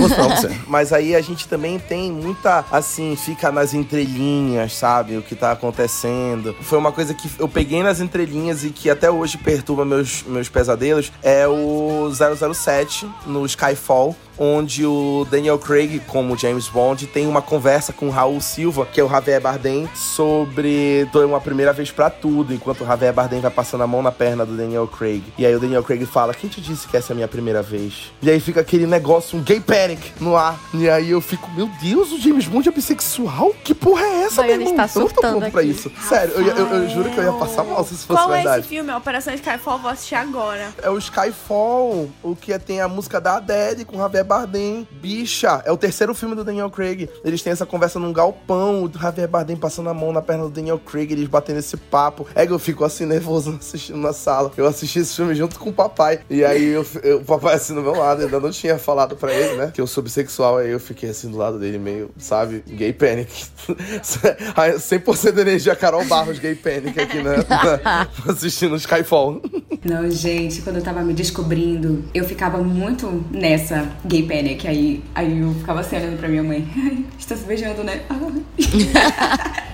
Vou 0.00 0.08
falar 0.08 0.34
você. 0.34 0.50
Mas 0.66 0.94
aí 0.94 1.14
a 1.14 1.20
gente 1.20 1.46
também 1.46 1.78
tem 1.78 2.10
muita, 2.10 2.64
assim, 2.72 3.14
fica 3.16 3.52
nas 3.52 3.74
entrelinhas, 3.74 4.74
sabe? 4.74 5.18
O 5.18 5.22
que 5.22 5.34
tá 5.34 5.52
acontecendo. 5.52 6.56
Foi 6.62 6.78
uma 6.78 6.90
coisa 6.90 7.12
que 7.12 7.30
eu 7.38 7.46
peguei 7.46 7.82
nas 7.82 8.00
entrelinhas 8.00 8.64
e 8.64 8.70
que 8.70 8.88
até 8.88 9.10
hoje 9.10 9.36
perturba 9.36 9.84
meus, 9.84 10.22
meus 10.22 10.48
pesadelos. 10.48 11.12
É 11.22 11.46
o 11.46 12.10
007 12.10 13.06
no 13.26 13.44
Skyfall, 13.44 14.16
onde 14.38 14.86
o 14.86 15.26
Daniel 15.30 15.58
Craig, 15.58 16.00
como 16.06 16.36
James 16.36 16.68
Bond, 16.68 17.06
tem 17.06 17.26
uma 17.26 17.42
conversa 17.42 17.92
com 17.92 18.06
o 18.06 18.10
Raul 18.10 18.40
Silva, 18.40 18.86
que 18.86 19.00
é 19.00 19.04
o 19.04 19.08
Javier 19.08 19.40
Bardem, 19.40 19.88
sobre 19.94 21.08
uma 21.14 21.40
primeira 21.40 21.72
vez 21.72 21.90
para 21.90 22.10
tudo, 22.10 22.54
enquanto 22.54 22.82
o 22.82 22.86
Javier 22.86 23.12
Bardem 23.12 23.40
vai 23.40 23.50
passando 23.50 23.82
a 23.82 23.86
mão 23.86 24.02
na 24.02 24.12
perna 24.12 24.46
do 24.46 24.56
Daniel 24.56 24.86
Craig. 24.86 25.22
E 25.36 25.44
aí 25.44 25.54
o 25.54 25.60
Daniel 25.60 25.82
Craig 25.82 26.04
fala: 26.06 26.34
Quem 26.34 26.48
te 26.48 26.60
disse 26.60 26.86
que 26.86 26.96
essa 26.96 27.12
é 27.12 27.14
a 27.14 27.16
minha 27.16 27.28
primeira 27.28 27.62
vez? 27.62 28.12
E 28.22 28.30
aí 28.30 28.40
fica 28.40 28.60
aquele 28.60 28.86
negócio, 28.86 29.38
um 29.38 29.42
gay 29.42 29.60
panic 29.60 30.12
no 30.20 30.36
ar. 30.36 30.58
E 30.74 30.88
aí 30.88 31.10
eu 31.10 31.20
fico: 31.20 31.50
Meu 31.52 31.68
Deus, 31.80 32.12
o 32.12 32.20
James 32.20 32.46
Bond 32.46 32.68
é 32.68 32.72
bissexual? 32.72 33.54
Que 33.64 33.74
porra 33.74 34.02
é 34.02 34.22
essa, 34.24 34.42
meu 34.42 34.52
irmão? 34.52 34.68
Está 34.84 34.88
eu 34.94 35.32
não 35.32 35.40
tô 35.40 35.50
pra 35.50 35.62
isso. 35.62 35.90
Sério, 36.08 36.34
eu, 36.34 36.46
eu, 36.46 36.66
eu, 36.66 36.88
juro 36.88 37.10
que 37.10 37.18
eu 37.18 37.24
ia 37.24 37.32
passar 37.32 37.64
mal 37.64 37.84
se 37.84 37.94
isso 37.94 38.06
fosse 38.06 38.20
Qual 38.20 38.28
verdade. 38.28 38.44
Qual 38.44 38.56
é 38.56 38.60
esse 38.60 38.68
filme? 38.68 38.90
A 38.90 38.96
Operação 38.96 39.34
Skyfall, 39.34 39.78
vou 39.78 39.90
assistir 39.90 40.14
agora. 40.14 40.68
É 40.82 40.90
o 40.90 40.98
Skyfall, 40.98 42.08
o 42.22 42.36
que 42.36 42.58
tem 42.58 42.80
a 42.80 42.88
música 42.88 43.20
da 43.20 43.36
Adele 43.36 43.84
com 43.84 43.96
o 43.96 43.98
Javier 43.98 44.24
Bardem. 44.28 44.86
Bicha, 45.00 45.62
é 45.64 45.72
o 45.72 45.76
terceiro 45.76 46.14
filme 46.14 46.34
do 46.34 46.44
Daniel 46.44 46.70
Craig. 46.70 47.08
Eles 47.24 47.42
têm 47.42 47.52
essa 47.52 47.64
conversa 47.64 47.98
num 47.98 48.12
galpão, 48.12 48.84
o 48.84 48.92
Javier 48.92 49.26
Bardem 49.26 49.56
passando 49.56 49.88
a 49.88 49.94
mão 49.94 50.12
na 50.12 50.20
perna 50.20 50.44
do 50.44 50.50
Daniel 50.50 50.78
Craig, 50.78 51.10
eles 51.10 51.26
batendo 51.26 51.58
esse 51.58 51.76
papo. 51.76 52.26
É 52.34 52.46
que 52.46 52.52
eu 52.52 52.58
fico 52.58 52.84
assim 52.84 53.06
nervoso 53.06 53.56
assistindo 53.58 53.98
na 53.98 54.12
sala. 54.12 54.52
Eu 54.56 54.66
assisti 54.66 54.98
esse 54.98 55.16
filme 55.16 55.34
junto 55.34 55.58
com 55.58 55.70
o 55.70 55.72
papai. 55.72 56.20
E 56.28 56.44
aí 56.44 56.66
eu, 56.66 56.86
eu, 57.02 57.18
o 57.18 57.24
papai 57.24 57.54
assim 57.54 57.74
do 57.74 57.80
meu 57.80 57.96
lado, 57.96 58.22
ainda 58.22 58.38
não 58.38 58.50
tinha 58.50 58.78
falado 58.78 59.16
pra 59.16 59.32
ele, 59.32 59.56
né? 59.56 59.70
Que 59.72 59.80
eu 59.80 59.86
sou 59.86 60.02
bissexual. 60.02 60.58
Aí 60.58 60.70
eu 60.70 60.78
fiquei 60.78 61.08
assim 61.08 61.30
do 61.30 61.38
lado 61.38 61.58
dele, 61.58 61.78
meio, 61.78 62.10
sabe, 62.18 62.62
gay 62.66 62.92
panic. 62.92 63.46
100% 64.02 65.38
energia 65.38 65.74
Carol 65.74 66.04
Barros, 66.04 66.38
gay 66.38 66.54
panic 66.54 67.00
aqui, 67.00 67.22
né? 67.22 67.36
assistindo 68.28 68.76
Skyfall. 68.76 69.40
Não, 69.84 70.10
gente, 70.10 70.60
quando 70.62 70.76
eu 70.76 70.82
tava 70.82 71.02
me 71.02 71.14
descobrindo, 71.14 72.04
eu 72.12 72.24
ficava 72.24 72.58
muito 72.58 73.24
nessa 73.30 73.88
gay 74.04 74.17
panic. 74.22 74.66
Aí, 74.66 75.02
aí 75.14 75.40
eu 75.40 75.54
ficava 75.54 75.80
assim 75.80 75.96
olhando 75.96 76.18
pra 76.18 76.28
minha 76.28 76.42
mãe. 76.42 76.66
Está 77.18 77.36
se 77.36 77.44
beijando, 77.44 77.84
né? 77.84 78.02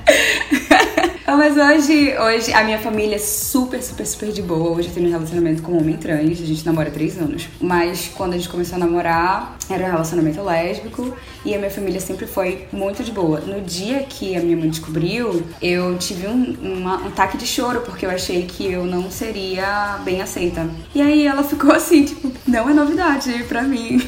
Mas 1.27 1.57
hoje, 1.57 2.15
hoje 2.17 2.53
a 2.53 2.63
minha 2.63 2.79
família 2.79 3.17
é 3.17 3.19
super, 3.19 3.83
super, 3.83 4.07
super 4.07 4.31
de 4.31 4.41
boa. 4.41 4.77
Hoje 4.77 4.89
eu 4.89 4.95
tenho 4.95 5.09
um 5.09 5.11
relacionamento 5.11 5.63
com 5.63 5.73
um 5.73 5.81
homem 5.81 5.97
trans, 5.97 6.41
a 6.41 6.45
gente 6.45 6.65
namora 6.65 6.89
há 6.89 6.93
três 6.93 7.19
anos. 7.19 7.49
Mas 7.61 8.11
quando 8.15 8.35
a 8.35 8.37
gente 8.37 8.49
começou 8.49 8.77
a 8.77 8.79
namorar, 8.79 9.57
era 9.69 9.85
um 9.85 9.91
relacionamento 9.91 10.41
lésbico 10.43 11.15
e 11.45 11.55
a 11.55 11.59
minha 11.59 11.71
família 11.71 12.01
sempre 12.01 12.27
foi 12.27 12.67
muito 12.73 13.03
de 13.03 13.11
boa. 13.11 13.41
No 13.41 13.61
dia 13.61 14.05
que 14.05 14.37
a 14.37 14.41
minha 14.41 14.57
mãe 14.57 14.71
descobriu, 14.71 15.43
eu 15.61 15.99
tive 15.99 16.29
um, 16.29 16.57
uma, 16.63 16.97
um 16.97 17.11
taque 17.11 17.37
de 17.37 17.47
choro, 17.47 17.81
porque 17.81 18.07
eu 18.07 18.11
achei 18.11 18.47
que 18.47 18.71
eu 18.71 18.85
não 18.85 19.11
seria 19.11 19.99
bem 20.05 20.23
aceita. 20.23 20.69
E 20.95 21.03
aí 21.03 21.27
ela 21.27 21.43
ficou 21.43 21.73
assim, 21.73 22.05
tipo, 22.05 22.33
não 22.47 22.71
é 22.71 22.73
novidade 22.73 23.45
pra 23.49 23.63
mim. 23.63 24.01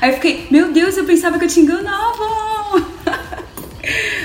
Aí 0.00 0.10
eu 0.10 0.14
fiquei, 0.14 0.46
meu 0.50 0.72
Deus, 0.72 0.96
eu 0.96 1.04
pensava 1.04 1.38
que 1.38 1.44
eu 1.44 1.48
te 1.48 1.60
enganava. 1.60 2.50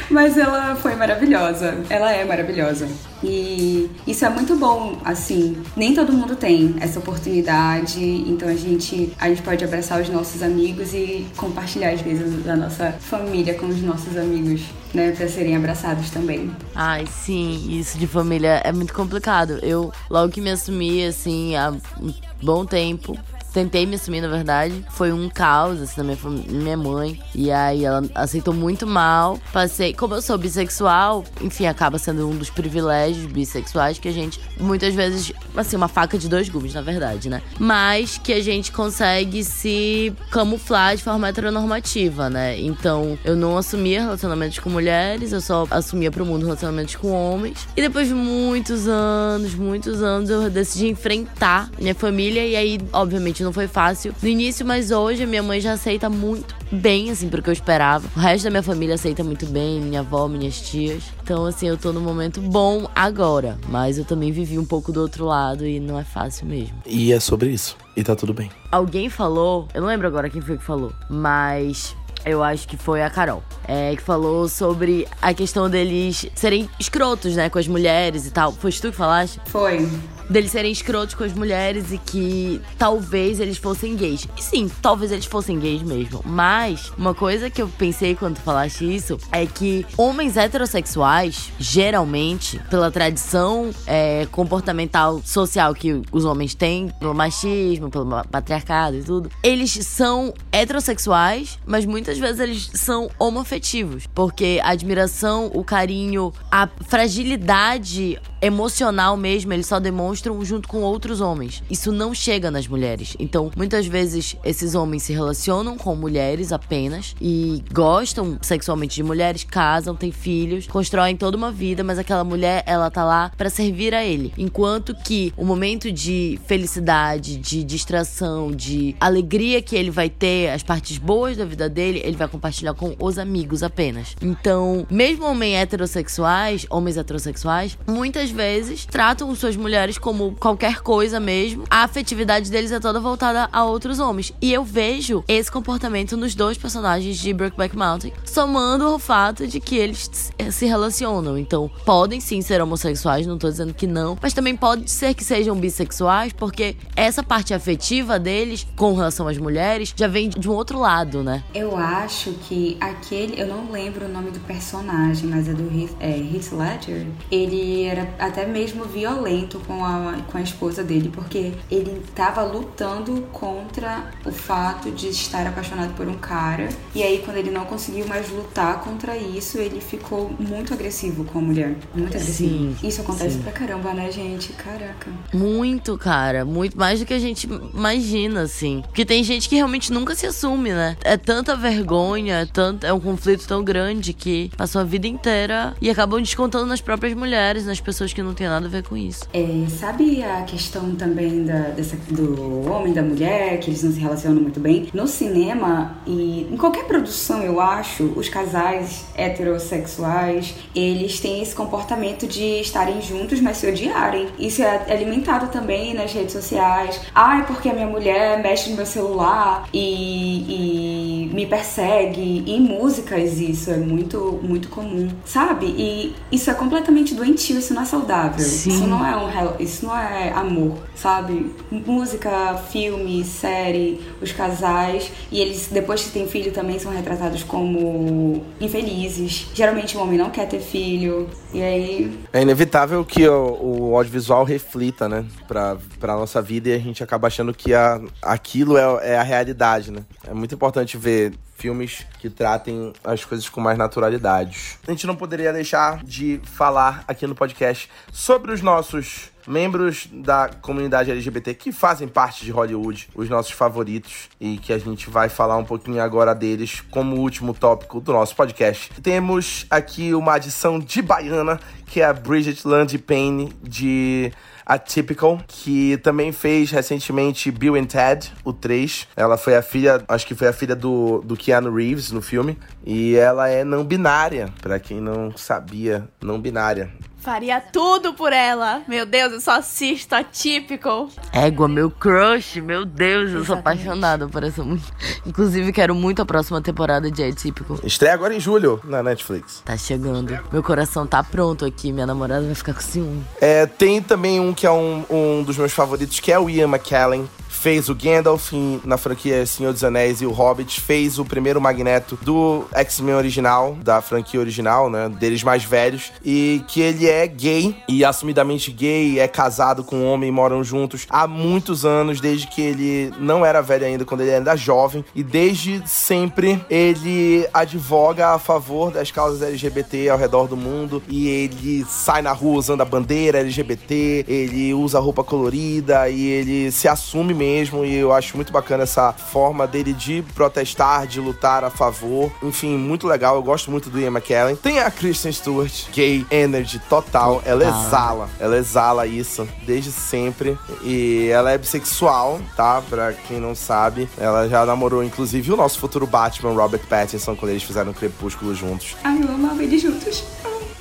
Mas 0.09 0.37
ela 0.37 0.75
foi 0.75 0.95
maravilhosa. 0.95 1.83
Ela 1.89 2.11
é 2.11 2.23
maravilhosa. 2.23 2.87
E 3.23 3.89
isso 4.05 4.23
é 4.23 4.29
muito 4.29 4.55
bom, 4.55 4.97
assim. 5.03 5.57
Nem 5.75 5.93
todo 5.93 6.13
mundo 6.13 6.35
tem 6.35 6.75
essa 6.79 6.99
oportunidade, 6.99 8.03
então 8.27 8.47
a 8.47 8.55
gente, 8.55 9.11
a 9.19 9.29
gente 9.29 9.41
pode 9.41 9.63
abraçar 9.63 9.99
os 9.99 10.09
nossos 10.09 10.43
amigos 10.43 10.93
e 10.93 11.25
compartilhar 11.35 11.89
às 11.89 12.01
vezes 12.01 12.43
da 12.43 12.55
nossa 12.55 12.91
família 12.99 13.55
com 13.55 13.65
os 13.65 13.81
nossos 13.81 14.15
amigos, 14.15 14.61
né, 14.93 15.11
para 15.11 15.27
serem 15.27 15.55
abraçados 15.55 16.11
também. 16.11 16.51
Ai, 16.75 17.05
sim, 17.07 17.65
isso 17.69 17.97
de 17.97 18.05
família 18.05 18.61
é 18.63 18.71
muito 18.71 18.93
complicado. 18.93 19.59
Eu 19.63 19.91
logo 20.09 20.31
que 20.31 20.41
me 20.41 20.51
assumi 20.51 21.03
assim 21.05 21.55
há 21.55 21.71
um 21.99 22.13
bom 22.43 22.63
tempo, 22.65 23.17
tentei 23.55 23.85
me 23.85 23.95
assumir, 23.95 24.19
na 24.19 24.27
verdade. 24.27 24.85
Foi 24.89 25.13
um 25.13 25.29
caos, 25.29 25.81
assim, 25.81 26.01
na 26.01 26.03
minha, 26.03 26.17
minha 26.49 26.77
mãe. 26.77 27.17
E 27.33 27.49
aí 27.49 27.85
ela 27.85 28.03
aceitou 28.13 28.53
muito 28.53 28.85
mal. 28.85 29.39
Passei. 29.53 29.93
Como 29.93 30.13
eu 30.13 30.21
sou 30.21 30.37
bissexual, 30.37 31.23
enfim, 31.41 31.65
acaba 31.65 31.97
sendo 31.97 32.27
um 32.27 32.35
dos 32.35 32.49
privilégios 32.49 33.25
bissexuais 33.31 33.97
que 33.97 34.09
a 34.09 34.11
gente, 34.11 34.41
muitas 34.59 34.93
vezes, 34.93 35.31
assim, 35.55 35.77
uma 35.77 35.87
faca 35.87 36.17
de 36.17 36.27
dois 36.27 36.49
gumes, 36.49 36.73
na 36.73 36.81
verdade, 36.81 37.29
né? 37.29 37.41
Mas 37.57 38.17
que 38.17 38.33
a 38.33 38.43
gente 38.43 38.73
consegue 38.73 39.41
se 39.45 40.13
camuflar 40.29 40.97
de 40.97 41.03
forma 41.03 41.29
heteronormativa, 41.29 42.29
né? 42.29 42.59
Então, 42.59 43.17
eu 43.23 43.37
não 43.37 43.57
assumia 43.57 44.01
relacionamentos 44.01 44.59
com 44.59 44.69
mulheres, 44.69 45.31
eu 45.31 45.39
só 45.39 45.65
assumia 45.71 46.11
pro 46.11 46.25
mundo 46.25 46.43
relacionamentos 46.43 46.95
com 46.97 47.09
homens. 47.11 47.65
E 47.77 47.81
depois 47.81 48.09
de 48.09 48.13
muitos 48.13 48.85
anos, 48.85 49.55
muitos 49.55 50.03
anos, 50.03 50.29
eu 50.29 50.49
decidi 50.49 50.87
enfrentar 50.87 51.69
minha 51.79 51.95
família. 51.95 52.45
E 52.45 52.55
aí, 52.57 52.79
obviamente, 52.91 53.44
não 53.45 53.53
foi 53.53 53.67
fácil 53.67 54.13
no 54.21 54.27
início, 54.27 54.65
mas 54.65 54.91
hoje 54.91 55.23
a 55.23 55.27
minha 55.27 55.43
mãe 55.43 55.61
já 55.61 55.73
aceita 55.73 56.09
muito 56.09 56.53
bem, 56.71 57.11
assim, 57.11 57.29
porque 57.29 57.49
eu 57.49 57.53
esperava. 57.53 58.07
O 58.15 58.19
resto 58.19 58.45
da 58.45 58.49
minha 58.49 58.63
família 58.63 58.95
aceita 58.95 59.23
muito 59.23 59.45
bem, 59.45 59.79
minha 59.79 60.01
avó, 60.01 60.27
minhas 60.27 60.59
tias. 60.59 61.03
Então, 61.23 61.45
assim, 61.45 61.67
eu 61.67 61.77
tô 61.77 61.93
num 61.93 62.01
momento 62.01 62.41
bom 62.41 62.89
agora, 62.93 63.57
mas 63.69 63.97
eu 63.97 64.03
também 64.03 64.31
vivi 64.31 64.59
um 64.59 64.65
pouco 64.65 64.91
do 64.91 64.99
outro 64.99 65.25
lado 65.25 65.65
e 65.65 65.79
não 65.79 65.97
é 65.97 66.03
fácil 66.03 66.47
mesmo. 66.47 66.75
E 66.85 67.13
é 67.13 67.19
sobre 67.19 67.51
isso. 67.51 67.77
E 67.95 68.03
tá 68.03 68.15
tudo 68.15 68.33
bem. 68.33 68.51
Alguém 68.71 69.09
falou, 69.09 69.67
eu 69.73 69.81
não 69.81 69.87
lembro 69.87 70.07
agora 70.07 70.29
quem 70.29 70.41
foi 70.41 70.57
que 70.57 70.63
falou, 70.63 70.91
mas 71.09 71.95
eu 72.25 72.43
acho 72.43 72.67
que 72.67 72.75
foi 72.75 73.03
a 73.03 73.09
Carol, 73.09 73.43
é, 73.67 73.95
que 73.95 74.01
falou 74.01 74.49
sobre 74.49 75.07
a 75.21 75.33
questão 75.33 75.69
deles 75.69 76.25
serem 76.33 76.67
escrotos, 76.79 77.35
né, 77.35 77.49
com 77.49 77.59
as 77.59 77.67
mulheres 77.67 78.25
e 78.25 78.31
tal. 78.31 78.51
Foi 78.51 78.71
tu 78.71 78.89
que 78.89 78.97
falaste? 78.97 79.39
Foi 79.45 79.87
deles 80.29 80.51
serem 80.51 80.71
escrotos 80.71 81.15
com 81.15 81.23
as 81.23 81.33
mulheres 81.33 81.91
e 81.91 81.97
que 81.97 82.61
talvez 82.77 83.39
eles 83.39 83.57
fossem 83.57 83.95
gays. 83.95 84.27
E 84.37 84.41
sim, 84.41 84.69
talvez 84.81 85.11
eles 85.11 85.25
fossem 85.25 85.59
gays 85.59 85.81
mesmo. 85.81 86.21
Mas 86.25 86.91
uma 86.97 87.13
coisa 87.13 87.49
que 87.49 87.61
eu 87.61 87.67
pensei 87.67 88.15
quando 88.15 88.37
falaste 88.37 88.83
isso 88.83 89.17
é 89.31 89.45
que 89.45 89.85
homens 89.97 90.37
heterossexuais, 90.37 91.51
geralmente, 91.59 92.59
pela 92.69 92.91
tradição 92.91 93.69
é, 93.85 94.27
comportamental 94.31 95.21
social 95.23 95.73
que 95.73 96.01
os 96.11 96.25
homens 96.25 96.55
têm, 96.55 96.89
pelo 96.99 97.13
machismo, 97.13 97.89
pelo 97.89 98.05
patriarcado 98.25 98.97
e 98.97 99.03
tudo, 99.03 99.29
eles 99.43 99.71
são 99.71 100.33
heterossexuais, 100.51 101.59
mas 101.65 101.85
muitas 101.85 102.17
vezes 102.17 102.39
eles 102.39 102.69
são 102.73 103.09
homoafetivos. 103.19 104.07
Porque 104.07 104.59
a 104.63 104.69
admiração, 104.69 105.51
o 105.53 105.63
carinho, 105.63 106.33
a 106.51 106.67
fragilidade 106.87 108.19
emocional 108.41 109.17
mesmo, 109.17 109.53
eles 109.53 109.65
só 109.65 109.79
demonstram 109.79 110.14
junto 110.43 110.67
com 110.67 110.81
outros 110.81 111.21
homens. 111.21 111.63
Isso 111.69 111.91
não 111.91 112.13
chega 112.13 112.51
nas 112.51 112.67
mulheres. 112.67 113.15
Então, 113.19 113.51
muitas 113.55 113.85
vezes 113.87 114.35
esses 114.43 114.75
homens 114.75 115.03
se 115.03 115.13
relacionam 115.13 115.77
com 115.77 115.95
mulheres 115.95 116.51
apenas 116.51 117.15
e 117.21 117.63
gostam 117.73 118.37
sexualmente 118.41 118.95
de 118.95 119.03
mulheres, 119.03 119.43
casam, 119.43 119.95
têm 119.95 120.11
filhos, 120.11 120.67
constroem 120.67 121.15
toda 121.15 121.37
uma 121.37 121.51
vida, 121.51 121.83
mas 121.83 121.99
aquela 121.99 122.23
mulher, 122.23 122.63
ela 122.65 122.89
tá 122.89 123.03
lá 123.03 123.31
para 123.37 123.49
servir 123.49 123.93
a 123.93 124.03
ele. 124.03 124.33
Enquanto 124.37 124.95
que 124.95 125.33
o 125.37 125.45
momento 125.45 125.91
de 125.91 126.39
felicidade, 126.45 127.37
de 127.37 127.63
distração, 127.63 128.51
de 128.51 128.95
alegria 128.99 129.61
que 129.61 129.75
ele 129.75 129.91
vai 129.91 130.09
ter, 130.09 130.49
as 130.49 130.63
partes 130.63 130.97
boas 130.97 131.37
da 131.37 131.45
vida 131.45 131.69
dele, 131.69 132.01
ele 132.03 132.15
vai 132.15 132.27
compartilhar 132.27 132.73
com 132.73 132.95
os 132.99 133.17
amigos 133.17 133.63
apenas. 133.63 134.15
Então, 134.21 134.85
mesmo 134.89 135.25
homens 135.25 135.55
heterossexuais, 135.55 136.65
homens 136.69 136.97
heterossexuais, 136.97 137.77
muitas 137.87 138.29
vezes 138.29 138.85
tratam 138.85 139.33
suas 139.35 139.55
mulheres 139.55 139.97
como 140.05 140.35
qualquer 140.39 140.81
coisa 140.81 141.19
mesmo. 141.19 141.63
A 141.67 141.83
afetividade 141.83 142.51
deles 142.51 142.71
é 142.71 142.79
toda 142.79 142.99
voltada 142.99 143.49
a 143.51 143.65
outros 143.65 143.97
homens. 143.97 144.31
E 144.39 144.53
eu 144.53 144.63
vejo 144.63 145.23
esse 145.27 145.51
comportamento 145.51 146.15
nos 146.15 146.35
dois 146.35 146.59
personagens 146.59 147.17
de 147.17 147.33
Brokeback 147.33 147.75
Mountain, 147.75 148.13
somando 148.23 148.85
ao 148.85 148.99
fato 148.99 149.47
de 149.47 149.59
que 149.59 149.75
eles 149.75 150.31
se 150.51 150.65
relacionam. 150.67 151.39
Então, 151.39 151.71
podem 151.83 152.21
sim 152.21 152.39
ser 152.43 152.61
homossexuais, 152.61 153.25
não 153.25 153.39
tô 153.39 153.49
dizendo 153.49 153.73
que 153.73 153.87
não, 153.87 154.15
mas 154.21 154.31
também 154.31 154.55
pode 154.55 154.91
ser 154.91 155.15
que 155.15 155.23
sejam 155.23 155.55
bissexuais, 155.55 156.31
porque 156.33 156.77
essa 156.95 157.23
parte 157.23 157.51
afetiva 157.51 158.19
deles 158.19 158.67
com 158.75 158.93
relação 158.93 159.27
às 159.27 159.39
mulheres 159.39 159.91
já 159.95 160.07
vem 160.07 160.29
de 160.29 160.47
um 160.47 160.53
outro 160.53 160.77
lado, 160.77 161.23
né? 161.23 161.43
Eu 161.51 161.75
acho 161.75 162.31
que 162.47 162.77
aquele, 162.79 163.41
eu 163.41 163.47
não 163.47 163.71
lembro 163.71 164.05
o 164.05 164.09
nome 164.09 164.29
do 164.29 164.39
personagem, 164.41 165.27
mas 165.27 165.49
é 165.49 165.53
do 165.53 165.63
Heath, 165.63 165.95
é, 165.99 166.15
Heath 166.15 166.51
Ledger. 166.51 167.07
Ele 167.31 167.85
era 167.85 168.07
até 168.19 168.45
mesmo 168.45 168.85
violento 168.85 169.59
com 169.65 169.83
a, 169.83 169.94
com 170.31 170.37
a 170.37 170.41
esposa 170.41 170.83
dele, 170.83 171.11
porque 171.13 171.53
ele 171.69 172.01
estava 172.07 172.43
lutando 172.43 173.21
contra 173.31 174.11
o 174.25 174.31
fato 174.31 174.91
de 174.91 175.09
estar 175.09 175.45
apaixonado 175.47 175.93
por 175.95 176.07
um 176.07 176.17
cara. 176.17 176.69
E 176.93 177.03
aí, 177.03 177.21
quando 177.23 177.37
ele 177.37 177.51
não 177.51 177.65
conseguiu 177.65 178.07
mais 178.07 178.29
lutar 178.29 178.81
contra 178.81 179.17
isso, 179.17 179.57
ele 179.57 179.81
ficou 179.81 180.33
muito 180.39 180.73
agressivo 180.73 181.23
com 181.25 181.39
a 181.39 181.41
mulher. 181.41 181.75
Muito 181.93 182.15
agressivo. 182.15 182.49
Sim, 182.49 182.75
isso 182.83 183.01
acontece 183.01 183.35
sim. 183.35 183.41
pra 183.41 183.51
caramba, 183.51 183.93
né, 183.93 184.11
gente? 184.11 184.53
Caraca. 184.53 185.11
Muito, 185.33 185.97
cara. 185.97 186.45
Muito 186.45 186.77
mais 186.77 186.99
do 186.99 187.05
que 187.05 187.13
a 187.13 187.19
gente 187.19 187.47
imagina, 187.73 188.41
assim. 188.41 188.81
Porque 188.87 189.05
tem 189.05 189.23
gente 189.23 189.49
que 189.49 189.55
realmente 189.55 189.91
nunca 189.91 190.15
se 190.15 190.25
assume, 190.25 190.71
né? 190.71 190.97
É 191.03 191.17
tanta 191.17 191.55
vergonha, 191.55 192.41
é, 192.41 192.45
tanto, 192.45 192.85
é 192.85 192.93
um 192.93 192.99
conflito 192.99 193.47
tão 193.47 193.63
grande 193.63 194.13
que 194.13 194.51
passou 194.57 194.81
a 194.81 194.83
vida 194.83 195.07
inteira 195.07 195.75
e 195.81 195.89
acabam 195.89 196.21
descontando 196.21 196.65
nas 196.65 196.81
próprias 196.81 197.13
mulheres, 197.13 197.65
nas 197.65 197.79
pessoas 197.79 198.13
que 198.13 198.21
não 198.21 198.33
tem 198.33 198.47
nada 198.47 198.65
a 198.67 198.69
ver 198.69 198.83
com 198.83 198.95
isso. 198.95 199.27
É, 199.33 199.41
sabe 199.85 200.23
a 200.23 200.41
questão 200.41 200.95
também 200.95 201.45
da, 201.45 201.69
dessa, 201.69 201.95
do 202.09 202.67
homem 202.71 202.91
da 202.91 203.03
mulher, 203.03 203.59
que 203.59 203.69
eles 203.69 203.83
não 203.83 203.91
se 203.91 203.99
relacionam 203.99 204.41
muito 204.41 204.59
bem? 204.59 204.89
No 204.91 205.07
cinema 205.07 205.97
e 206.07 206.47
em 206.51 206.57
qualquer 206.57 206.85
produção, 206.85 207.43
eu 207.43 207.61
acho, 207.61 208.05
os 208.15 208.27
casais 208.27 209.05
heterossexuais, 209.15 210.55
eles 210.73 211.19
têm 211.19 211.39
esse 211.39 211.53
comportamento 211.53 212.25
de 212.25 212.61
estarem 212.61 212.99
juntos, 212.99 213.39
mas 213.39 213.57
se 213.57 213.67
odiarem. 213.67 214.27
Isso 214.39 214.63
é 214.63 214.91
alimentado 214.91 215.49
também 215.49 215.93
nas 215.93 216.11
redes 216.11 216.33
sociais. 216.33 216.99
Ai, 217.13 217.45
porque 217.45 217.69
a 217.69 217.73
minha 217.73 217.87
mulher 217.87 218.41
mexe 218.41 218.71
no 218.71 218.77
meu 218.77 218.87
celular 218.87 219.69
e, 219.71 221.14
e 221.14 221.14
me 221.33 221.45
persegue. 221.45 222.43
E 222.45 222.55
em 222.55 222.61
músicas 222.61 223.39
isso 223.39 223.71
é 223.71 223.77
muito, 223.77 224.39
muito 224.41 224.69
comum, 224.69 225.09
sabe? 225.25 225.65
E 225.65 226.15
isso 226.31 226.49
é 226.49 226.53
completamente 226.53 227.13
doentio, 227.13 227.59
isso 227.59 227.73
não 227.73 227.81
é 227.81 227.85
saudável. 227.85 228.45
Sim. 228.45 228.71
Isso 228.71 228.87
não 228.87 229.05
é 229.05 229.15
um 229.15 229.25
isso 229.59 229.85
não 229.85 229.97
é 229.97 230.31
amor, 230.31 230.77
sabe? 230.95 231.51
Música, 231.71 232.55
filme, 232.69 233.23
série, 233.23 233.99
os 234.21 234.31
casais. 234.31 235.11
E 235.31 235.39
eles, 235.39 235.67
depois 235.71 236.03
que 236.03 236.11
têm 236.11 236.27
filho, 236.27 236.51
também 236.51 236.79
são 236.79 236.91
retratados 236.91 237.43
como 237.43 238.43
infelizes. 238.59 239.47
Geralmente 239.53 239.97
o 239.97 240.01
homem 240.01 240.17
não 240.17 240.29
quer 240.29 240.47
ter 240.47 240.59
filho. 240.59 241.29
E 241.55 241.63
aí. 241.63 242.19
É 242.33 242.41
inevitável 242.41 243.05
que 243.05 243.25
o, 243.25 243.57
o 243.61 243.95
audiovisual 243.95 244.43
reflita, 244.43 245.07
né? 245.07 245.25
Pra, 245.47 245.77
pra 246.01 246.15
nossa 246.17 246.41
vida 246.41 246.67
e 246.67 246.73
a 246.73 246.77
gente 246.77 247.01
acaba 247.01 247.27
achando 247.27 247.53
que 247.53 247.73
a, 247.73 248.01
aquilo 248.21 248.77
é, 248.77 249.13
é 249.13 249.17
a 249.17 249.23
realidade, 249.23 249.89
né? 249.89 250.03
É 250.27 250.33
muito 250.33 250.53
importante 250.53 250.97
ver 250.97 251.31
filmes 251.55 252.05
que 252.19 252.29
tratem 252.29 252.93
as 253.03 253.23
coisas 253.23 253.47
com 253.49 253.61
mais 253.61 253.77
naturalidade. 253.77 254.77
A 254.87 254.91
gente 254.91 255.07
não 255.07 255.15
poderia 255.15 255.51
deixar 255.51 256.03
de 256.03 256.39
falar 256.43 257.03
aqui 257.07 257.25
no 257.25 257.33
podcast 257.33 257.89
sobre 258.11 258.51
os 258.51 258.61
nossos 258.61 259.31
membros 259.47 260.07
da 260.11 260.49
comunidade 260.61 261.11
LGBT 261.11 261.53
que 261.53 261.71
fazem 261.71 262.07
parte 262.07 262.43
de 262.43 262.51
Hollywood, 262.51 263.09
os 263.15 263.29
nossos 263.29 263.51
favoritos, 263.51 264.29
e 264.39 264.57
que 264.57 264.73
a 264.73 264.77
gente 264.77 265.09
vai 265.09 265.29
falar 265.29 265.57
um 265.57 265.63
pouquinho 265.63 266.01
agora 266.01 266.33
deles 266.33 266.81
como 266.91 267.17
último 267.17 267.53
tópico 267.53 267.99
do 267.99 268.11
nosso 268.11 268.35
podcast. 268.35 268.91
Temos 269.01 269.65
aqui 269.69 270.13
uma 270.13 270.33
adição 270.33 270.79
de 270.79 271.01
Baiana, 271.01 271.59
que 271.85 272.01
é 272.01 272.05
a 272.05 272.13
Bridget 272.13 272.67
Land 272.67 272.97
Payne, 272.99 273.53
de 273.61 274.31
Atypical, 274.65 275.39
que 275.47 275.97
também 275.97 276.31
fez 276.31 276.71
recentemente 276.71 277.51
Bill 277.51 277.75
and 277.75 277.85
Ted, 277.85 278.33
o 278.43 278.51
3. 278.51 279.07
Ela 279.15 279.37
foi 279.37 279.55
a 279.55 279.61
filha, 279.61 280.03
acho 280.07 280.25
que 280.25 280.33
foi 280.33 280.47
a 280.47 280.53
filha 280.53 280.75
do, 280.75 281.21
do 281.21 281.37
Keanu 281.37 281.73
Reeves 281.73 282.11
no 282.11 282.21
filme. 282.21 282.57
E 282.83 283.15
ela 283.15 283.47
é 283.47 283.63
não 283.63 283.83
binária, 283.83 284.49
para 284.61 284.79
quem 284.79 284.99
não 284.99 285.35
sabia, 285.37 286.07
não 286.21 286.39
binária. 286.39 286.91
Faria 287.25 287.59
tudo 287.59 288.13
por 288.13 288.31
ela. 288.31 288.83
Meu 288.87 289.03
Deus, 289.03 289.33
eu 289.33 289.41
só 289.41 289.53
assisto 289.53 290.13
Atypical. 290.13 291.09
Égua, 291.33 291.67
meu 291.67 291.89
crush, 291.89 292.61
meu 292.61 292.85
Deus, 292.85 293.31
eu 293.31 293.43
sou 293.43 293.55
apaixonada 293.55 294.27
por 294.27 294.43
essa 294.43 294.63
música. 294.63 294.95
Inclusive, 295.25 295.73
quero 295.73 295.95
muito 295.95 296.21
a 296.21 296.25
próxima 296.25 296.61
temporada 296.61 297.09
de 297.09 297.23
Atypical. 297.23 297.79
Estreia 297.83 298.13
agora 298.13 298.35
em 298.35 298.39
julho 298.39 298.79
na 298.83 299.01
Netflix. 299.01 299.63
Tá 299.65 299.75
chegando. 299.75 300.39
Meu 300.51 300.61
coração 300.61 301.07
tá 301.07 301.23
pronto 301.23 301.65
aqui, 301.65 301.91
minha 301.91 302.05
namorada 302.05 302.45
vai 302.45 302.53
ficar 302.53 302.75
com 302.75 302.81
ciúme. 302.81 303.25
É, 303.41 303.65
tem 303.65 304.03
também 304.03 304.39
um 304.39 304.53
que 304.53 304.67
é 304.67 304.71
um, 304.71 305.03
um 305.09 305.41
dos 305.41 305.57
meus 305.57 305.73
favoritos, 305.73 306.19
que 306.19 306.31
é 306.31 306.37
o 306.37 306.47
Ian 306.47 306.67
McKellen, 306.67 307.27
fez 307.65 307.89
o 307.89 307.95
Gandalf 307.95 308.51
na 308.83 308.95
franquia 308.95 309.43
Senhor 309.43 309.73
dos 309.73 309.83
Anéis 309.83 310.21
e 310.21 310.25
o 310.27 310.31
Hobbit, 310.31 310.79
fez 310.79 311.17
o 311.17 311.25
primeiro 311.25 311.59
Magneto 311.59 312.15
do 312.21 312.63
X-Men 312.71 313.15
original, 313.15 313.75
da 313.81 314.03
franquia 314.03 314.39
original, 314.39 314.87
né, 314.87 315.09
deles 315.09 315.41
mais 315.41 315.63
velhos, 315.63 316.11
e 316.23 316.61
que 316.67 316.79
ele 316.79 317.09
é 317.09 317.25
gay 317.25 317.75
e 317.89 318.05
assumidamente 318.05 318.69
gay, 318.69 319.19
é 319.19 319.27
casado 319.27 319.83
com 319.83 319.95
um 319.95 320.05
homem 320.05 320.29
moram 320.29 320.63
juntos 320.63 321.07
há 321.09 321.25
muitos 321.25 321.83
anos, 321.83 322.21
desde 322.21 322.45
que 322.45 322.61
ele 322.61 323.11
não 323.17 323.43
era 323.43 323.61
velho 323.61 323.87
ainda, 323.87 324.05
quando 324.05 324.21
ele 324.21 324.29
era 324.29 324.55
jovem, 324.55 325.03
e 325.15 325.23
desde 325.23 325.81
sempre 325.87 326.63
ele 326.69 327.47
advoga 327.51 328.27
a 328.27 328.37
favor 328.37 328.91
das 328.91 329.09
causas 329.09 329.41
LGBT 329.41 330.09
ao 330.09 330.19
redor 330.19 330.45
do 330.47 330.55
mundo, 330.55 331.01
e 331.09 331.27
ele 331.29 331.83
sai 331.89 332.21
na 332.21 332.31
rua 332.31 332.59
usando 332.59 332.81
a 332.81 332.85
bandeira 332.85 333.39
LGBT, 333.39 334.23
ele 334.27 334.71
usa 334.71 334.99
roupa 334.99 335.23
colorida 335.23 336.07
e 336.07 336.27
ele 336.27 336.71
se 336.71 336.87
assume 336.87 337.33
mesmo 337.33 337.54
mesmo, 337.55 337.85
e 337.85 337.95
eu 337.95 338.11
acho 338.11 338.35
muito 338.35 338.51
bacana 338.51 338.83
essa 338.83 339.13
forma 339.13 339.65
dele 339.65 339.93
de 339.93 340.21
protestar, 340.33 341.07
de 341.07 341.21
lutar 341.21 341.63
a 341.63 341.69
favor. 341.69 342.31
Enfim, 342.43 342.77
muito 342.77 343.07
legal. 343.07 343.35
Eu 343.35 343.43
gosto 343.43 343.71
muito 343.71 343.89
do 343.89 343.99
Ian 343.99 344.11
McKellen. 344.11 344.55
Tem 344.55 344.79
a 344.79 344.91
Kristen 344.91 345.31
Stewart, 345.31 345.89
gay 345.93 346.25
energy 346.29 346.79
total. 346.89 347.41
Ela 347.45 347.63
exala, 347.63 348.29
ela 348.39 348.57
exala 348.57 349.07
isso 349.07 349.47
desde 349.65 349.91
sempre. 349.91 350.57
E 350.83 351.29
ela 351.31 351.51
é 351.51 351.57
bissexual, 351.57 352.41
tá? 352.57 352.81
Pra 352.89 353.13
quem 353.13 353.39
não 353.39 353.55
sabe. 353.55 354.09
Ela 354.17 354.49
já 354.49 354.65
namorou, 354.65 355.03
inclusive, 355.03 355.53
o 355.53 355.55
nosso 355.55 355.79
futuro 355.79 356.05
Batman, 356.05 356.53
Robert 356.53 356.85
Pattinson, 356.89 357.35
quando 357.35 357.51
eles 357.51 357.63
fizeram 357.63 357.93
Crepúsculo 357.93 358.53
juntos. 358.53 358.95
Ai, 359.03 359.17
eu 359.21 359.33
amava 359.33 359.63
eles 359.63 359.81
juntos. 359.81 360.23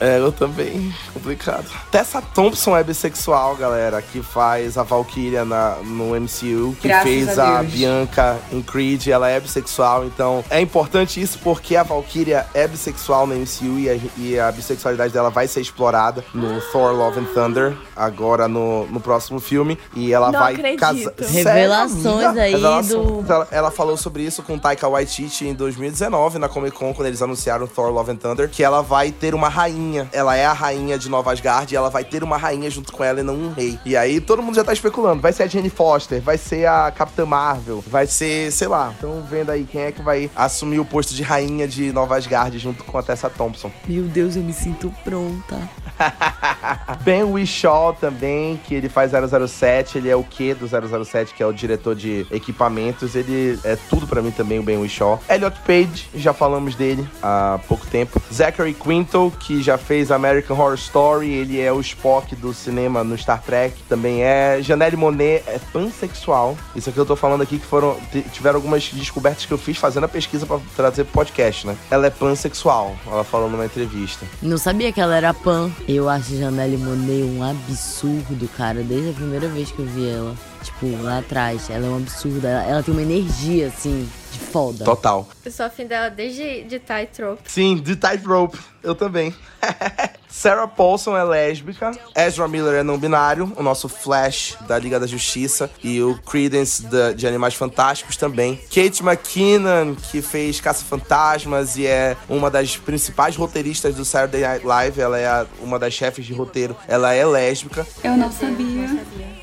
É, 0.01 0.18
eu 0.18 0.32
também. 0.32 0.92
Complicado. 1.12 1.64
Tessa 1.90 2.20
Thompson 2.20 2.76
é 2.76 2.82
bissexual, 2.82 3.55
galera, 3.57 4.03
que 4.03 4.20
faz 4.22 4.76
a 4.76 4.82
Valkyria 4.82 5.45
na, 5.45 5.76
no 5.84 6.14
MCU, 6.20 6.74
que 6.80 6.88
Graças 6.88 7.05
fez 7.05 7.38
a 7.38 7.61
a. 7.61 7.62
Bianca 7.62 8.36
em 8.53 8.61
Creed, 8.61 9.07
ela 9.07 9.28
é 9.28 9.38
bissexual, 9.38 10.05
então 10.05 10.45
é 10.51 10.61
importante 10.61 11.20
isso 11.20 11.38
porque 11.38 11.76
a 11.76 11.82
Valkyria 11.84 12.45
é 12.55 12.66
bissexual 12.66 13.26
no 13.26 13.34
MCU 13.36 13.78
e 13.78 13.88
a, 13.88 13.99
e 14.18 14.38
a 14.38 14.51
bissexualidade 14.51 15.12
dela 15.12 15.30
vai 15.30 15.47
ser 15.47 15.61
explorada 15.61 16.24
no 16.34 16.61
Thor 16.72 16.92
Love 16.92 17.20
and 17.20 17.26
Thunder, 17.32 17.76
agora 17.95 18.49
no, 18.49 18.86
no 18.86 19.01
próximo 19.01 19.38
filme, 19.40 19.78
e 19.95 20.12
ela 20.12 20.32
Não 20.32 20.40
vai 20.40 20.55
acredito. 20.55 20.80
casar. 20.80 21.12
Revelações 21.30 22.36
aí 22.36 22.53
do- 22.53 23.24
Ela, 23.28 23.49
ela 23.51 23.70
falou 23.70 23.97
sobre 23.97 24.22
isso 24.24 24.42
com 24.42 24.59
Taika 24.59 24.88
Waititi 24.88 25.47
em 25.47 25.55
2019 25.55 26.38
na 26.38 26.49
Comic 26.49 26.76
Con, 26.76 26.92
quando 26.92 27.07
eles 27.09 27.22
anunciaram 27.22 27.66
Thor 27.66 27.90
Love 27.90 28.11
and 28.12 28.16
Thunder, 28.16 28.49
que 28.51 28.62
ela 28.64 28.82
vai 28.82 29.11
ter 29.12 29.34
uma 29.34 29.49
rainha. 29.49 29.84
Ela 30.12 30.37
é 30.37 30.45
a 30.45 30.53
rainha 30.53 30.99
de 30.99 31.09
Nova 31.09 31.32
Asgard 31.32 31.72
e 31.72 31.76
ela 31.76 31.91
vai 31.91 32.05
ter 32.05 32.22
uma 32.22 32.37
rainha 32.37 32.70
junto 32.70 32.93
com 32.93 33.05
ela 33.05 33.20
e 33.20 33.22
não 33.22 33.35
um 33.35 33.53
rei. 33.53 33.78
E 33.85 33.97
aí 33.97 34.20
todo 34.20 34.43
mundo 34.43 34.55
já 34.55 34.64
tá 34.64 34.72
especulando. 34.72 35.20
Vai 35.20 35.32
ser 35.32 35.45
a 35.45 35.47
Jane 35.47 35.70
Foster, 35.70 36.20
vai 36.20 36.39
ser 36.39 36.66
a 36.66 36.91
Capitã 36.91 37.26
Marvel, 37.26 37.82
vai 37.87 38.07
ser, 38.07 38.51
sei 38.53 38.68
lá. 38.68 38.95
Então 38.97 39.22
vendo 39.28 39.51
aí 39.51 39.64
quem 39.64 39.82
é 39.82 39.93
que 39.93 40.03
vai 40.03 40.30
assumir 40.35 40.78
o 40.78 40.85
posto 40.85 41.14
de 41.14 41.22
rainha 41.22 41.66
de 41.68 41.93
Nova 41.93 42.16
Asgard 42.16 42.59
junto 42.59 42.85
com 42.85 42.99
a 42.99 43.03
Tessa 43.03 43.28
Thompson. 43.30 43.70
Meu 43.87 44.05
Deus, 44.05 44.37
eu 44.37 44.43
me 44.43 44.53
sinto 44.53 44.93
pronta. 45.05 45.57
Ben 47.03 47.22
Whishaw 47.24 47.92
também, 47.95 48.59
que 48.64 48.74
ele 48.74 48.88
faz 48.88 49.12
007, 49.12 49.99
ele 49.99 50.09
é 50.09 50.16
o 50.16 50.22
que 50.22 50.55
do 50.55 50.66
007, 50.66 51.34
que 51.34 51.42
é 51.42 51.47
o 51.47 51.53
diretor 51.53 51.95
de 51.95 52.26
equipamentos, 52.30 53.14
ele 53.14 53.59
é 53.64 53.76
tudo 53.88 54.07
pra 54.07 54.22
mim 54.22 54.30
também, 54.30 54.59
o 54.59 54.62
Ben 54.62 54.78
Whishaw. 54.78 55.20
Elliot 55.28 55.59
Page, 55.66 56.09
já 56.14 56.32
falamos 56.32 56.74
dele 56.74 57.07
há 57.22 57.59
pouco 57.68 57.86
tempo. 57.86 58.20
Zachary 58.32 58.74
Quinto, 58.74 59.32
que 59.40 59.62
já 59.62 59.78
fez 59.78 60.11
American 60.11 60.59
Horror 60.59 60.74
Story, 60.74 61.30
ele 61.30 61.61
é 61.61 61.72
o 61.72 61.80
Spock 61.80 62.34
do 62.36 62.53
cinema 62.53 63.05
no 63.05 63.16
Star 63.16 63.42
Trek, 63.42 63.82
também 63.88 64.22
é. 64.22 64.59
Janelle 64.61 64.97
Monet 64.97 65.42
é 65.47 65.59
pansexual. 65.72 66.57
Isso 66.74 66.90
aqui 66.90 66.99
eu 66.99 67.07
tô 67.07 67.16
falando 67.16 67.42
aqui 67.42 67.59
que 67.59 67.66
foram 67.66 67.97
tiveram 68.32 68.57
algumas 68.57 68.90
descobertas 68.92 69.47
que 69.47 69.53
eu 69.53 69.59
fiz 69.59 69.76
fazendo 69.76 70.05
a 70.05 70.09
pesquisa 70.09 70.47
pra 70.47 70.59
trazer 70.76 71.05
pro 71.05 71.14
podcast, 71.14 71.66
né? 71.66 71.76
Ela 71.90 72.07
é 72.07 72.11
pansexual, 72.11 72.97
ela 73.07 73.24
falou 73.24 73.49
numa 73.51 73.64
entrevista. 73.64 74.26
Não 74.42 74.59
sabia 74.59 74.92
que 74.92 75.01
ela 75.01 75.16
era 75.16 75.32
pan. 75.34 75.70
Eu 75.87 76.09
acho 76.09 76.35
Janelle 76.37 76.78
Monet 76.78 77.22
um 77.24 77.43
absurdo, 77.43 78.49
cara, 78.57 78.82
desde 78.82 79.11
a 79.11 79.12
primeira 79.12 79.47
vez 79.49 79.70
que 79.70 79.80
eu 79.80 79.85
vi 79.85 80.09
ela. 80.09 80.35
Tipo, 80.62 81.03
lá 81.03 81.18
atrás. 81.18 81.68
Ela 81.68 81.87
é 81.87 81.91
um 81.91 81.97
absurdo. 81.99 82.47
Ela, 82.47 82.62
ela 82.64 82.82
tem 82.82 82.95
uma 82.95 83.03
energia, 83.03 83.66
assim, 83.66 84.09
de 84.32 84.39
foda. 84.39 84.82
Total. 84.82 85.28
Eu 85.45 85.53
sou 85.53 85.66
afim 85.66 85.87
dela 85.87 86.09
desde 86.09 86.62
de 86.62 86.78
Tightrope. 86.78 87.43
Sim, 87.45 87.76
de 87.76 87.97
Tightrope. 87.97 88.59
Eu 88.82 88.95
também. 88.95 89.35
Sarah 90.37 90.66
Paulson 90.66 91.16
é 91.16 91.22
lésbica. 91.22 91.93
Ezra 92.14 92.49
Miller 92.49 92.74
é 92.74 92.82
não 92.82 92.99
binário. 92.99 93.53
O 93.57 93.62
nosso 93.62 93.89
Flash 93.89 94.57
da 94.66 94.76
Liga 94.78 94.99
da 94.99 95.07
Justiça. 95.07 95.70
E 95.82 96.03
o 96.03 96.18
Credence 96.18 96.85
de 97.16 97.26
Animais 97.26 97.55
Fantásticos 97.55 98.16
também. 98.16 98.57
Kate 98.68 99.01
McKinnon, 99.03 99.95
que 99.95 100.20
fez 100.20 100.61
Caça-Fantasmas 100.61 101.76
e 101.76 101.87
é 101.87 102.16
uma 102.28 102.51
das 102.51 102.76
principais 102.76 103.37
roteiristas 103.37 103.95
do 103.95 104.05
Saturday 104.05 104.41
Night 104.43 104.66
Live. 104.66 105.01
Ela 105.01 105.18
é 105.18 105.26
a- 105.26 105.47
uma 105.62 105.78
das 105.78 105.95
chefes 105.95 106.26
de 106.26 106.32
roteiro. 106.35 106.76
Ela 106.89 107.14
é 107.14 107.24
lésbica. 107.24 107.87
Eu 108.03 108.16
não 108.16 108.30
sabia. 108.30 108.91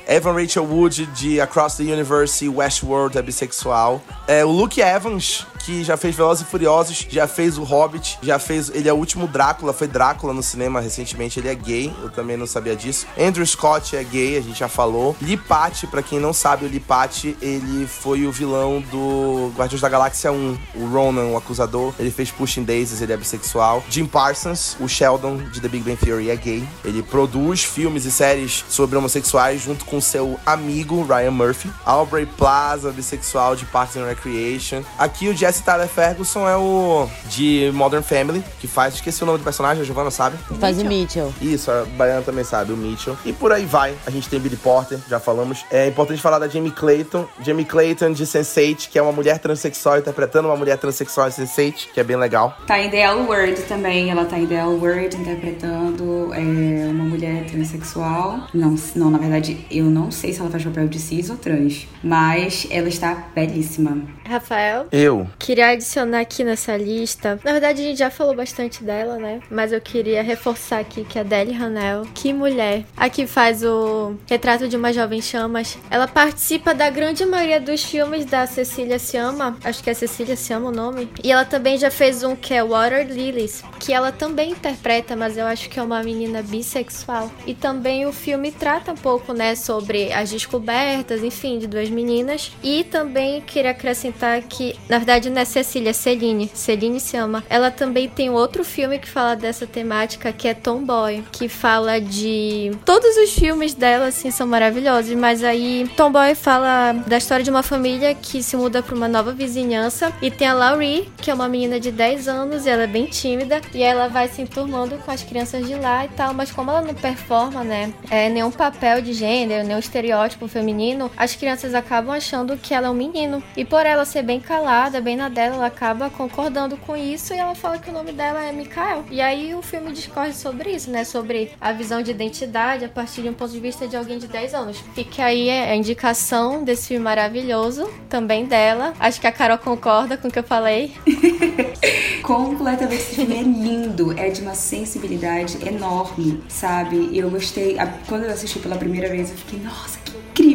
Evan 0.06 0.32
Rachel 0.34 0.64
Wood, 0.64 1.06
de 1.06 1.40
Across 1.40 1.76
the 1.78 1.84
Universe 1.84 2.44
e 2.44 2.48
Westworld, 2.48 3.16
é 3.16 3.22
bissexual. 3.22 4.02
É, 4.28 4.44
o 4.44 4.50
Luke 4.50 4.80
Evans, 4.80 5.46
que 5.64 5.84
já 5.84 5.96
fez 5.96 6.14
Velozes 6.14 6.46
e 6.46 6.50
Furiosos, 6.50 7.06
já 7.08 7.26
fez 7.26 7.58
o 7.58 7.62
Hobbit, 7.62 8.18
já 8.22 8.38
fez... 8.38 8.70
Ele 8.70 8.88
é 8.88 8.92
o 8.92 8.96
último 8.96 9.26
Drácula, 9.26 9.72
foi 9.72 9.86
Drácula 9.86 10.32
no 10.32 10.42
cinema 10.42 10.80
recentemente, 10.80 11.38
ele 11.38 11.48
é 11.48 11.54
gay, 11.54 11.92
eu 12.02 12.10
também 12.10 12.36
não 12.36 12.46
sabia 12.46 12.74
disso. 12.74 13.06
Andrew 13.18 13.46
Scott 13.46 13.96
é 13.96 14.02
gay, 14.02 14.36
a 14.36 14.40
gente 14.40 14.58
já 14.58 14.68
falou. 14.68 15.16
Lee 15.20 15.36
Patch, 15.36 15.84
pra 15.84 16.02
quem 16.02 16.18
não 16.18 16.32
sabe, 16.32 16.64
o 16.64 16.68
Lee 16.68 16.80
Patch, 16.80 17.24
ele 17.40 17.86
foi 17.86 18.26
o 18.26 18.32
vilão 18.32 18.80
do 18.90 19.52
Guardiões 19.56 19.80
da 19.80 19.88
Galáxia 19.88 20.32
1, 20.32 20.58
o 20.74 20.86
Ronan, 20.86 21.26
o 21.26 21.36
acusador. 21.36 21.94
Ele 21.98 22.10
fez 22.10 22.30
Pushing 22.30 22.64
Daisies, 22.64 23.00
ele 23.00 23.12
é 23.12 23.16
bissexual. 23.16 23.84
Jim 23.88 24.06
Parsons, 24.06 24.76
o 24.80 24.88
Sheldon, 24.88 25.36
de 25.36 25.60
The 25.60 25.68
Big 25.68 25.84
Bang 25.84 25.96
Theory, 25.96 26.30
é 26.30 26.36
gay. 26.36 26.66
Ele 26.84 27.02
produz 27.02 27.62
filmes 27.62 28.04
e 28.04 28.10
séries 28.10 28.64
sobre 28.68 28.96
homossexuais 28.96 29.62
junto 29.62 29.84
com 29.84 30.00
seu 30.00 30.38
amigo 30.44 31.04
Ryan 31.04 31.30
Murphy. 31.30 31.70
Aubrey 31.84 32.26
Plaza, 32.26 32.90
bissexual 32.90 33.54
de 33.54 33.64
Parks 33.66 33.96
and 33.96 34.06
Recreation. 34.06 34.82
Aqui 34.98 35.28
o 35.28 35.36
Jesse 35.36 35.51
Jesse 35.52 35.64
Tyler 35.64 35.86
Ferguson 35.86 36.48
é 36.48 36.56
o 36.56 37.06
de 37.28 37.70
Modern 37.74 38.02
Family, 38.02 38.42
que 38.58 38.66
faz. 38.66 38.94
Esqueci 38.94 39.22
o 39.22 39.26
nome 39.26 39.36
do 39.36 39.44
personagem, 39.44 39.82
a 39.82 39.84
Giovanna 39.84 40.10
sabe? 40.10 40.38
Faz 40.58 40.80
o 40.80 40.84
Mitchell. 40.86 41.30
Isso, 41.42 41.70
a 41.70 41.84
Baiana 41.84 42.22
também 42.22 42.42
sabe, 42.42 42.72
o 42.72 42.76
Mitchell. 42.76 43.18
E 43.22 43.34
por 43.34 43.52
aí 43.52 43.66
vai. 43.66 43.94
A 44.06 44.10
gente 44.10 44.30
tem 44.30 44.40
Billy 44.40 44.56
Porter, 44.56 44.98
já 45.10 45.20
falamos. 45.20 45.66
É 45.70 45.86
importante 45.88 46.22
falar 46.22 46.38
da 46.38 46.48
Jamie 46.48 46.70
Clayton. 46.70 47.26
Jamie 47.44 47.66
Clayton 47.66 48.12
de 48.12 48.24
Sense8, 48.24 48.88
que 48.88 48.98
é 48.98 49.02
uma 49.02 49.12
mulher 49.12 49.38
transexual 49.40 49.98
interpretando 49.98 50.46
uma 50.48 50.56
mulher 50.56 50.78
transexual 50.78 51.28
em 51.28 51.32
Sense8, 51.32 51.88
que 51.92 52.00
é 52.00 52.04
bem 52.04 52.16
legal. 52.16 52.56
Tá 52.66 52.80
em 52.80 52.88
The 52.88 53.02
L 53.02 53.20
Word 53.28 53.60
também. 53.64 54.10
Ela 54.10 54.24
tá 54.24 54.38
em 54.38 54.46
The 54.46 54.54
L 54.54 54.78
Word 54.80 55.14
interpretando 55.14 56.32
é, 56.32 56.88
uma 56.88 57.04
mulher 57.04 57.44
transexual. 57.44 58.46
Não, 58.54 58.74
não, 58.96 59.10
na 59.10 59.18
verdade, 59.18 59.66
eu 59.70 59.84
não 59.84 60.10
sei 60.10 60.32
se 60.32 60.40
ela 60.40 60.48
faz 60.48 60.64
papel 60.64 60.88
de 60.88 60.98
cis 60.98 61.28
ou 61.28 61.36
trans. 61.36 61.86
Mas 62.02 62.66
ela 62.70 62.88
está 62.88 63.28
belíssima. 63.34 64.00
Rafael, 64.26 64.86
Eu. 64.90 65.26
Queria 65.42 65.70
adicionar 65.70 66.20
aqui 66.20 66.44
nessa 66.44 66.76
lista. 66.76 67.38
Na 67.44 67.50
verdade, 67.50 67.82
a 67.82 67.84
gente 67.84 67.98
já 67.98 68.10
falou 68.10 68.34
bastante 68.34 68.84
dela, 68.84 69.16
né? 69.16 69.40
Mas 69.50 69.72
eu 69.72 69.80
queria 69.80 70.22
reforçar 70.22 70.78
aqui 70.78 71.04
que 71.04 71.18
a 71.18 71.24
Deli 71.24 71.52
Hanel, 71.52 72.06
que 72.14 72.32
mulher, 72.32 72.84
a 72.96 73.10
que 73.10 73.26
faz 73.26 73.64
o 73.64 74.14
retrato 74.28 74.68
de 74.68 74.76
uma 74.76 74.92
jovem 74.92 75.20
chamas, 75.20 75.76
ela 75.90 76.06
participa 76.06 76.72
da 76.72 76.88
grande 76.88 77.26
maioria 77.26 77.60
dos 77.60 77.82
filmes 77.82 78.24
da 78.24 78.46
Cecília 78.46 79.00
Siama. 79.00 79.58
Acho 79.64 79.82
que 79.82 79.90
é 79.90 79.94
Cecília 79.94 80.36
Siama 80.36 80.68
o 80.68 80.72
nome. 80.72 81.10
E 81.24 81.32
ela 81.32 81.44
também 81.44 81.76
já 81.76 81.90
fez 81.90 82.22
um 82.22 82.36
que 82.36 82.54
é 82.54 82.62
Water 82.62 83.08
Lilies, 83.08 83.64
que 83.80 83.92
ela 83.92 84.12
também 84.12 84.52
interpreta, 84.52 85.16
mas 85.16 85.36
eu 85.36 85.44
acho 85.46 85.68
que 85.68 85.80
é 85.80 85.82
uma 85.82 86.04
menina 86.04 86.40
bissexual. 86.40 87.28
E 87.44 87.52
também 87.52 88.06
o 88.06 88.12
filme 88.12 88.52
trata 88.52 88.92
um 88.92 88.96
pouco, 88.96 89.32
né, 89.32 89.56
sobre 89.56 90.12
as 90.12 90.30
descobertas, 90.30 91.24
enfim, 91.24 91.58
de 91.58 91.66
duas 91.66 91.90
meninas. 91.90 92.52
E 92.62 92.84
também 92.84 93.40
queria 93.40 93.72
acrescentar 93.72 94.40
que, 94.42 94.78
na 94.88 94.98
verdade, 94.98 95.31
não 95.32 95.42
é 95.42 95.44
Cecília, 95.44 95.92
Celine. 95.92 96.50
Celine 96.54 97.00
se 97.00 97.16
ama. 97.16 97.44
Ela 97.48 97.70
também 97.70 98.08
tem 98.08 98.30
outro 98.30 98.64
filme 98.64 98.98
que 98.98 99.08
fala 99.08 99.34
dessa 99.34 99.66
temática, 99.66 100.32
que 100.32 100.46
é 100.46 100.54
Tomboy, 100.54 101.24
que 101.32 101.48
fala 101.48 102.00
de. 102.00 102.72
Todos 102.84 103.16
os 103.16 103.32
filmes 103.32 103.74
dela, 103.74 104.06
assim, 104.06 104.30
são 104.30 104.46
maravilhosos, 104.46 105.14
mas 105.14 105.42
aí 105.42 105.90
Tomboy 105.96 106.34
fala 106.34 106.92
da 107.06 107.18
história 107.18 107.44
de 107.44 107.50
uma 107.50 107.62
família 107.62 108.14
que 108.14 108.42
se 108.42 108.56
muda 108.56 108.82
para 108.82 108.94
uma 108.94 109.08
nova 109.08 109.32
vizinhança 109.32 110.12
e 110.20 110.30
tem 110.30 110.46
a 110.46 110.54
Laurie, 110.54 111.08
que 111.16 111.30
é 111.30 111.34
uma 111.34 111.48
menina 111.48 111.80
de 111.80 111.90
10 111.90 112.28
anos 112.28 112.66
e 112.66 112.68
ela 112.68 112.82
é 112.82 112.86
bem 112.86 113.06
tímida 113.06 113.60
e 113.74 113.82
ela 113.82 114.08
vai 114.08 114.28
se 114.28 114.42
enturmando 114.42 114.96
com 114.98 115.10
as 115.10 115.22
crianças 115.22 115.66
de 115.66 115.74
lá 115.74 116.04
e 116.04 116.08
tal, 116.08 116.34
mas 116.34 116.50
como 116.50 116.70
ela 116.70 116.82
não 116.82 116.94
performa, 116.94 117.64
né, 117.64 117.92
é, 118.10 118.28
nenhum 118.28 118.50
papel 118.50 119.00
de 119.00 119.12
gênero, 119.12 119.66
nenhum 119.66 119.78
estereótipo 119.78 120.46
feminino, 120.48 121.10
as 121.16 121.34
crianças 121.34 121.74
acabam 121.74 122.14
achando 122.14 122.56
que 122.56 122.74
ela 122.74 122.88
é 122.88 122.90
um 122.90 122.94
menino. 122.94 123.42
E 123.56 123.64
por 123.64 123.84
ela 123.84 124.04
ser 124.04 124.22
bem 124.22 124.40
calada, 124.40 125.00
bem 125.00 125.16
na 125.22 125.28
dela, 125.28 125.54
ela 125.54 125.66
acaba 125.66 126.10
concordando 126.10 126.76
com 126.76 126.96
isso 126.96 127.32
e 127.32 127.38
ela 127.38 127.54
fala 127.54 127.78
que 127.78 127.88
o 127.88 127.92
nome 127.92 128.12
dela 128.12 128.44
é 128.44 128.50
Mikael. 128.50 129.04
E 129.10 129.20
aí 129.20 129.54
o 129.54 129.62
filme 129.62 129.92
discorre 129.92 130.32
sobre 130.32 130.70
isso, 130.70 130.90
né, 130.90 131.04
sobre 131.04 131.52
a 131.60 131.72
visão 131.72 132.02
de 132.02 132.10
identidade 132.10 132.84
a 132.84 132.88
partir 132.88 133.22
de 133.22 133.28
um 133.28 133.34
ponto 133.34 133.52
de 133.52 133.60
vista 133.60 133.86
de 133.86 133.96
alguém 133.96 134.18
de 134.18 134.26
10 134.26 134.54
anos. 134.54 134.78
Fica 134.94 135.24
aí 135.24 135.48
a 135.48 135.76
indicação 135.76 136.64
desse 136.64 136.88
filme 136.88 137.04
maravilhoso, 137.04 137.88
também 138.08 138.46
dela. 138.46 138.94
Acho 138.98 139.20
que 139.20 139.26
a 139.26 139.32
Carol 139.32 139.58
concorda 139.58 140.16
com 140.16 140.26
o 140.26 140.30
que 140.30 140.38
eu 140.38 140.44
falei. 140.44 140.92
Completamente. 142.22 142.94
Esse 142.94 143.14
filme 143.16 143.36
é 143.36 143.42
lindo, 143.42 144.18
é 144.18 144.28
de 144.28 144.42
uma 144.42 144.54
sensibilidade 144.54 145.58
enorme, 145.66 146.42
sabe? 146.48 147.08
E 147.12 147.18
eu 147.18 147.30
gostei. 147.30 147.76
Quando 148.08 148.24
eu 148.24 148.30
assisti 148.30 148.58
pela 148.58 148.76
primeira 148.76 149.08
vez, 149.08 149.30
eu 149.30 149.36
fiquei, 149.36 149.60
nossa, 149.60 149.98
que 150.04 150.11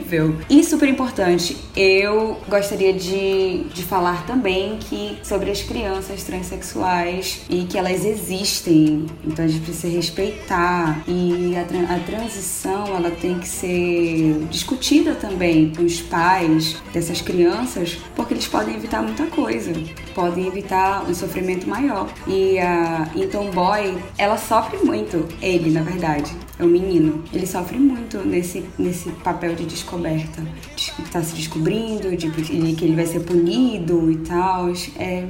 incrível! 0.08 0.36
E 0.50 0.64
super 0.64 0.88
importante, 0.88 1.58
eu 1.76 2.40
gostaria 2.48 2.94
de, 2.94 3.66
de 3.66 3.84
falar 3.84 4.26
também 4.26 4.78
que 4.80 5.18
sobre 5.24 5.52
as 5.52 5.62
crianças 5.62 6.24
transexuais 6.24 7.42
e 7.50 7.66
que 7.66 7.78
elas 7.78 8.06
existem, 8.06 9.06
então 9.26 9.46
a 9.46 9.48
gente 9.48 9.64
precisa 9.64 9.94
respeitar. 9.94 11.04
E 11.08 11.54
a, 11.56 11.96
a 11.96 12.00
transição 12.00 12.88
ela 12.88 13.12
tem 13.12 13.38
que 13.38 13.48
ser 13.48 14.48
discutida 14.50 15.14
também 15.16 15.74
com 15.76 15.84
os 15.84 16.02
pais 16.02 16.82
dessas 16.94 17.22
crianças, 17.22 17.98
porque 18.16 18.34
eles 18.34 18.48
podem 18.48 18.76
evitar 18.76 19.02
muita 19.02 19.26
coisa, 19.28 19.74
podem 20.16 20.48
evitar 20.48 21.04
um 21.08 21.14
sofrimento 21.14 21.68
maior. 21.68 22.10
E 22.28 22.58
a 22.60 23.10
em 23.16 23.28
Tomboy, 23.28 23.98
ela 24.18 24.38
sofre 24.38 24.78
muito, 24.78 25.28
ele 25.42 25.72
na 25.72 25.82
verdade, 25.82 26.32
é 26.60 26.64
o 26.64 26.68
menino. 26.68 27.24
Ele 27.34 27.46
sofre 27.46 27.78
muito 27.78 28.20
nesse, 28.20 28.66
nesse 28.78 29.10
papel 29.10 29.56
de 29.56 29.66
descoberta, 29.66 29.97
de 29.98 31.12
tá 31.12 31.22
se 31.24 31.36
descobrindo, 31.36 32.16
de, 32.16 32.30
de 32.30 32.76
que 32.76 32.86
ele 32.86 32.96
vai 32.96 33.06
ser 33.06 33.22
punido 33.22 34.12
e 34.12 34.18
tal. 34.18 34.70
É 34.98 35.28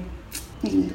lindo. 0.64 0.94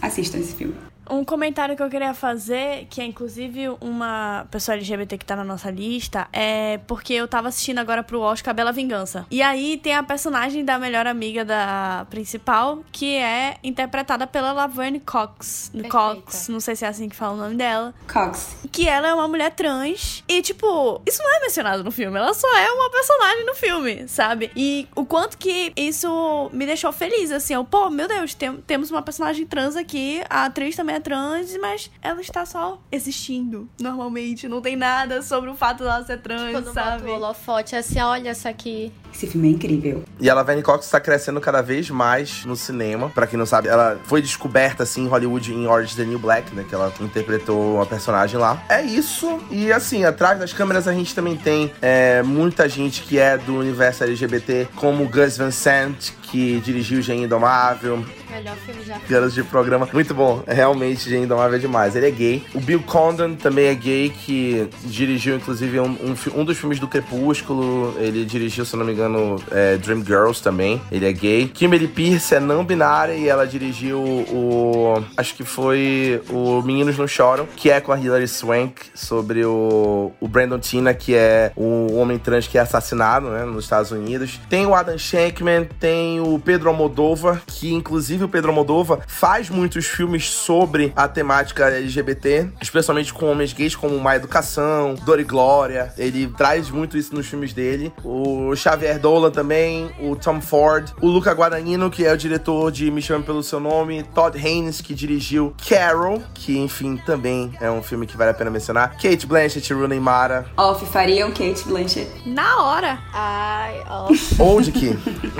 Assistam 0.00 0.38
esse 0.38 0.54
filme. 0.54 0.87
Um 1.10 1.24
comentário 1.24 1.76
que 1.76 1.82
eu 1.82 1.88
queria 1.88 2.14
fazer, 2.14 2.86
que 2.90 3.00
é 3.00 3.04
inclusive 3.04 3.68
uma 3.80 4.46
pessoa 4.50 4.74
LGBT 4.76 5.18
que 5.18 5.24
tá 5.24 5.34
na 5.36 5.44
nossa 5.44 5.70
lista, 5.70 6.28
é 6.32 6.78
porque 6.86 7.12
eu 7.14 7.26
tava 7.28 7.48
assistindo 7.48 7.78
agora 7.78 8.02
pro 8.02 8.20
Oscar 8.20 8.54
Bela 8.54 8.72
Vingança. 8.72 9.26
E 9.30 9.42
aí 9.42 9.76
tem 9.78 9.94
a 9.94 10.02
personagem 10.02 10.64
da 10.64 10.78
melhor 10.78 11.06
amiga 11.06 11.44
da 11.44 12.06
principal, 12.10 12.84
que 12.92 13.16
é 13.16 13.56
interpretada 13.62 14.26
pela 14.26 14.52
Laverne 14.52 15.00
Cox. 15.00 15.70
Cox, 15.90 16.48
não 16.48 16.60
sei 16.60 16.76
se 16.76 16.84
é 16.84 16.88
assim 16.88 17.08
que 17.08 17.16
fala 17.16 17.34
o 17.34 17.36
nome 17.36 17.54
dela. 17.56 17.94
Cox. 18.12 18.56
Que 18.70 18.88
ela 18.88 19.08
é 19.08 19.14
uma 19.14 19.28
mulher 19.28 19.50
trans. 19.52 20.22
E, 20.28 20.42
tipo, 20.42 21.00
isso 21.06 21.22
não 21.22 21.36
é 21.36 21.40
mencionado 21.40 21.82
no 21.84 21.90
filme. 21.90 22.18
Ela 22.18 22.34
só 22.34 22.48
é 22.58 22.70
uma 22.70 22.90
personagem 22.90 23.46
no 23.46 23.54
filme, 23.54 24.08
sabe? 24.08 24.50
E 24.56 24.86
o 24.94 25.04
quanto 25.04 25.38
que 25.38 25.72
isso 25.76 26.50
me 26.52 26.66
deixou 26.66 26.92
feliz, 26.92 27.30
assim. 27.30 27.54
Eu, 27.54 27.64
pô, 27.64 27.88
meu 27.90 28.06
Deus, 28.08 28.34
tem- 28.34 28.56
temos 28.58 28.90
uma 28.90 29.02
personagem 29.02 29.46
trans 29.46 29.76
aqui. 29.76 30.22
A 30.28 30.44
atriz 30.46 30.76
também 30.76 30.96
é 30.96 30.97
trans, 31.00 31.56
mas 31.60 31.90
ela 32.02 32.20
está 32.20 32.44
só 32.46 32.80
existindo 32.90 33.68
normalmente. 33.80 34.48
Não 34.48 34.60
tem 34.60 34.76
nada 34.76 35.22
sobre 35.22 35.50
o 35.50 35.54
fato 35.54 35.84
dela 35.84 36.04
ser 36.04 36.18
trans, 36.18 36.52
Quando 36.52 36.72
sabe? 36.72 37.08
o 37.08 37.14
holofote, 37.14 37.74
assim, 37.76 38.00
olha 38.00 38.30
essa 38.30 38.48
aqui. 38.48 38.92
Esse 39.12 39.26
filme 39.26 39.48
é 39.48 39.52
incrível. 39.52 40.04
E 40.20 40.28
a 40.28 40.34
Laverne 40.34 40.62
Cox 40.62 40.84
está 40.84 41.00
crescendo 41.00 41.40
cada 41.40 41.62
vez 41.62 41.88
mais 41.90 42.44
no 42.44 42.54
cinema. 42.54 43.10
Pra 43.10 43.26
quem 43.26 43.38
não 43.38 43.46
sabe, 43.46 43.68
ela 43.68 43.98
foi 44.04 44.20
descoberta 44.22 44.82
assim 44.82 45.04
em 45.04 45.08
Hollywood 45.08 45.52
em 45.52 45.66
Orange 45.66 45.90
is 45.90 45.96
the 45.96 46.04
New 46.04 46.18
Black, 46.18 46.54
né? 46.54 46.64
Que 46.68 46.74
ela 46.74 46.92
interpretou 47.00 47.76
uma 47.76 47.86
personagem 47.86 48.38
lá. 48.38 48.62
É 48.68 48.82
isso. 48.82 49.40
E 49.50 49.72
assim, 49.72 50.04
atrás 50.04 50.38
das 50.38 50.52
câmeras 50.52 50.86
a 50.86 50.92
gente 50.92 51.14
também 51.14 51.36
tem 51.36 51.72
é, 51.80 52.22
muita 52.22 52.68
gente 52.68 53.02
que 53.02 53.18
é 53.18 53.38
do 53.38 53.56
universo 53.56 54.04
LGBT, 54.04 54.68
como 54.76 55.08
Gus 55.08 55.36
Van 55.36 55.50
Sant, 55.50 56.12
que 56.22 56.60
dirigiu 56.60 57.00
Gen 57.00 57.24
Indomável, 57.24 58.04
Melhor 58.38 58.56
filme 58.58 58.84
já. 58.84 58.98
garoto 59.08 59.34
de 59.34 59.42
programa. 59.42 59.88
Muito 59.92 60.14
bom. 60.14 60.44
Realmente, 60.46 61.10
Gen 61.10 61.24
Indomável 61.24 61.56
é 61.56 61.58
demais. 61.58 61.96
Ele 61.96 62.06
é 62.06 62.10
gay. 62.10 62.44
O 62.54 62.60
Bill 62.60 62.80
Condon 62.82 63.34
também 63.34 63.66
é 63.66 63.74
gay, 63.74 64.10
que 64.10 64.68
dirigiu, 64.84 65.34
inclusive, 65.34 65.80
um, 65.80 65.90
um, 65.90 66.40
um 66.40 66.44
dos 66.44 66.56
filmes 66.56 66.78
do 66.78 66.86
Crepúsculo. 66.86 67.96
Ele 67.98 68.24
dirigiu, 68.24 68.64
se 68.64 68.76
não 68.76 68.84
me 68.84 68.92
engano, 68.92 69.42
é, 69.50 69.76
Dream 69.76 70.04
Girls 70.04 70.40
também. 70.40 70.80
Ele 70.92 71.04
é 71.04 71.12
gay. 71.12 71.48
Kimberly 71.48 71.88
Pierce 71.88 72.36
é 72.36 72.38
não 72.38 72.64
binária 72.64 73.14
e 73.14 73.28
ela 73.28 73.44
dirigiu 73.44 73.98
o... 73.98 75.02
Acho 75.16 75.34
que 75.34 75.42
foi 75.42 76.22
o 76.30 76.62
Meninos 76.62 76.96
Não 76.96 77.08
Choram, 77.08 77.48
que 77.56 77.70
é 77.70 77.80
com 77.80 77.90
a 77.90 77.98
Hilary 77.98 78.28
Swank, 78.28 78.82
sobre 78.94 79.44
o, 79.44 80.12
o 80.20 80.28
Brandon 80.28 80.60
Tina, 80.60 80.94
que 80.94 81.12
é 81.12 81.50
o 81.56 81.96
homem 81.96 82.18
trans 82.18 82.46
que 82.46 82.56
é 82.56 82.60
assassinado, 82.60 83.30
né, 83.30 83.44
nos 83.44 83.64
Estados 83.64 83.90
Unidos. 83.90 84.38
Tem 84.48 84.64
o 84.64 84.76
Adam 84.76 84.96
Shankman, 84.96 85.66
tem 85.80 86.20
o 86.20 86.38
Pedro 86.38 86.68
Almodóvar, 86.68 87.42
que 87.44 87.74
inclusive 87.74 88.27
o 88.28 88.30
Pedro 88.30 88.50
Almodóvar 88.50 89.00
faz 89.06 89.48
muitos 89.50 89.86
filmes 89.86 90.28
sobre 90.28 90.92
a 90.94 91.08
temática 91.08 91.66
LGBT, 91.66 92.48
especialmente 92.60 93.12
com 93.12 93.26
homens 93.26 93.52
gays, 93.52 93.74
como 93.74 93.98
Má 93.98 94.16
Educação, 94.16 94.94
Dor 95.04 95.18
e 95.18 95.24
Glória. 95.24 95.92
Ele 95.96 96.28
traz 96.36 96.70
muito 96.70 96.96
isso 96.96 97.14
nos 97.14 97.26
filmes 97.26 97.52
dele. 97.52 97.92
O 98.04 98.54
Xavier 98.54 98.98
Dolan 98.98 99.30
também, 99.30 99.90
o 100.00 100.14
Tom 100.14 100.40
Ford, 100.40 100.90
o 101.00 101.08
Luca 101.08 101.32
Guadagnino, 101.32 101.90
que 101.90 102.04
é 102.04 102.12
o 102.12 102.16
diretor 102.16 102.70
de 102.70 102.90
Me 102.90 103.00
Chame 103.00 103.24
Pelo 103.24 103.42
Seu 103.42 103.58
Nome, 103.58 104.02
Todd 104.14 104.36
Haynes, 104.38 104.80
que 104.80 104.94
dirigiu 104.94 105.54
Carol, 105.66 106.22
que 106.34 106.58
enfim 106.58 106.96
também 106.98 107.52
é 107.60 107.70
um 107.70 107.82
filme 107.82 108.06
que 108.06 108.16
vale 108.16 108.30
a 108.30 108.34
pena 108.34 108.50
mencionar. 108.50 108.92
Kate 109.00 109.26
Blanchett 109.26 109.72
Rooney 109.72 110.00
Mara. 110.00 110.46
Off 110.56 110.84
fariam 110.86 111.30
Kate 111.30 111.64
Blanchett. 111.66 112.08
Na 112.26 112.62
hora. 112.62 112.98
Ai, 113.12 113.82
ó. 113.88 114.08
Ou 114.38 114.60
de 114.60 114.70
que, 114.70 114.88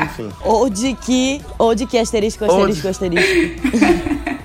enfim. 0.02 0.30
Ou 0.42 0.70
de 0.70 0.94
que. 0.94 1.42
Ou 1.58 1.74
de 1.74 1.86
que 1.86 1.98
asterisco, 1.98 2.44
Ou 2.46 2.77
asterisco, 2.86 3.58
asterisco. 3.70 4.37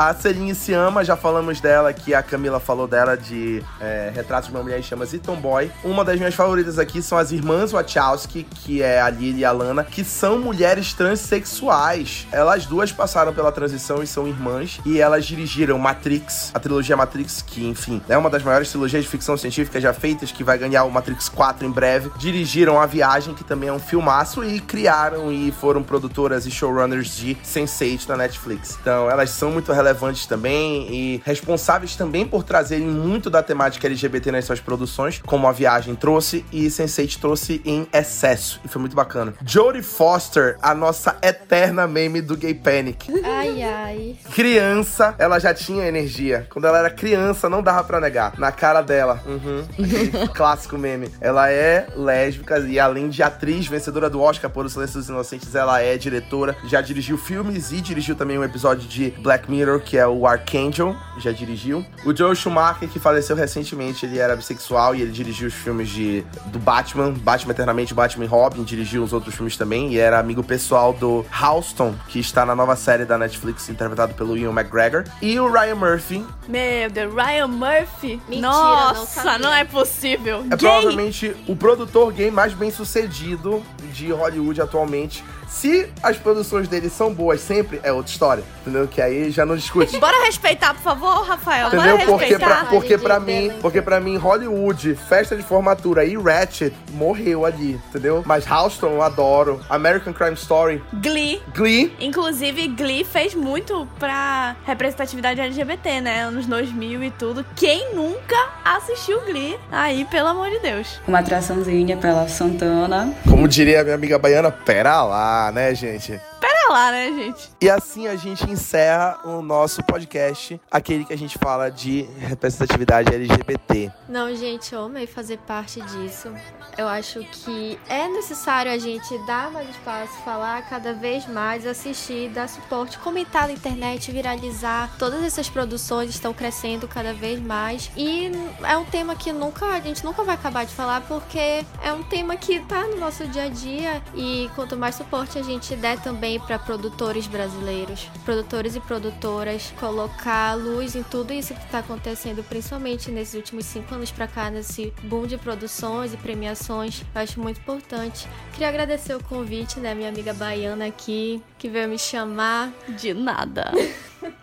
A 0.00 0.14
Celine 0.14 0.54
se 0.54 0.72
ama, 0.72 1.04
já 1.04 1.14
falamos 1.14 1.60
dela, 1.60 1.92
que 1.92 2.14
a 2.14 2.22
Camila 2.22 2.58
falou 2.58 2.88
dela 2.88 3.18
de 3.18 3.62
é, 3.78 4.10
Retratos 4.14 4.48
de 4.48 4.56
uma 4.56 4.62
Mulher 4.62 4.82
Chamas 4.82 5.12
e 5.12 5.18
Tomboy. 5.18 5.70
Uma 5.84 6.02
das 6.02 6.16
minhas 6.16 6.34
favoritas 6.34 6.78
aqui 6.78 7.02
são 7.02 7.18
as 7.18 7.32
irmãs 7.32 7.72
Wachowski, 7.72 8.44
que 8.44 8.80
é 8.80 8.98
a 8.98 9.10
Lily 9.10 9.40
e 9.40 9.44
a 9.44 9.52
Lana, 9.52 9.84
que 9.84 10.02
são 10.02 10.38
mulheres 10.38 10.94
transexuais. 10.94 12.26
Elas 12.32 12.64
duas 12.64 12.90
passaram 12.90 13.34
pela 13.34 13.52
transição 13.52 14.02
e 14.02 14.06
são 14.06 14.26
irmãs, 14.26 14.80
e 14.86 14.98
elas 14.98 15.26
dirigiram 15.26 15.78
Matrix, 15.78 16.50
a 16.54 16.58
trilogia 16.58 16.96
Matrix, 16.96 17.42
que, 17.42 17.68
enfim, 17.68 18.00
é 18.08 18.16
uma 18.16 18.30
das 18.30 18.42
maiores 18.42 18.70
trilogias 18.70 19.04
de 19.04 19.10
ficção 19.10 19.36
científica 19.36 19.78
já 19.78 19.92
feitas, 19.92 20.32
que 20.32 20.42
vai 20.42 20.56
ganhar 20.56 20.84
o 20.84 20.90
Matrix 20.90 21.28
4 21.28 21.66
em 21.66 21.70
breve. 21.70 22.10
Dirigiram 22.16 22.80
A 22.80 22.86
Viagem, 22.86 23.34
que 23.34 23.44
também 23.44 23.68
é 23.68 23.72
um 23.74 23.78
filmaço, 23.78 24.42
e 24.42 24.60
criaram 24.60 25.30
e 25.30 25.52
foram 25.52 25.82
produtoras 25.82 26.46
e 26.46 26.50
showrunners 26.50 27.14
de 27.14 27.34
Sense8 27.44 28.08
na 28.08 28.16
Netflix. 28.16 28.78
Então, 28.80 29.10
elas 29.10 29.28
são 29.28 29.50
muito 29.50 29.70
relevantes 29.70 29.89
também 30.26 30.92
e 30.92 31.22
responsáveis 31.24 31.96
também 31.96 32.26
por 32.26 32.42
trazerem 32.42 32.86
muito 32.86 33.30
da 33.30 33.42
temática 33.42 33.86
LGBT 33.86 34.32
nas 34.32 34.44
suas 34.44 34.60
produções, 34.60 35.20
como 35.26 35.46
A 35.46 35.52
Viagem 35.52 35.94
trouxe 35.94 36.44
e 36.52 36.66
Sense8 36.66 37.18
trouxe 37.18 37.62
em 37.64 37.86
excesso. 37.92 38.60
E 38.64 38.68
foi 38.68 38.80
muito 38.80 38.96
bacana. 38.96 39.34
Jodie 39.44 39.82
Foster, 39.82 40.56
a 40.62 40.74
nossa 40.74 41.16
eterna 41.22 41.86
meme 41.86 42.20
do 42.20 42.36
Gay 42.36 42.54
Panic. 42.54 43.10
Ai, 43.24 43.62
ai. 43.62 44.16
Criança, 44.34 45.14
ela 45.18 45.38
já 45.38 45.52
tinha 45.54 45.86
energia. 45.86 46.46
Quando 46.50 46.66
ela 46.66 46.78
era 46.78 46.90
criança, 46.90 47.48
não 47.48 47.62
dava 47.62 47.84
pra 47.84 48.00
negar. 48.00 48.38
Na 48.38 48.52
cara 48.52 48.82
dela. 48.82 49.22
Uhum. 49.26 49.64
Clássico 50.34 50.76
meme. 50.76 51.10
Ela 51.20 51.50
é 51.50 51.86
lésbica 51.96 52.58
e 52.58 52.78
além 52.78 53.08
de 53.08 53.22
atriz, 53.22 53.66
vencedora 53.66 54.10
do 54.10 54.20
Oscar 54.20 54.50
por 54.50 54.64
O 54.64 54.68
Silêncio 54.68 54.98
dos 54.98 55.08
Inocentes, 55.08 55.54
ela 55.54 55.80
é 55.80 55.96
diretora. 55.96 56.56
Já 56.64 56.80
dirigiu 56.80 57.16
filmes 57.16 57.72
e 57.72 57.80
dirigiu 57.80 58.14
também 58.14 58.38
um 58.38 58.44
episódio 58.44 58.88
de 58.88 59.10
Black 59.18 59.50
Mirror, 59.50 59.69
que 59.78 59.96
é 59.98 60.06
o 60.06 60.26
Archangel. 60.26 60.96
Já 61.18 61.30
dirigiu. 61.32 61.84
O 62.04 62.16
Joe 62.16 62.34
Schumacher, 62.34 62.88
que 62.88 62.98
faleceu 62.98 63.36
recentemente, 63.36 64.06
ele 64.06 64.18
era 64.18 64.34
bissexual 64.34 64.94
e 64.94 65.02
ele 65.02 65.12
dirigiu 65.12 65.48
os 65.48 65.54
filmes 65.54 65.90
de, 65.90 66.24
do 66.46 66.58
Batman, 66.58 67.12
Batman 67.12 67.52
Eternamente, 67.52 67.92
Batman 67.92 68.24
e 68.24 68.28
Robin. 68.28 68.64
Dirigiu 68.64 69.02
os 69.04 69.12
outros 69.12 69.34
filmes 69.34 69.56
também 69.56 69.92
e 69.92 69.98
era 69.98 70.18
amigo 70.18 70.42
pessoal 70.42 70.94
do 70.94 71.24
Houston, 71.42 71.94
que 72.08 72.18
está 72.18 72.46
na 72.46 72.56
nova 72.56 72.74
série 72.74 73.04
da 73.04 73.18
Netflix, 73.18 73.68
interpretado 73.68 74.14
pelo 74.14 74.36
Ian 74.36 74.50
McGregor. 74.52 75.04
E 75.20 75.38
o 75.38 75.50
Ryan 75.52 75.74
Murphy, 75.74 76.24
Meu 76.48 76.88
Deus, 76.90 77.14
Ryan 77.14 77.48
Murphy? 77.48 78.20
Mentira, 78.26 78.40
não 78.40 78.50
Nossa, 78.52 79.22
sabia. 79.22 79.38
não, 79.38 79.52
é 79.52 79.64
possível. 79.64 80.38
É 80.50 80.56
Gay! 80.56 80.58
provavelmente 80.58 81.36
o 81.46 81.54
produtor 81.54 82.12
gay 82.12 82.30
mais 82.30 82.54
bem 82.54 82.70
sucedido 82.70 83.62
de 83.92 84.10
Hollywood 84.10 84.60
atualmente. 84.62 85.22
Se 85.50 85.90
as 86.02 86.16
produções 86.16 86.68
dele 86.68 86.88
são 86.88 87.12
boas 87.12 87.40
sempre, 87.40 87.80
é 87.82 87.92
outra 87.92 88.10
história. 88.10 88.44
Entendeu? 88.62 88.86
Que 88.86 89.02
aí 89.02 89.30
já 89.30 89.44
não 89.44 89.56
discute. 89.56 89.98
Bora 89.98 90.24
respeitar, 90.24 90.72
por 90.74 90.82
favor, 90.82 91.22
Rafael. 91.26 91.66
Entendeu? 91.68 91.98
Bora 91.98 92.06
Porque 92.06 92.24
respeitar. 92.26 92.60
pra, 92.60 92.64
porque 92.70 92.98
pra 92.98 93.20
mim, 93.20 93.52
porque 93.60 93.82
pra 93.82 94.00
mim, 94.00 94.16
Hollywood, 94.16 94.94
festa 95.08 95.36
de 95.36 95.42
formatura 95.42 96.04
e 96.04 96.16
Ratchet 96.16 96.72
morreu 96.92 97.44
ali, 97.44 97.72
entendeu? 97.88 98.22
Mas 98.24 98.48
Houston 98.50 98.90
eu 98.90 99.02
adoro. 99.02 99.60
American 99.68 100.12
Crime 100.12 100.34
Story, 100.34 100.82
Glee. 100.94 101.42
Glee. 101.54 101.92
Inclusive, 102.00 102.68
Glee 102.68 103.04
fez 103.04 103.34
muito 103.34 103.88
pra 103.98 104.54
representatividade 104.64 105.40
LGBT, 105.40 106.00
né? 106.00 106.22
Anos 106.22 106.46
2000 106.46 107.02
e 107.02 107.10
tudo. 107.10 107.44
Quem 107.56 107.92
nunca 107.94 108.36
assistiu 108.64 109.20
Glee? 109.22 109.58
Aí, 109.72 110.04
pelo 110.04 110.28
amor 110.28 110.48
de 110.48 110.60
Deus. 110.60 111.00
Uma 111.08 111.18
atraçãozinha 111.18 111.96
pela 111.96 112.28
Santana. 112.28 113.12
Como 113.28 113.48
diria 113.48 113.80
a 113.80 113.84
minha 113.84 113.94
amiga 113.96 114.18
baiana, 114.18 114.50
pera 114.50 115.02
lá, 115.02 115.39
né, 115.52 115.74
gente? 115.74 116.20
Pera 116.40 116.72
lá, 116.72 116.90
né, 116.90 117.12
gente? 117.12 117.50
E 117.60 117.68
assim 117.68 118.06
a 118.06 118.16
gente 118.16 118.50
encerra 118.50 119.20
o 119.24 119.42
nosso 119.42 119.82
podcast, 119.82 120.58
aquele 120.70 121.04
que 121.04 121.12
a 121.12 121.18
gente 121.18 121.36
fala 121.36 121.70
de 121.70 122.02
representatividade 122.18 123.14
LGBT. 123.14 123.92
Não, 124.08 124.34
gente, 124.34 124.74
eu 124.74 124.84
amei 124.84 125.06
fazer 125.06 125.36
parte 125.38 125.82
disso. 125.82 126.32
Eu 126.78 126.88
acho 126.88 127.20
que 127.20 127.78
é 127.88 128.08
necessário 128.08 128.72
a 128.72 128.78
gente 128.78 129.18
dar 129.26 129.50
mais 129.50 129.68
espaço, 129.68 130.12
falar 130.24 130.62
cada 130.62 130.94
vez 130.94 131.26
mais, 131.26 131.66
assistir, 131.66 132.30
dar 132.30 132.48
suporte, 132.48 132.98
comentar 133.00 133.46
na 133.46 133.52
internet, 133.52 134.10
viralizar. 134.10 134.90
Todas 134.98 135.22
essas 135.22 135.50
produções 135.50 136.08
estão 136.08 136.32
crescendo 136.32 136.88
cada 136.88 137.12
vez 137.12 137.38
mais. 137.38 137.90
E 137.94 138.30
é 138.62 138.78
um 138.78 138.84
tema 138.86 139.14
que 139.14 139.30
nunca 139.32 139.66
a 139.66 139.80
gente 139.80 140.02
nunca 140.04 140.22
vai 140.22 140.36
acabar 140.36 140.64
de 140.64 140.72
falar, 140.74 141.02
porque 141.02 141.64
é 141.82 141.92
um 141.92 142.02
tema 142.02 142.36
que 142.36 142.60
tá 142.60 142.86
no 142.86 142.96
nosso 142.96 143.26
dia 143.26 143.44
a 143.44 143.48
dia. 143.48 144.02
E 144.14 144.48
quanto 144.54 144.76
mais 144.76 144.94
suporte 144.94 145.38
a 145.38 145.42
gente 145.42 145.76
der 145.76 146.00
também 146.00 146.29
para 146.38 146.58
produtores 146.58 147.26
brasileiros, 147.26 148.08
produtores 148.24 148.76
e 148.76 148.80
produtoras, 148.80 149.72
colocar 149.80 150.54
luz 150.54 150.94
em 150.94 151.02
tudo 151.02 151.32
isso 151.32 151.54
que 151.54 151.70
tá 151.70 151.78
acontecendo, 151.78 152.44
principalmente 152.44 153.10
nesses 153.10 153.34
últimos 153.34 153.66
cinco 153.66 153.94
anos 153.94 154.10
pra 154.10 154.26
cá, 154.26 154.50
nesse 154.50 154.92
boom 155.02 155.26
de 155.26 155.36
produções 155.36 156.14
e 156.14 156.16
premiações, 156.16 157.02
eu 157.14 157.20
acho 157.20 157.40
muito 157.40 157.58
importante. 157.60 158.28
Queria 158.52 158.68
agradecer 158.68 159.14
o 159.14 159.22
convite, 159.22 159.80
né, 159.80 159.94
minha 159.94 160.08
amiga 160.08 160.32
baiana 160.32 160.86
aqui, 160.86 161.42
que 161.58 161.68
veio 161.68 161.88
me 161.88 161.98
chamar. 161.98 162.72
De 162.88 163.14
nada. 163.14 163.72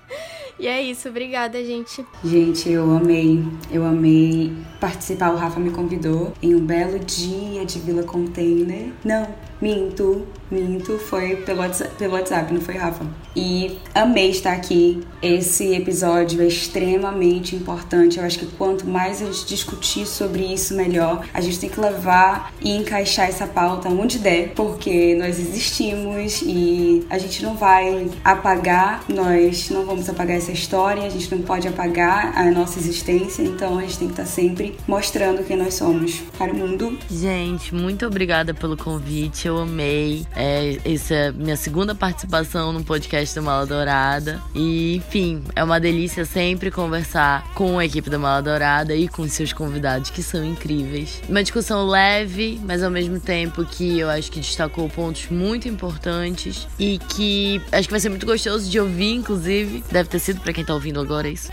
E 0.60 0.66
é 0.66 0.82
isso, 0.82 1.08
obrigada, 1.10 1.64
gente. 1.64 2.04
Gente, 2.24 2.68
eu 2.68 2.90
amei. 2.92 3.44
Eu 3.72 3.86
amei 3.86 4.52
participar. 4.80 5.32
O 5.32 5.36
Rafa 5.36 5.60
me 5.60 5.70
convidou 5.70 6.34
em 6.42 6.56
um 6.56 6.66
belo 6.66 6.98
dia 6.98 7.64
de 7.64 7.78
Vila 7.80 8.02
Container. 8.02 8.92
Não, 9.06 9.28
minto, 9.62 10.28
minto. 10.51 10.97
Foi 10.97 11.38
pelo 11.38 11.60
WhatsApp, 11.60 11.95
pelo 11.95 12.14
WhatsApp, 12.14 12.53
não 12.53 12.62
foi, 12.62 12.76
Rafa? 12.76 13.05
E 13.38 13.78
amei 13.94 14.32
estar 14.32 14.54
aqui. 14.54 15.04
Esse 15.22 15.76
episódio 15.76 16.42
é 16.42 16.48
extremamente 16.48 17.56
importante. 17.56 18.18
Eu 18.18 18.26
acho 18.26 18.40
que 18.40 18.48
quanto 18.48 18.88
mais 18.88 19.22
a 19.22 19.26
gente 19.26 19.46
discutir 19.46 20.08
sobre 20.08 20.44
isso, 20.44 20.74
melhor. 20.74 21.24
A 21.32 21.40
gente 21.40 21.60
tem 21.60 21.70
que 21.70 21.80
levar 21.80 22.52
e 22.60 22.72
encaixar 22.72 23.30
essa 23.30 23.46
pauta 23.46 23.90
onde 23.90 24.18
der, 24.18 24.54
porque 24.56 25.14
nós 25.14 25.38
existimos 25.38 26.42
e 26.42 27.06
a 27.12 27.20
gente 27.20 27.44
não 27.44 27.56
vai 27.56 28.10
apagar, 28.24 29.04
nós 29.08 29.70
não 29.70 29.86
vamos 29.86 30.10
apagar 30.10 30.38
essa 30.38 30.52
história, 30.52 31.04
a 31.04 31.10
gente 31.10 31.30
não 31.36 31.44
pode 31.44 31.68
apagar 31.68 32.36
a 32.36 32.50
nossa 32.50 32.80
existência, 32.80 33.44
então 33.44 33.78
a 33.78 33.82
gente 33.82 34.00
tem 34.00 34.08
que 34.08 34.14
estar 34.14 34.26
sempre 34.26 34.76
mostrando 34.88 35.44
quem 35.44 35.58
nós 35.58 35.76
somos 35.76 36.22
para 36.40 36.52
o 36.52 36.56
mundo. 36.56 36.98
Gente, 37.12 37.76
muito 37.76 38.04
obrigada 38.04 38.52
pelo 38.52 38.76
convite, 38.76 39.48
eu 39.48 39.60
amei. 39.60 40.26
É, 40.36 40.80
essa 40.84 41.14
é 41.14 41.32
minha 41.32 41.56
segunda 41.56 41.94
participação 41.94 42.74
no 42.74 42.84
podcast 42.84 43.26
do 43.36 43.43
Mala 43.43 43.65
Dourada. 43.65 44.41
E, 44.53 44.95
enfim, 44.95 45.43
é 45.55 45.63
uma 45.63 45.80
delícia 45.80 46.25
sempre 46.25 46.71
conversar 46.71 47.43
com 47.53 47.80
a 47.80 47.86
equipe 47.86 48.09
do 48.09 48.19
Mala 48.19 48.41
Dourada 48.41 48.95
e 48.95 49.07
com 49.07 49.28
seus 49.28 49.53
convidados, 49.53 50.09
que 50.09 50.21
são 50.21 50.43
incríveis. 50.43 51.21
Uma 51.28 51.41
discussão 51.41 51.86
leve, 51.88 52.59
mas 52.63 52.84
ao 52.84 52.91
mesmo 52.91 53.19
tempo 53.19 53.65
que 53.65 53.99
eu 53.99 54.09
acho 54.09 54.32
que 54.32 54.39
destacou 54.39 54.88
pontos 54.89 55.28
muito 55.30 55.67
importantes 55.67 56.67
e 56.78 56.99
que 56.99 57.61
acho 57.71 57.88
que 57.88 57.93
vai 57.93 57.99
ser 57.99 58.09
muito 58.09 58.25
gostoso 58.25 58.69
de 58.69 58.80
ouvir, 58.80 59.13
inclusive. 59.13 59.84
Deve 59.91 60.09
ter 60.09 60.19
sido 60.19 60.41
pra 60.41 60.53
quem 60.53 60.63
tá 60.63 60.73
ouvindo 60.73 60.99
agora 60.99 61.28
isso. 61.28 61.49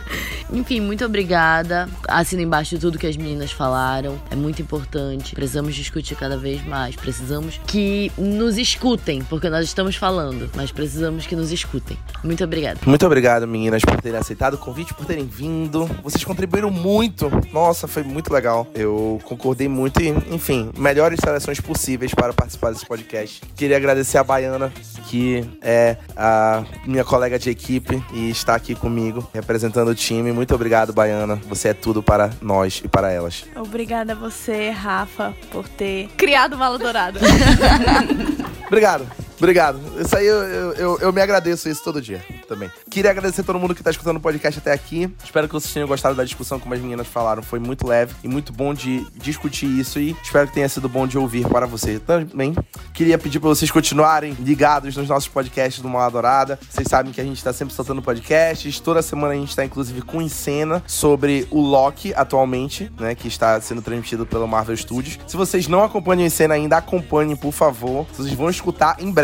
Enfim, 0.52 0.80
muito 0.80 1.04
obrigada. 1.04 1.88
Assina 2.08 2.42
embaixo 2.42 2.78
tudo 2.78 2.98
que 2.98 3.06
as 3.06 3.16
meninas 3.16 3.52
falaram. 3.52 4.20
É 4.30 4.36
muito 4.36 4.60
importante. 4.60 5.34
Precisamos 5.34 5.74
discutir 5.74 6.16
cada 6.16 6.36
vez 6.36 6.64
mais. 6.64 6.96
Precisamos 6.96 7.60
que 7.66 8.10
nos 8.18 8.58
escutem, 8.58 9.22
porque 9.22 9.48
nós 9.48 9.66
estamos 9.66 9.96
falando, 9.96 10.50
mas 10.54 10.72
precisamos 10.72 11.13
que 11.22 11.36
nos 11.36 11.52
escutem. 11.52 11.96
Muito 12.22 12.42
obrigada. 12.42 12.80
Muito 12.86 13.06
obrigado, 13.06 13.46
meninas, 13.46 13.82
por 13.82 14.00
terem 14.00 14.18
aceitado 14.18 14.54
o 14.54 14.58
convite, 14.58 14.94
por 14.94 15.06
terem 15.06 15.26
vindo. 15.26 15.86
Vocês 16.02 16.24
contribuíram 16.24 16.70
muito. 16.70 17.30
Nossa, 17.52 17.86
foi 17.86 18.02
muito 18.02 18.32
legal. 18.32 18.66
Eu 18.74 19.20
concordei 19.24 19.68
muito 19.68 20.02
e, 20.02 20.08
enfim, 20.30 20.70
melhores 20.76 21.20
seleções 21.22 21.60
possíveis 21.60 22.14
para 22.14 22.32
participar 22.32 22.72
desse 22.72 22.86
podcast. 22.86 23.40
Queria 23.56 23.76
agradecer 23.76 24.18
a 24.18 24.24
Baiana, 24.24 24.72
que 25.08 25.44
é 25.62 25.96
a 26.16 26.64
minha 26.86 27.04
colega 27.04 27.38
de 27.38 27.50
equipe 27.50 28.02
e 28.12 28.30
está 28.30 28.54
aqui 28.54 28.74
comigo, 28.74 29.28
representando 29.32 29.88
o 29.88 29.94
time. 29.94 30.32
Muito 30.32 30.54
obrigado, 30.54 30.92
Baiana. 30.92 31.36
Você 31.48 31.68
é 31.68 31.74
tudo 31.74 32.02
para 32.02 32.30
nós 32.40 32.82
e 32.84 32.88
para 32.88 33.10
elas. 33.10 33.44
Obrigada 33.56 34.12
a 34.12 34.16
você, 34.16 34.70
Rafa, 34.70 35.34
por 35.50 35.68
ter 35.68 36.08
criado 36.16 36.56
Mala 36.56 36.78
Dourada. 36.78 37.20
Obrigado. 38.66 39.23
Obrigado. 39.36 39.80
Isso 40.00 40.16
aí 40.16 40.26
eu, 40.26 40.42
eu, 40.74 40.98
eu, 41.00 41.12
me 41.12 41.20
agradeço 41.20 41.68
isso 41.68 41.82
todo 41.82 42.00
dia 42.00 42.24
também. 42.48 42.70
Queria 42.90 43.10
agradecer 43.10 43.40
a 43.40 43.44
todo 43.44 43.58
mundo 43.58 43.74
que 43.74 43.82
tá 43.82 43.90
escutando 43.90 44.16
o 44.18 44.20
podcast 44.20 44.58
até 44.58 44.72
aqui. 44.72 45.12
Espero 45.22 45.48
que 45.48 45.54
vocês 45.54 45.72
tenham 45.72 45.88
gostado 45.88 46.14
da 46.14 46.24
discussão, 46.24 46.60
como 46.60 46.74
as 46.74 46.80
meninas 46.80 47.06
falaram. 47.06 47.42
Foi 47.42 47.58
muito 47.58 47.86
leve 47.86 48.14
e 48.22 48.28
muito 48.28 48.52
bom 48.52 48.72
de 48.72 49.04
discutir 49.14 49.66
isso. 49.66 49.98
E 49.98 50.16
espero 50.22 50.46
que 50.46 50.54
tenha 50.54 50.68
sido 50.68 50.88
bom 50.88 51.06
de 51.06 51.18
ouvir 51.18 51.46
para 51.48 51.66
você 51.66 51.98
também. 51.98 52.54
Queria 52.92 53.18
pedir 53.18 53.40
para 53.40 53.48
vocês 53.48 53.70
continuarem 53.70 54.34
ligados 54.40 54.96
nos 54.96 55.08
nossos 55.08 55.28
podcasts 55.28 55.82
do 55.82 55.88
Mal 55.88 56.10
Dourada. 56.10 56.58
Vocês 56.70 56.86
sabem 56.88 57.12
que 57.12 57.20
a 57.20 57.24
gente 57.24 57.42
tá 57.42 57.52
sempre 57.52 57.74
soltando 57.74 58.02
podcasts. 58.02 58.78
Toda 58.78 59.02
semana 59.02 59.34
a 59.34 59.36
gente 59.36 59.54
tá, 59.54 59.64
inclusive, 59.64 60.02
com 60.02 60.22
em 60.22 60.28
cena 60.28 60.82
sobre 60.86 61.46
o 61.50 61.60
Loki 61.60 62.14
atualmente, 62.14 62.90
né? 62.98 63.14
Que 63.14 63.28
está 63.28 63.60
sendo 63.60 63.82
transmitido 63.82 64.24
pelo 64.24 64.46
Marvel 64.46 64.76
Studios. 64.76 65.18
Se 65.26 65.36
vocês 65.36 65.66
não 65.66 65.82
acompanham 65.82 66.24
em 66.24 66.30
cena 66.30 66.54
ainda, 66.54 66.76
acompanhem, 66.76 67.34
por 67.34 67.52
favor. 67.52 68.06
Vocês 68.12 68.32
vão 68.32 68.48
escutar 68.48 68.96
em 69.00 69.10
breve. 69.10 69.23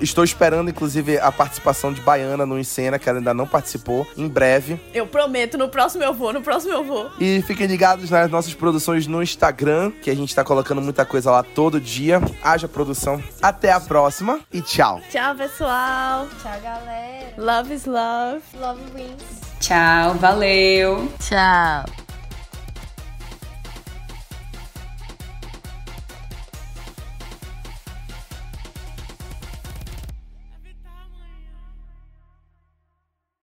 Estou 0.00 0.24
esperando, 0.24 0.70
inclusive, 0.70 1.18
a 1.18 1.30
participação 1.30 1.92
de 1.92 2.00
Baiana 2.00 2.44
no 2.44 2.58
Em 2.58 2.64
Cena. 2.64 2.98
que 2.98 3.08
ela 3.08 3.18
ainda 3.18 3.32
não 3.34 3.46
participou, 3.46 4.06
em 4.16 4.28
breve. 4.28 4.80
Eu 4.92 5.06
prometo, 5.06 5.56
no 5.56 5.68
próximo 5.68 6.02
eu 6.04 6.12
vou, 6.14 6.32
no 6.32 6.42
próximo 6.42 6.72
eu 6.72 6.84
vou. 6.84 7.10
E 7.20 7.42
fiquem 7.42 7.66
ligados 7.66 8.10
nas 8.10 8.30
nossas 8.30 8.54
produções 8.54 9.06
no 9.06 9.22
Instagram, 9.22 9.92
que 10.02 10.10
a 10.10 10.14
gente 10.14 10.34
tá 10.34 10.42
colocando 10.44 10.80
muita 10.82 11.04
coisa 11.04 11.30
lá 11.30 11.42
todo 11.42 11.80
dia. 11.80 12.20
Haja 12.42 12.66
produção. 12.68 13.22
Até 13.40 13.72
a 13.72 13.80
próxima 13.80 14.40
e 14.52 14.60
tchau. 14.60 15.00
Tchau, 15.10 15.34
pessoal. 15.34 16.26
Tchau, 16.42 16.60
galera. 16.62 17.34
Love 17.38 17.74
is 17.74 17.84
love. 17.86 18.42
Love 18.60 18.80
wins. 18.94 19.46
Tchau, 19.60 20.14
valeu! 20.14 21.10
Tchau. 21.18 22.05